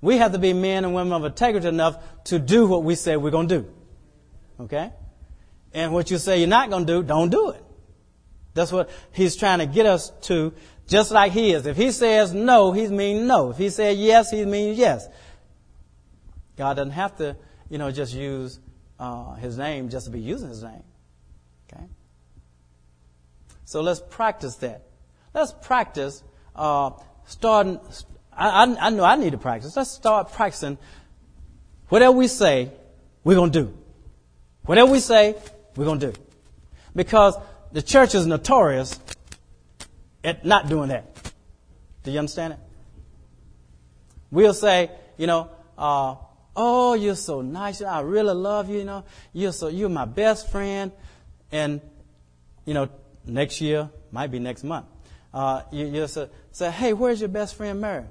We 0.00 0.18
have 0.18 0.32
to 0.32 0.38
be 0.38 0.52
men 0.52 0.84
and 0.84 0.94
women 0.94 1.12
of 1.12 1.24
integrity 1.24 1.66
enough 1.66 1.96
to 2.24 2.38
do 2.38 2.66
what 2.66 2.84
we 2.84 2.94
say 2.94 3.16
we're 3.16 3.30
gonna 3.30 3.48
do. 3.48 3.66
Okay? 4.60 4.92
And 5.72 5.92
what 5.92 6.10
you 6.10 6.18
say 6.18 6.38
you're 6.38 6.48
not 6.48 6.70
going 6.70 6.86
to 6.86 6.92
do, 6.92 7.02
don't 7.02 7.30
do 7.30 7.50
it. 7.50 7.64
That's 8.54 8.72
what 8.72 8.90
he's 9.12 9.36
trying 9.36 9.58
to 9.60 9.66
get 9.66 9.86
us 9.86 10.10
to, 10.22 10.52
just 10.86 11.10
like 11.10 11.32
he 11.32 11.52
is. 11.52 11.66
If 11.66 11.76
he 11.76 11.92
says 11.92 12.32
no, 12.32 12.72
he 12.72 12.88
means 12.88 13.26
no. 13.26 13.50
If 13.50 13.58
he 13.58 13.70
says 13.70 13.98
yes, 13.98 14.30
he 14.30 14.44
means 14.44 14.78
yes. 14.78 15.06
God 16.58 16.74
doesn't 16.74 16.90
have 16.90 17.16
to, 17.18 17.36
you 17.70 17.78
know, 17.78 17.90
just 17.92 18.12
use 18.12 18.58
uh, 18.98 19.34
his 19.34 19.56
name 19.56 19.88
just 19.88 20.06
to 20.06 20.10
be 20.10 20.20
using 20.20 20.48
his 20.48 20.62
name. 20.62 20.82
Okay? 21.72 21.84
So 23.64 23.80
let's 23.80 24.02
practice 24.10 24.56
that. 24.56 24.82
Let's 25.32 25.52
practice 25.52 26.22
uh, 26.56 26.90
starting. 27.26 27.78
I, 28.32 28.64
I, 28.64 28.86
I 28.86 28.90
know 28.90 29.04
I 29.04 29.14
need 29.14 29.30
to 29.32 29.38
practice. 29.38 29.76
Let's 29.76 29.92
start 29.92 30.32
practicing. 30.32 30.78
Whatever 31.90 32.12
we 32.12 32.26
say, 32.26 32.72
we're 33.22 33.36
going 33.36 33.52
to 33.52 33.62
do. 33.62 33.78
Whatever 34.64 34.90
we 34.90 34.98
say, 34.98 35.36
we're 35.76 35.84
going 35.84 36.00
to 36.00 36.10
do. 36.10 36.20
Because 36.94 37.36
the 37.70 37.82
church 37.82 38.16
is 38.16 38.26
notorious 38.26 38.98
at 40.24 40.44
not 40.44 40.68
doing 40.68 40.88
that. 40.88 41.32
Do 42.02 42.10
you 42.10 42.18
understand 42.18 42.54
it? 42.54 42.58
We'll 44.30 44.54
say, 44.54 44.90
you 45.16 45.26
know, 45.26 45.50
uh, 45.76 46.16
oh, 46.58 46.94
you're 46.94 47.14
so 47.14 47.40
nice. 47.40 47.80
I 47.80 48.00
really 48.00 48.34
love 48.34 48.68
you. 48.68 48.78
You 48.78 48.84
know, 48.84 49.04
you're 49.32 49.52
so 49.52 49.68
you're 49.68 49.88
my 49.88 50.04
best 50.04 50.50
friend. 50.50 50.92
And 51.52 51.80
you 52.66 52.74
know, 52.74 52.90
next 53.24 53.60
year 53.60 53.88
might 54.10 54.30
be 54.30 54.40
next 54.40 54.64
month. 54.64 54.86
Uh, 55.32 55.62
you 55.70 55.86
you 55.86 56.06
say, 56.08 56.28
say, 56.50 56.70
hey, 56.70 56.92
where's 56.92 57.20
your 57.20 57.28
best 57.28 57.54
friend 57.54 57.80
Mary? 57.80 58.04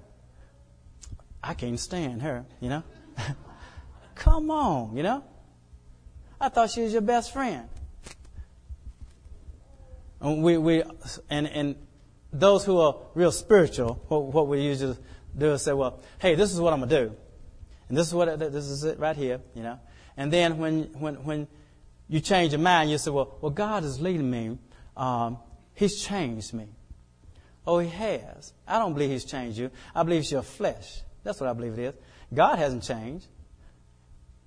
I 1.44 1.54
can't 1.54 1.80
stand 1.80 2.22
her, 2.24 2.46
you 2.60 2.70
know. 2.70 2.84
Come 4.16 4.50
on, 4.50 4.96
you 4.96 5.04
know. 5.04 5.24
I 6.40 6.50
thought 6.50 6.72
she 6.72 6.82
was 6.82 6.94
your 6.94 7.02
best 7.02 7.34
friend. 7.34 7.68
And 10.20 10.44
we, 10.44 10.58
we, 10.58 10.84
and, 11.30 11.48
and 11.48 11.76
those 12.34 12.66
who 12.66 12.80
are 12.80 12.96
real 13.14 13.32
spiritual, 13.32 14.02
what, 14.08 14.24
what 14.24 14.48
we 14.48 14.62
usually 14.62 14.98
do 15.38 15.54
is 15.54 15.62
say, 15.62 15.74
well, 15.74 16.02
hey, 16.20 16.36
this 16.36 16.52
is 16.52 16.60
what 16.60 16.74
I'm 16.74 16.82
to 16.82 16.88
do. 16.88 17.16
And 17.90 17.98
this 17.98 18.08
is 18.08 18.14
what, 18.14 18.40
this 18.40 18.66
is 18.66 18.84
it 18.84 19.00
right 19.00 19.16
here, 19.16 19.40
you 19.56 19.64
know. 19.64 19.80
And 20.18 20.32
then 20.34 20.58
when, 20.58 20.84
when, 21.00 21.16
when 21.24 21.48
you 22.08 22.20
change 22.20 22.52
your 22.52 22.62
mind, 22.62 22.90
you 22.90 22.98
say, 22.98 23.12
well, 23.12 23.38
well, 23.42 23.52
God 23.52 23.84
is 23.84 24.00
leading 24.00 24.30
me. 24.30 24.58
Um, 24.96 25.38
he's 25.74 26.02
changed 26.02 26.54
me. 26.54 26.68
Oh, 27.66 27.80
he 27.80 27.90
has. 27.90 28.54
I 28.68 28.80
don't 28.80 28.94
believe 28.94 29.10
he's 29.10 29.26
changed 29.26 29.58
you. 29.58 29.72
I 29.94 30.04
believe 30.04 30.22
it's 30.22 30.32
your 30.32 30.42
flesh. 30.42 31.02
That's 31.24 31.40
what 31.40 31.50
I 31.50 31.54
believe 31.54 31.74
it 31.74 31.80
is. 31.80 31.94
God 32.34 32.58
hasn't 32.58 32.84
changed. 32.84 33.28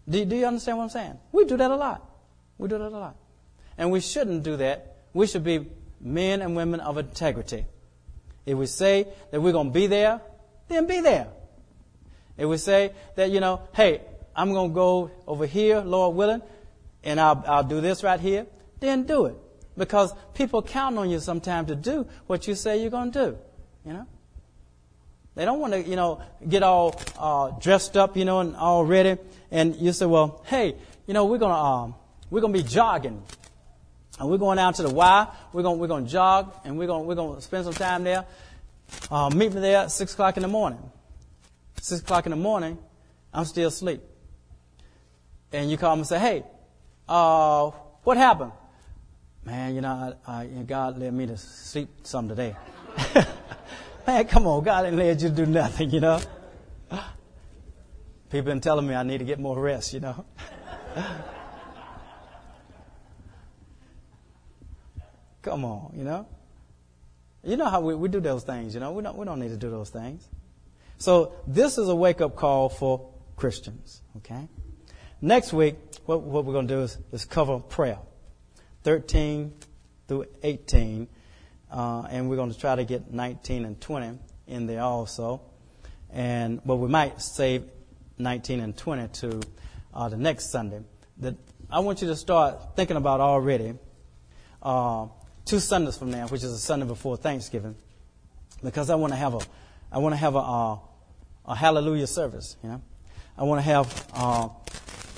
Do, 0.09 0.25
do 0.25 0.37
you 0.37 0.47
understand 0.47 0.79
what 0.79 0.85
I'm 0.85 0.91
saying? 0.91 1.19
We 1.31 1.45
do 1.45 1.57
that 1.57 1.71
a 1.71 1.77
lot. 1.77 2.09
We 2.59 2.69
do 2.69 2.79
that 2.79 2.89
a 2.89 2.89
lot. 2.89 3.17
And 3.79 3.91
we 3.91 4.01
shouldn't 4.01 4.43
do 4.43 4.57
that. 4.57 4.97
We 5.13 5.27
should 5.27 5.45
be 5.45 5.67
men 6.01 6.43
and 6.43 6.57
women 6.57 6.81
of 6.81 6.99
integrity. 6.99 7.67
If 8.47 8.57
we 8.57 8.67
say 8.67 9.07
that 9.31 9.41
we're 9.41 9.53
going 9.53 9.69
to 9.69 9.73
be 9.73 9.87
there, 9.87 10.21
then 10.69 10.87
be 10.87 11.01
there. 11.01 11.29
If 12.41 12.47
would 12.47 12.61
say 12.61 12.93
that, 13.17 13.31
you 13.31 13.39
know, 13.39 13.61
hey, 13.75 14.01
I'm 14.35 14.55
going 14.55 14.71
to 14.71 14.75
go 14.75 15.11
over 15.27 15.45
here, 15.45 15.81
Lord 15.81 16.17
willing, 16.17 16.41
and 17.05 17.21
I'll, 17.21 17.45
I'll 17.47 17.65
do 17.65 17.83
this 17.83 18.03
right 18.03 18.19
here, 18.19 18.47
then 18.81 19.05
do 19.05 19.27
it. 19.27 19.37
Because 19.77 20.15
people 20.33 20.63
count 20.63 20.97
on 20.97 21.11
you 21.11 21.21
sometimes 21.21 21.69
to 21.69 21.75
do 21.75 22.07
what 22.27 22.49
you 22.49 22.55
say 22.55 22.81
you're 22.81 22.91
going 22.91 23.13
to 23.13 23.31
do, 23.31 23.39
you 23.85 23.93
know? 23.93 24.07
They 25.35 25.45
don't 25.45 25.61
want 25.61 25.75
to, 25.75 25.83
you 25.83 25.97
know, 25.97 26.23
get 26.49 26.63
all 26.63 26.99
uh, 27.19 27.51
dressed 27.61 27.99
up, 27.99 28.17
you 28.17 28.25
know, 28.25 28.41
and 28.41 28.57
all 28.57 28.87
ready. 28.87 29.19
And 29.51 29.77
you 29.77 29.93
say, 29.93 30.07
well, 30.07 30.43
hey, 30.47 30.77
you 31.07 31.15
know, 31.15 31.27
we're 31.27 31.39
gonna 31.39 31.55
um, 31.55 31.95
we're 32.31 32.41
gonna 32.41 32.53
be 32.53 32.63
jogging, 32.63 33.23
and 34.19 34.29
we're 34.29 34.39
going 34.39 34.59
out 34.59 34.75
to 34.77 34.83
the 34.83 34.91
Y. 34.91 35.27
We're 35.53 35.63
gonna 35.63 35.77
we're 35.77 35.87
gonna 35.87 36.07
jog, 36.07 36.53
and 36.65 36.77
we're 36.77 36.89
gonna 36.89 37.05
we're 37.05 37.15
gonna 37.15 37.41
spend 37.41 37.65
some 37.65 37.75
time 37.75 38.03
there. 38.05 38.25
Uh, 39.11 39.31
meet 39.31 39.53
me 39.53 39.61
there 39.61 39.79
at 39.79 39.93
six 39.93 40.13
o'clock 40.13 40.37
in 40.37 40.43
the 40.43 40.49
morning. 40.49 40.83
Six 41.81 42.03
o'clock 42.03 42.27
in 42.27 42.31
the 42.31 42.37
morning, 42.37 42.79
I'm 43.33 43.45
still 43.45 43.69
asleep. 43.69 44.03
And 45.53 45.71
you 45.71 45.79
call 45.79 45.97
me 45.97 46.01
and 46.01 46.07
say, 46.07 46.19
hey, 46.19 46.45
uh, 47.09 47.71
what 48.05 48.17
happened? 48.17 48.53
Man, 49.45 49.75
you 49.75 49.81
know, 49.81 50.15
I, 50.27 50.43
I, 50.43 50.47
God 50.67 50.99
led 50.99 51.15
me 51.15 51.27
to 51.27 51.37
sleep 51.37 51.89
some 52.03 52.29
today. 52.29 52.55
Man, 54.07 54.27
come 54.27 54.47
on, 54.47 54.63
God 54.63 54.83
didn't 54.83 54.99
let 54.99 55.21
you 55.23 55.31
do 55.31 55.47
nothing, 55.47 55.91
you 55.91 56.01
know. 56.01 56.21
People 58.31 58.53
been 58.53 58.61
telling 58.61 58.87
me 58.87 58.95
I 58.95 59.03
need 59.03 59.19
to 59.19 59.25
get 59.25 59.41
more 59.41 59.59
rest, 59.59 59.93
you 59.95 60.01
know. 60.01 60.25
come 65.43 65.65
on, 65.65 65.95
you 65.97 66.05
know. 66.05 66.29
You 67.43 67.57
know 67.57 67.67
how 67.67 67.81
we, 67.81 67.95
we 67.95 68.09
do 68.09 68.21
those 68.21 68.45
things, 68.45 68.75
you 68.75 68.81
know. 68.81 68.93
We 68.93 69.03
don't, 69.03 69.17
we 69.17 69.25
don't 69.25 69.41
need 69.41 69.49
to 69.49 69.57
do 69.57 69.71
those 69.71 69.89
things. 69.91 70.29
So 71.01 71.33
this 71.47 71.79
is 71.79 71.89
a 71.89 71.95
wake 71.95 72.21
up 72.21 72.37
call 72.37 72.69
for 72.69 73.11
Christians, 73.35 74.03
okay? 74.19 74.49
Next 75.23 75.51
week, 75.51 75.77
what, 76.05 76.21
what 76.21 76.45
we're 76.45 76.53
going 76.53 76.69
to 76.69 76.75
do 76.75 76.83
is, 76.83 76.99
is 77.11 77.25
cover 77.25 77.59
prayer 77.59 77.97
13 78.83 79.51
through 80.07 80.27
18 80.43 81.09
uh, 81.73 82.03
and 82.11 82.29
we're 82.29 82.37
going 82.37 82.53
to 82.53 82.59
try 82.59 82.77
to 82.77 82.85
get 82.85 83.11
19 83.11 83.65
and 83.65 83.81
20 83.81 84.19
in 84.47 84.67
there 84.67 84.83
also. 84.83 85.41
And 86.11 86.61
but 86.67 86.77
we 86.77 86.89
might 86.89 87.23
save 87.23 87.65
19 88.19 88.61
and 88.61 88.77
20 88.77 89.09
to 89.09 89.41
uh, 89.95 90.11
the 90.11 90.19
next 90.19 90.51
Sunday. 90.51 90.83
That 91.17 91.37
I 91.71 91.81
want 91.81 92.03
you 92.03 92.09
to 92.09 92.17
start 92.17 92.77
thinking 92.77 92.99
about 92.99 93.21
already. 93.21 93.73
Uh, 94.63 95.07
two 95.47 95.61
Sundays 95.61 95.97
from 95.97 96.11
now, 96.11 96.29
which 96.29 96.45
is 96.45 96.53
a 96.53 96.59
Sunday 96.59 96.87
before 96.87 97.17
Thanksgiving, 97.17 97.75
because 98.63 98.91
I 98.91 98.97
want 98.97 99.15
to 99.15 99.17
have 99.17 99.33
a, 99.33 99.41
I 99.91 99.99
want 99.99 100.13
to 100.13 100.19
have 100.19 100.35
a, 100.35 100.41
uh, 100.41 100.77
a 101.47 101.55
hallelujah 101.55 102.07
service. 102.07 102.57
You 102.63 102.71
know, 102.71 102.83
I 103.37 103.45
want 103.45 103.59
to 103.59 103.63
have 103.63 104.07
uh, 104.15 104.49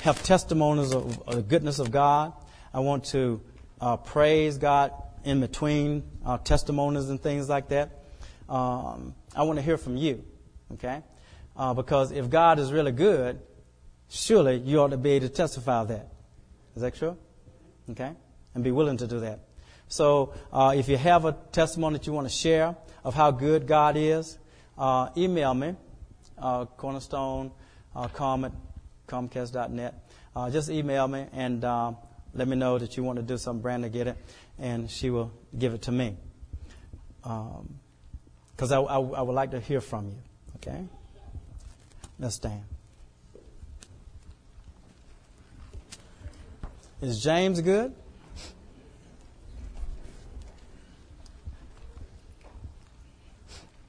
have 0.02 0.22
testimonies 0.22 0.92
of, 0.92 1.20
of, 1.28 1.36
the 1.36 1.42
goodness 1.42 1.78
of 1.78 1.90
God. 1.90 2.32
I 2.74 2.80
want 2.80 3.04
to 3.06 3.40
uh, 3.80 3.96
praise 3.96 4.58
God 4.58 4.92
in 5.24 5.40
between 5.40 6.02
uh, 6.24 6.38
testimonies 6.38 7.08
and 7.08 7.22
things 7.22 7.48
like 7.48 7.68
that. 7.68 7.90
Um, 8.48 9.14
I 9.34 9.44
want 9.44 9.58
to 9.58 9.62
hear 9.62 9.78
from 9.78 9.96
you, 9.96 10.24
okay? 10.74 11.02
Uh, 11.56 11.74
because 11.74 12.12
if 12.12 12.30
God 12.30 12.58
is 12.58 12.72
really 12.72 12.92
good, 12.92 13.40
surely 14.08 14.56
you 14.58 14.80
ought 14.80 14.88
to 14.88 14.96
be 14.96 15.12
able 15.12 15.28
to 15.28 15.32
testify 15.32 15.84
that. 15.84 16.08
Is 16.74 16.82
that 16.82 16.94
true? 16.94 17.16
Okay? 17.90 18.12
And 18.54 18.64
be 18.64 18.70
willing 18.70 18.98
to 18.98 19.06
do 19.06 19.20
that. 19.20 19.40
So 19.88 20.34
uh, 20.52 20.74
if 20.76 20.88
you 20.88 20.96
have 20.96 21.24
a 21.24 21.36
testimony 21.52 21.98
that 21.98 22.06
you 22.06 22.12
want 22.12 22.26
to 22.26 22.34
share 22.34 22.76
of 23.04 23.14
how 23.14 23.30
good 23.30 23.66
God 23.66 23.96
is, 23.96 24.38
uh, 24.78 25.10
email 25.16 25.52
me, 25.52 25.74
uh, 26.42 26.64
cornerstone, 26.76 27.52
uh, 27.94 28.08
com 28.08 28.44
at 28.44 28.52
comcast.net. 29.06 29.94
Uh, 30.34 30.50
just 30.50 30.70
email 30.70 31.06
me 31.06 31.26
and 31.32 31.64
uh, 31.64 31.92
let 32.34 32.48
me 32.48 32.56
know 32.56 32.78
that 32.78 32.96
you 32.96 33.02
want 33.02 33.16
to 33.16 33.22
do 33.22 33.38
something 33.38 33.62
brand 33.62 33.82
to 33.84 33.88
get 33.88 34.06
it 34.06 34.16
and 34.58 34.90
she 34.90 35.10
will 35.10 35.30
give 35.56 35.74
it 35.74 35.82
to 35.82 35.92
me. 35.92 36.16
Because 37.22 38.72
um, 38.72 38.72
I, 38.72 38.76
I, 38.76 38.98
I 38.98 39.22
would 39.22 39.34
like 39.34 39.52
to 39.52 39.60
hear 39.60 39.80
from 39.80 40.08
you. 40.08 40.18
Okay? 40.56 40.84
Let's 42.18 42.36
stand. 42.36 42.62
Is 47.00 47.22
James 47.22 47.60
good? 47.60 47.94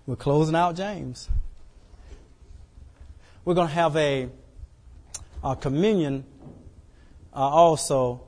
We're 0.06 0.16
closing 0.18 0.56
out 0.56 0.76
James. 0.76 1.30
We're 3.46 3.56
going 3.56 3.68
to 3.68 3.74
have 3.74 3.96
a, 3.98 4.30
a 5.44 5.56
communion 5.56 6.24
uh, 7.34 7.40
also 7.40 8.22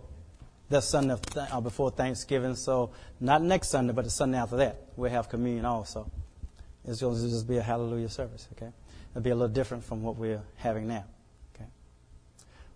that 0.70 0.84
Sunday 0.84 1.16
th- 1.32 1.47
uh, 1.51 1.61
before 1.61 1.91
Thanksgiving. 1.91 2.55
So 2.55 2.91
not 3.20 3.41
next 3.41 3.70
Sunday, 3.70 3.93
but 3.93 4.03
the 4.03 4.11
Sunday 4.11 4.38
after 4.38 4.57
that, 4.57 4.82
we'll 4.95 5.11
have 5.11 5.30
communion 5.30 5.66
also. 5.66 6.11
It's 6.84 7.01
going 7.01 7.16
to 7.16 7.22
just 7.30 7.47
be 7.47 7.57
a 7.57 7.61
hallelujah 7.61 8.09
service, 8.09 8.47
okay? 8.53 8.72
It'll 9.11 9.22
be 9.22 9.30
a 9.30 9.36
little 9.36 9.53
different 9.53 9.84
from 9.84 10.03
what 10.03 10.18
we're 10.18 10.41
having 10.57 10.88
now, 10.88 11.05
okay? 11.55 11.70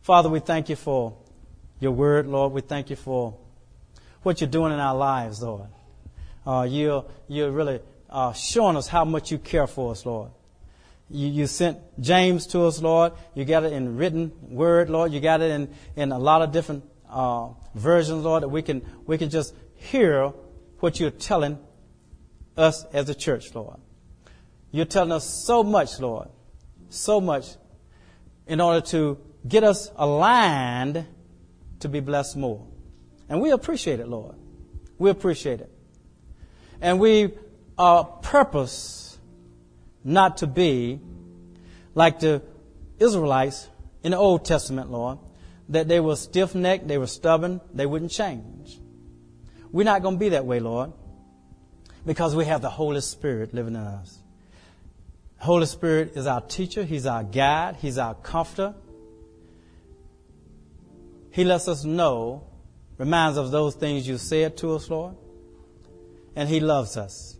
Father, 0.02 0.30
we 0.30 0.40
thank 0.40 0.70
you 0.70 0.76
for 0.76 1.18
your 1.80 1.92
word, 1.92 2.26
Lord. 2.26 2.54
We 2.54 2.62
thank 2.62 2.90
you 2.90 2.96
for 2.96 3.36
what 4.24 4.40
you're 4.40 4.50
doing 4.50 4.72
in 4.72 4.80
our 4.80 4.96
lives, 4.96 5.42
Lord. 5.42 5.68
Uh, 6.46 6.66
you're, 6.70 7.06
you're 7.28 7.52
really 7.52 7.82
uh, 8.10 8.34
showing 8.34 8.78
us 8.78 8.88
how 8.88 9.04
much 9.04 9.32
you 9.32 9.38
care 9.38 9.68
for 9.68 9.92
us, 9.92 10.06
Lord. 10.06 10.32
You, 11.10 11.28
you 11.28 11.48
sent 11.48 11.80
James 12.00 12.48
to 12.48 12.66
us, 12.66 12.82
Lord. 12.82 13.14
You 13.34 13.46
got 13.46 13.64
it 13.64 13.74
in 13.74 13.98
written 13.98 14.32
word, 14.42 14.90
Lord. 14.90 15.12
You 15.12 15.20
got 15.20 15.42
it 15.42 15.52
in, 15.52 15.74
in 15.96 16.12
a 16.12 16.20
lot 16.20 16.42
of 16.42 16.52
different 16.52 16.84
uh, 17.10 17.50
versions, 17.74 18.24
Lord, 18.24 18.44
that 18.44 18.50
we 18.50 18.62
can, 18.62 18.86
we 19.06 19.18
can 19.18 19.30
just 19.30 19.56
hear 19.76 20.34
what 20.80 21.00
you're 21.00 21.10
telling 21.10 21.58
us 22.56 22.86
as 22.94 23.10
a 23.10 23.16
church, 23.16 23.54
Lord. 23.56 23.78
You're 24.72 24.86
telling 24.86 25.12
us 25.12 25.28
so 25.28 25.64
much, 25.64 26.00
Lord, 26.00 26.28
so 26.90 27.20
much 27.20 27.48
in 28.46 28.62
order 28.62 28.82
to 28.88 29.18
get 29.48 29.64
us 29.64 29.92
aligned 29.96 31.06
to 31.80 31.90
be 31.90 32.02
blessed 32.02 32.38
more. 32.38 32.66
And 33.30 33.42
we 33.42 33.52
appreciate 33.52 34.00
it, 34.00 34.08
Lord. 34.08 34.36
We 34.98 35.10
appreciate 35.10 35.62
it. 35.62 35.72
And 36.82 37.00
we 37.00 37.34
are 37.78 38.04
purpose 38.04 39.09
not 40.04 40.38
to 40.38 40.48
be 40.48 41.00
like 41.96 42.20
the 42.20 42.42
Israelites 43.00 43.68
in 44.04 44.12
the 44.12 44.18
Old 44.18 44.46
Testament, 44.46 44.92
Lord, 44.92 45.20
that 45.70 45.88
they 45.88 46.00
were 46.00 46.16
stiff 46.16 46.56
necked, 46.56 46.88
they 46.88 46.98
were 46.98 47.08
stubborn, 47.08 47.62
they 47.74 47.86
wouldn't 47.86 48.12
change. 48.12 48.80
We're 49.72 49.84
not 49.84 50.02
going 50.02 50.16
to 50.16 50.20
be 50.20 50.30
that 50.30 50.46
way, 50.46 50.60
Lord, 50.60 50.94
because 52.06 52.36
we 52.36 52.46
have 52.46 52.62
the 52.62 52.70
Holy 52.70 53.02
Spirit 53.02 53.54
living 53.54 53.76
in 53.76 53.82
us. 53.82 54.18
Holy 55.38 55.68
Spirit 55.68 56.14
is 56.16 56.28
our 56.28 56.42
teacher, 56.42 56.84
He's 56.84 57.06
our 57.06 57.24
guide, 57.24 57.78
He's 57.78 57.98
our 57.98 58.16
comforter. 58.16 58.74
He 61.32 61.44
lets 61.44 61.68
us 61.68 61.86
know, 61.86 62.48
reminds 62.98 63.38
us 63.38 63.46
of 63.46 63.52
those 63.52 63.76
things 63.76 64.08
you 64.08 64.18
said 64.18 64.58
to 64.58 64.76
us, 64.76 64.90
Lord, 64.90 65.16
and 66.36 66.50
He 66.50 66.60
loves 66.60 66.98
us. 66.98 67.38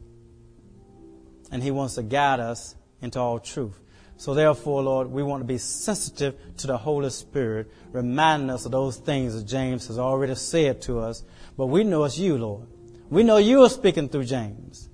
And 1.52 1.64
He 1.64 1.72
wants 1.72 1.96
to 1.96 2.04
guide 2.04 2.40
us 2.40 2.76
into 3.02 3.20
all 3.20 3.40
truth. 3.40 3.80
So 4.18 4.34
therefore, 4.34 4.84
Lord, 4.84 5.08
we 5.10 5.24
want 5.24 5.42
to 5.42 5.48
be 5.48 5.58
sensitive 5.58 6.36
to 6.58 6.68
the 6.68 6.78
Holy 6.78 7.10
Spirit, 7.10 7.72
reminding 7.92 8.50
us 8.50 8.66
of 8.66 8.72
those 8.72 8.98
things 8.98 9.34
that 9.34 9.46
James 9.48 9.88
has 9.88 9.98
already 9.98 10.36
said 10.36 10.82
to 10.84 11.00
us. 11.00 11.24
But 11.58 11.68
we 11.68 11.84
know 11.84 12.04
it's 12.04 12.18
you, 12.18 12.38
Lord. 12.38 12.68
We 13.10 13.24
know 13.24 13.38
you 13.38 13.64
are 13.64 13.70
speaking 13.70 14.10
through 14.10 14.26
James. 14.26 14.90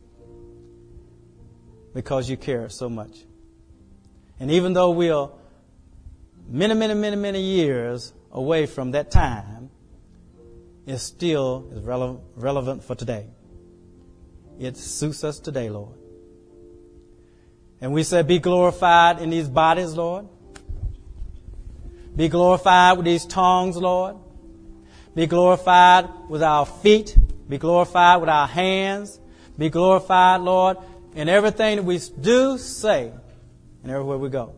because 1.95 2.29
you 2.29 2.35
care 2.35 2.67
so 2.69 2.89
much. 2.89 3.23
And 4.39 4.51
even 4.51 4.73
though 4.73 4.91
we 4.91 5.09
are 5.09 5.31
many, 6.47 6.73
many, 6.75 6.93
many, 6.93 7.15
many 7.15 7.41
years 7.41 8.13
away 8.31 8.65
from 8.65 8.91
that 8.91 9.09
time, 9.09 9.69
it 10.85 10.97
still 10.97 11.67
is 11.71 11.81
relevant, 12.35 12.83
for 12.83 12.95
today. 12.95 13.25
It 14.59 14.77
suits 14.77 15.23
us 15.23 15.39
today, 15.39 15.69
Lord. 15.69 15.95
And 17.81 17.93
we 17.93 18.03
say, 18.03 18.21
be 18.21 18.39
glorified 18.39 19.21
in 19.21 19.29
these 19.29 19.47
bodies, 19.47 19.93
Lord. 19.95 20.27
Be 22.15 22.29
glorified 22.29 22.97
with 22.97 23.05
these 23.05 23.25
tongues, 23.25 23.75
Lord. 23.75 24.15
Be 25.13 25.27
glorified 25.27 26.09
with 26.29 26.41
our 26.41 26.65
feet. 26.65 27.17
Be 27.47 27.57
glorified 27.57 28.21
with 28.21 28.29
our 28.29 28.47
hands. 28.47 29.19
Be 29.57 29.69
glorified, 29.69 30.41
Lord, 30.41 30.77
in 31.13 31.29
everything 31.29 31.77
that 31.77 31.83
we 31.83 31.99
do, 32.19 32.57
say, 32.57 33.11
and 33.83 33.91
everywhere 33.91 34.17
we 34.17 34.29
go. 34.29 34.55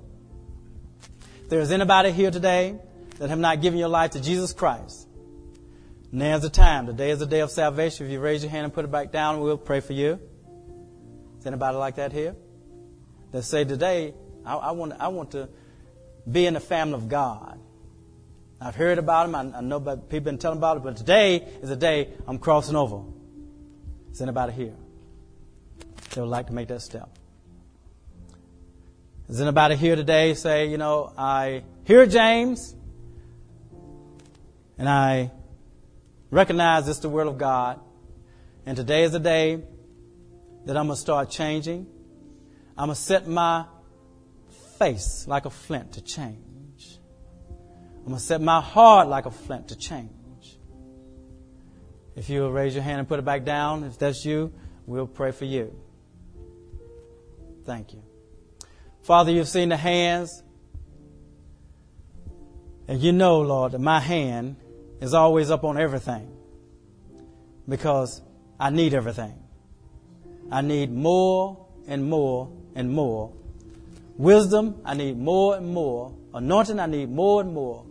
If 1.44 1.50
there 1.50 1.60
is 1.60 1.72
anybody 1.72 2.12
here 2.12 2.32
today 2.32 2.80
that 3.20 3.30
have 3.30 3.40
not 3.40 3.62
given 3.62 3.80
your 3.80 3.90
life 3.90 4.12
to 4.12 4.22
Jesus 4.22 4.54
Christ, 4.54 5.08
now's 6.12 6.42
the 6.42 6.50
time. 6.50 6.88
Today 6.88 7.12
is 7.12 7.20
the 7.20 7.26
day 7.26 7.42
of 7.42 7.52
salvation. 7.52 8.06
If 8.06 8.12
you 8.12 8.20
raise 8.20 8.44
your 8.44 8.52
hand 8.52 8.66
and 8.66 8.74
put 8.74 8.86
it 8.86 8.92
back 8.92 9.12
down, 9.12 9.40
we'll 9.40 9.58
pray 9.58 9.80
for 9.80 9.94
you. 9.94 10.20
Is 11.40 11.46
anybody 11.46 11.78
like 11.78 11.96
that 11.96 12.12
here? 12.12 12.36
That 13.32 13.44
say 13.44 13.66
today, 13.66 14.14
I, 14.46 14.56
I 14.56 14.72
want, 14.72 14.94
I 15.00 15.10
want 15.10 15.32
to 15.32 15.50
be 16.30 16.46
in 16.46 16.54
the 16.54 16.60
family 16.60 16.96
of 16.96 17.10
God. 17.10 17.60
I've 18.60 18.76
heard 18.76 18.98
about 18.98 19.28
him. 19.28 19.36
I, 19.36 19.58
I 19.58 19.62
know 19.62 19.80
people 19.80 20.10
have 20.12 20.24
been 20.24 20.38
telling 20.38 20.58
about 20.58 20.78
it, 20.78 20.84
but 20.84 20.98
today 20.98 21.38
is 21.62 21.70
the 21.70 21.76
day 21.76 22.10
I'm 22.28 22.40
crossing 22.40 22.76
over. 22.76 23.04
Is 24.12 24.22
anybody 24.22 24.54
here 24.54 24.74
that 26.10 26.22
would 26.22 26.30
like 26.30 26.48
to 26.48 26.54
make 26.54 26.70
that 26.70 26.82
step? 26.82 27.10
Is 29.30 29.42
anybody 29.42 29.76
here 29.76 29.96
today 29.96 30.34
say, 30.34 30.68
you 30.68 30.78
know, 30.78 31.12
I 31.18 31.64
hear 31.84 32.06
James 32.06 32.74
and 34.78 34.88
I 34.88 35.32
recognize 36.32 36.86
this 36.86 36.98
is 36.98 37.02
the 37.02 37.10
Word 37.10 37.28
of 37.28 37.38
God, 37.38 37.80
and 38.66 38.78
today 38.78 39.04
is 39.04 39.12
the 39.12 39.20
day 39.20 39.62
that 40.66 40.78
I'm 40.78 40.88
going 40.88 40.96
to 40.96 41.02
start 41.02 41.30
changing. 41.30 41.88
I'm 42.78 42.88
going 42.88 42.96
to 42.96 43.02
set 43.02 43.28
my 43.28 43.66
face 44.78 45.26
like 45.28 45.46
a 45.46 45.50
flint 45.50 45.94
to 45.94 46.02
change. 46.02 47.00
I'm 48.00 48.06
going 48.06 48.18
to 48.18 48.24
set 48.24 48.40
my 48.40 48.62
heart 48.62 49.08
like 49.08 49.26
a 49.26 49.32
flint 49.32 49.70
to 49.70 49.76
change. 49.76 50.12
If 52.16 52.30
you'll 52.30 52.52
raise 52.52 52.74
your 52.74 52.84
hand 52.84 53.00
and 53.00 53.08
put 53.08 53.20
it 53.20 53.26
back 53.26 53.46
down, 53.46 53.84
if 53.84 53.98
that's 53.98 54.26
you, 54.26 54.54
we'll 54.86 55.08
pray 55.08 55.32
for 55.32 55.46
you. 55.46 55.76
Thank 57.66 57.94
you. 57.94 58.04
Father, 59.02 59.32
you've 59.32 59.48
seen 59.48 59.70
the 59.70 59.78
hands. 59.78 60.44
And 62.88 63.02
you 63.02 63.12
know, 63.12 63.42
Lord, 63.42 63.74
that 63.74 63.82
my 63.82 64.00
hand 64.00 64.56
is 65.02 65.14
always 65.14 65.52
up 65.52 65.64
on 65.64 65.78
everything 65.78 66.32
because 67.68 68.22
I 68.60 68.70
need 68.70 68.94
everything. 68.94 69.36
I 70.50 70.62
need 70.62 70.92
more 70.92 71.67
and 71.88 72.10
more 72.10 72.50
and 72.76 72.92
more. 72.92 73.32
Wisdom, 74.18 74.82
I 74.84 74.94
need 74.94 75.18
more 75.18 75.56
and 75.58 75.74
more. 75.74 76.14
Anointing, 76.34 76.80
I 76.80 76.86
need 76.86 77.10
more 77.10 77.42
and 77.42 77.54
more. 77.54 77.84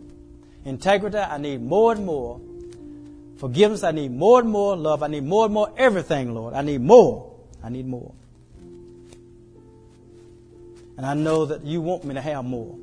Integrity, 0.65 1.17
I 1.17 1.37
need 1.37 1.61
more 1.61 1.93
and 1.93 2.05
more. 2.05 2.41
Forgiveness, 3.37 3.83
I 3.83 3.91
need 3.91 4.11
more 4.11 4.39
and 4.39 4.49
more. 4.49 4.75
Love, 4.75 5.03
I 5.03 5.07
need 5.07 5.23
more 5.23 5.45
and 5.45 5.53
more. 5.53 5.73
Everything, 5.77 6.33
Lord. 6.33 6.53
I 6.53 6.61
need 6.61 6.81
more. 6.81 7.33
I 7.63 7.69
need 7.69 7.87
more. 7.87 8.13
And 10.97 11.05
I 11.05 11.13
know 11.13 11.45
that 11.45 11.63
you 11.63 11.79
want 11.79 12.03
me 12.03 12.15
to 12.15 12.21
have 12.21 12.43
more. 12.43 12.75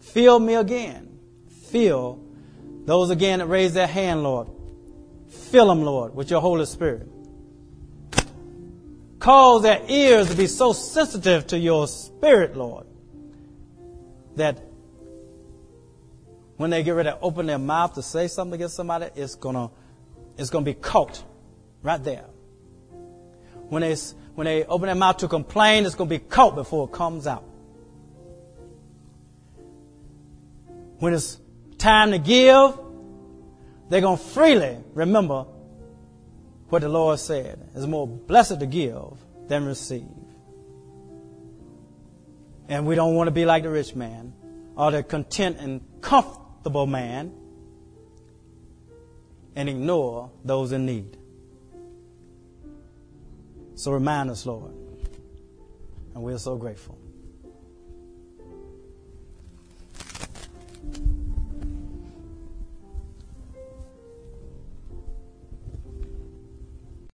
Fill 0.00 0.40
me 0.40 0.54
again. 0.54 1.18
Fill 1.66 2.20
those 2.84 3.10
again 3.10 3.38
that 3.38 3.46
raise 3.46 3.74
their 3.74 3.86
hand, 3.86 4.24
Lord. 4.24 4.48
Fill 5.28 5.68
them, 5.68 5.82
Lord, 5.82 6.14
with 6.14 6.30
your 6.30 6.40
Holy 6.40 6.66
Spirit. 6.66 7.08
Cause 9.20 9.62
their 9.62 9.82
ears 9.86 10.30
to 10.30 10.34
be 10.34 10.46
so 10.46 10.72
sensitive 10.72 11.46
to 11.48 11.58
your 11.58 11.86
spirit, 11.86 12.56
Lord, 12.56 12.86
that 14.36 14.58
when 16.56 16.70
they 16.70 16.82
get 16.82 16.92
ready 16.92 17.10
to 17.10 17.18
open 17.20 17.44
their 17.44 17.58
mouth 17.58 17.94
to 17.94 18.02
say 18.02 18.28
something 18.28 18.54
against 18.54 18.76
somebody, 18.76 19.08
it's 19.14 19.34
gonna, 19.34 19.70
it's 20.38 20.48
gonna 20.48 20.64
be 20.64 20.72
caught 20.72 21.22
right 21.82 22.02
there. 22.02 22.24
When 23.68 23.82
they, 23.82 23.94
when 24.34 24.46
they 24.46 24.64
open 24.64 24.86
their 24.86 24.94
mouth 24.94 25.18
to 25.18 25.28
complain, 25.28 25.84
it's 25.84 25.94
gonna 25.94 26.08
be 26.08 26.18
caught 26.18 26.54
before 26.54 26.88
it 26.88 26.92
comes 26.92 27.26
out. 27.26 27.44
When 30.98 31.12
it's 31.12 31.38
time 31.76 32.12
to 32.12 32.18
give, 32.18 32.78
they're 33.90 34.00
gonna 34.00 34.16
freely 34.16 34.78
remember 34.94 35.44
what 36.70 36.82
the 36.82 36.88
Lord 36.88 37.18
said. 37.18 37.68
is 37.74 37.86
more 37.86 38.06
blessed 38.06 38.60
to 38.60 38.66
give 38.66 39.12
than 39.48 39.66
receive. 39.66 40.06
And 42.68 42.86
we 42.86 42.94
don't 42.94 43.14
want 43.14 43.26
to 43.26 43.32
be 43.32 43.44
like 43.44 43.64
the 43.64 43.70
rich 43.70 43.94
man 43.94 44.32
or 44.76 44.92
the 44.92 45.02
content 45.02 45.58
and 45.58 45.80
comfortable 46.00 46.86
man 46.86 47.34
and 49.56 49.68
ignore 49.68 50.30
those 50.44 50.70
in 50.70 50.86
need. 50.86 51.16
So 53.74 53.92
remind 53.92 54.30
us, 54.30 54.46
Lord. 54.46 54.72
And 56.14 56.22
we're 56.22 56.38
so 56.38 56.56
grateful. 56.56 56.98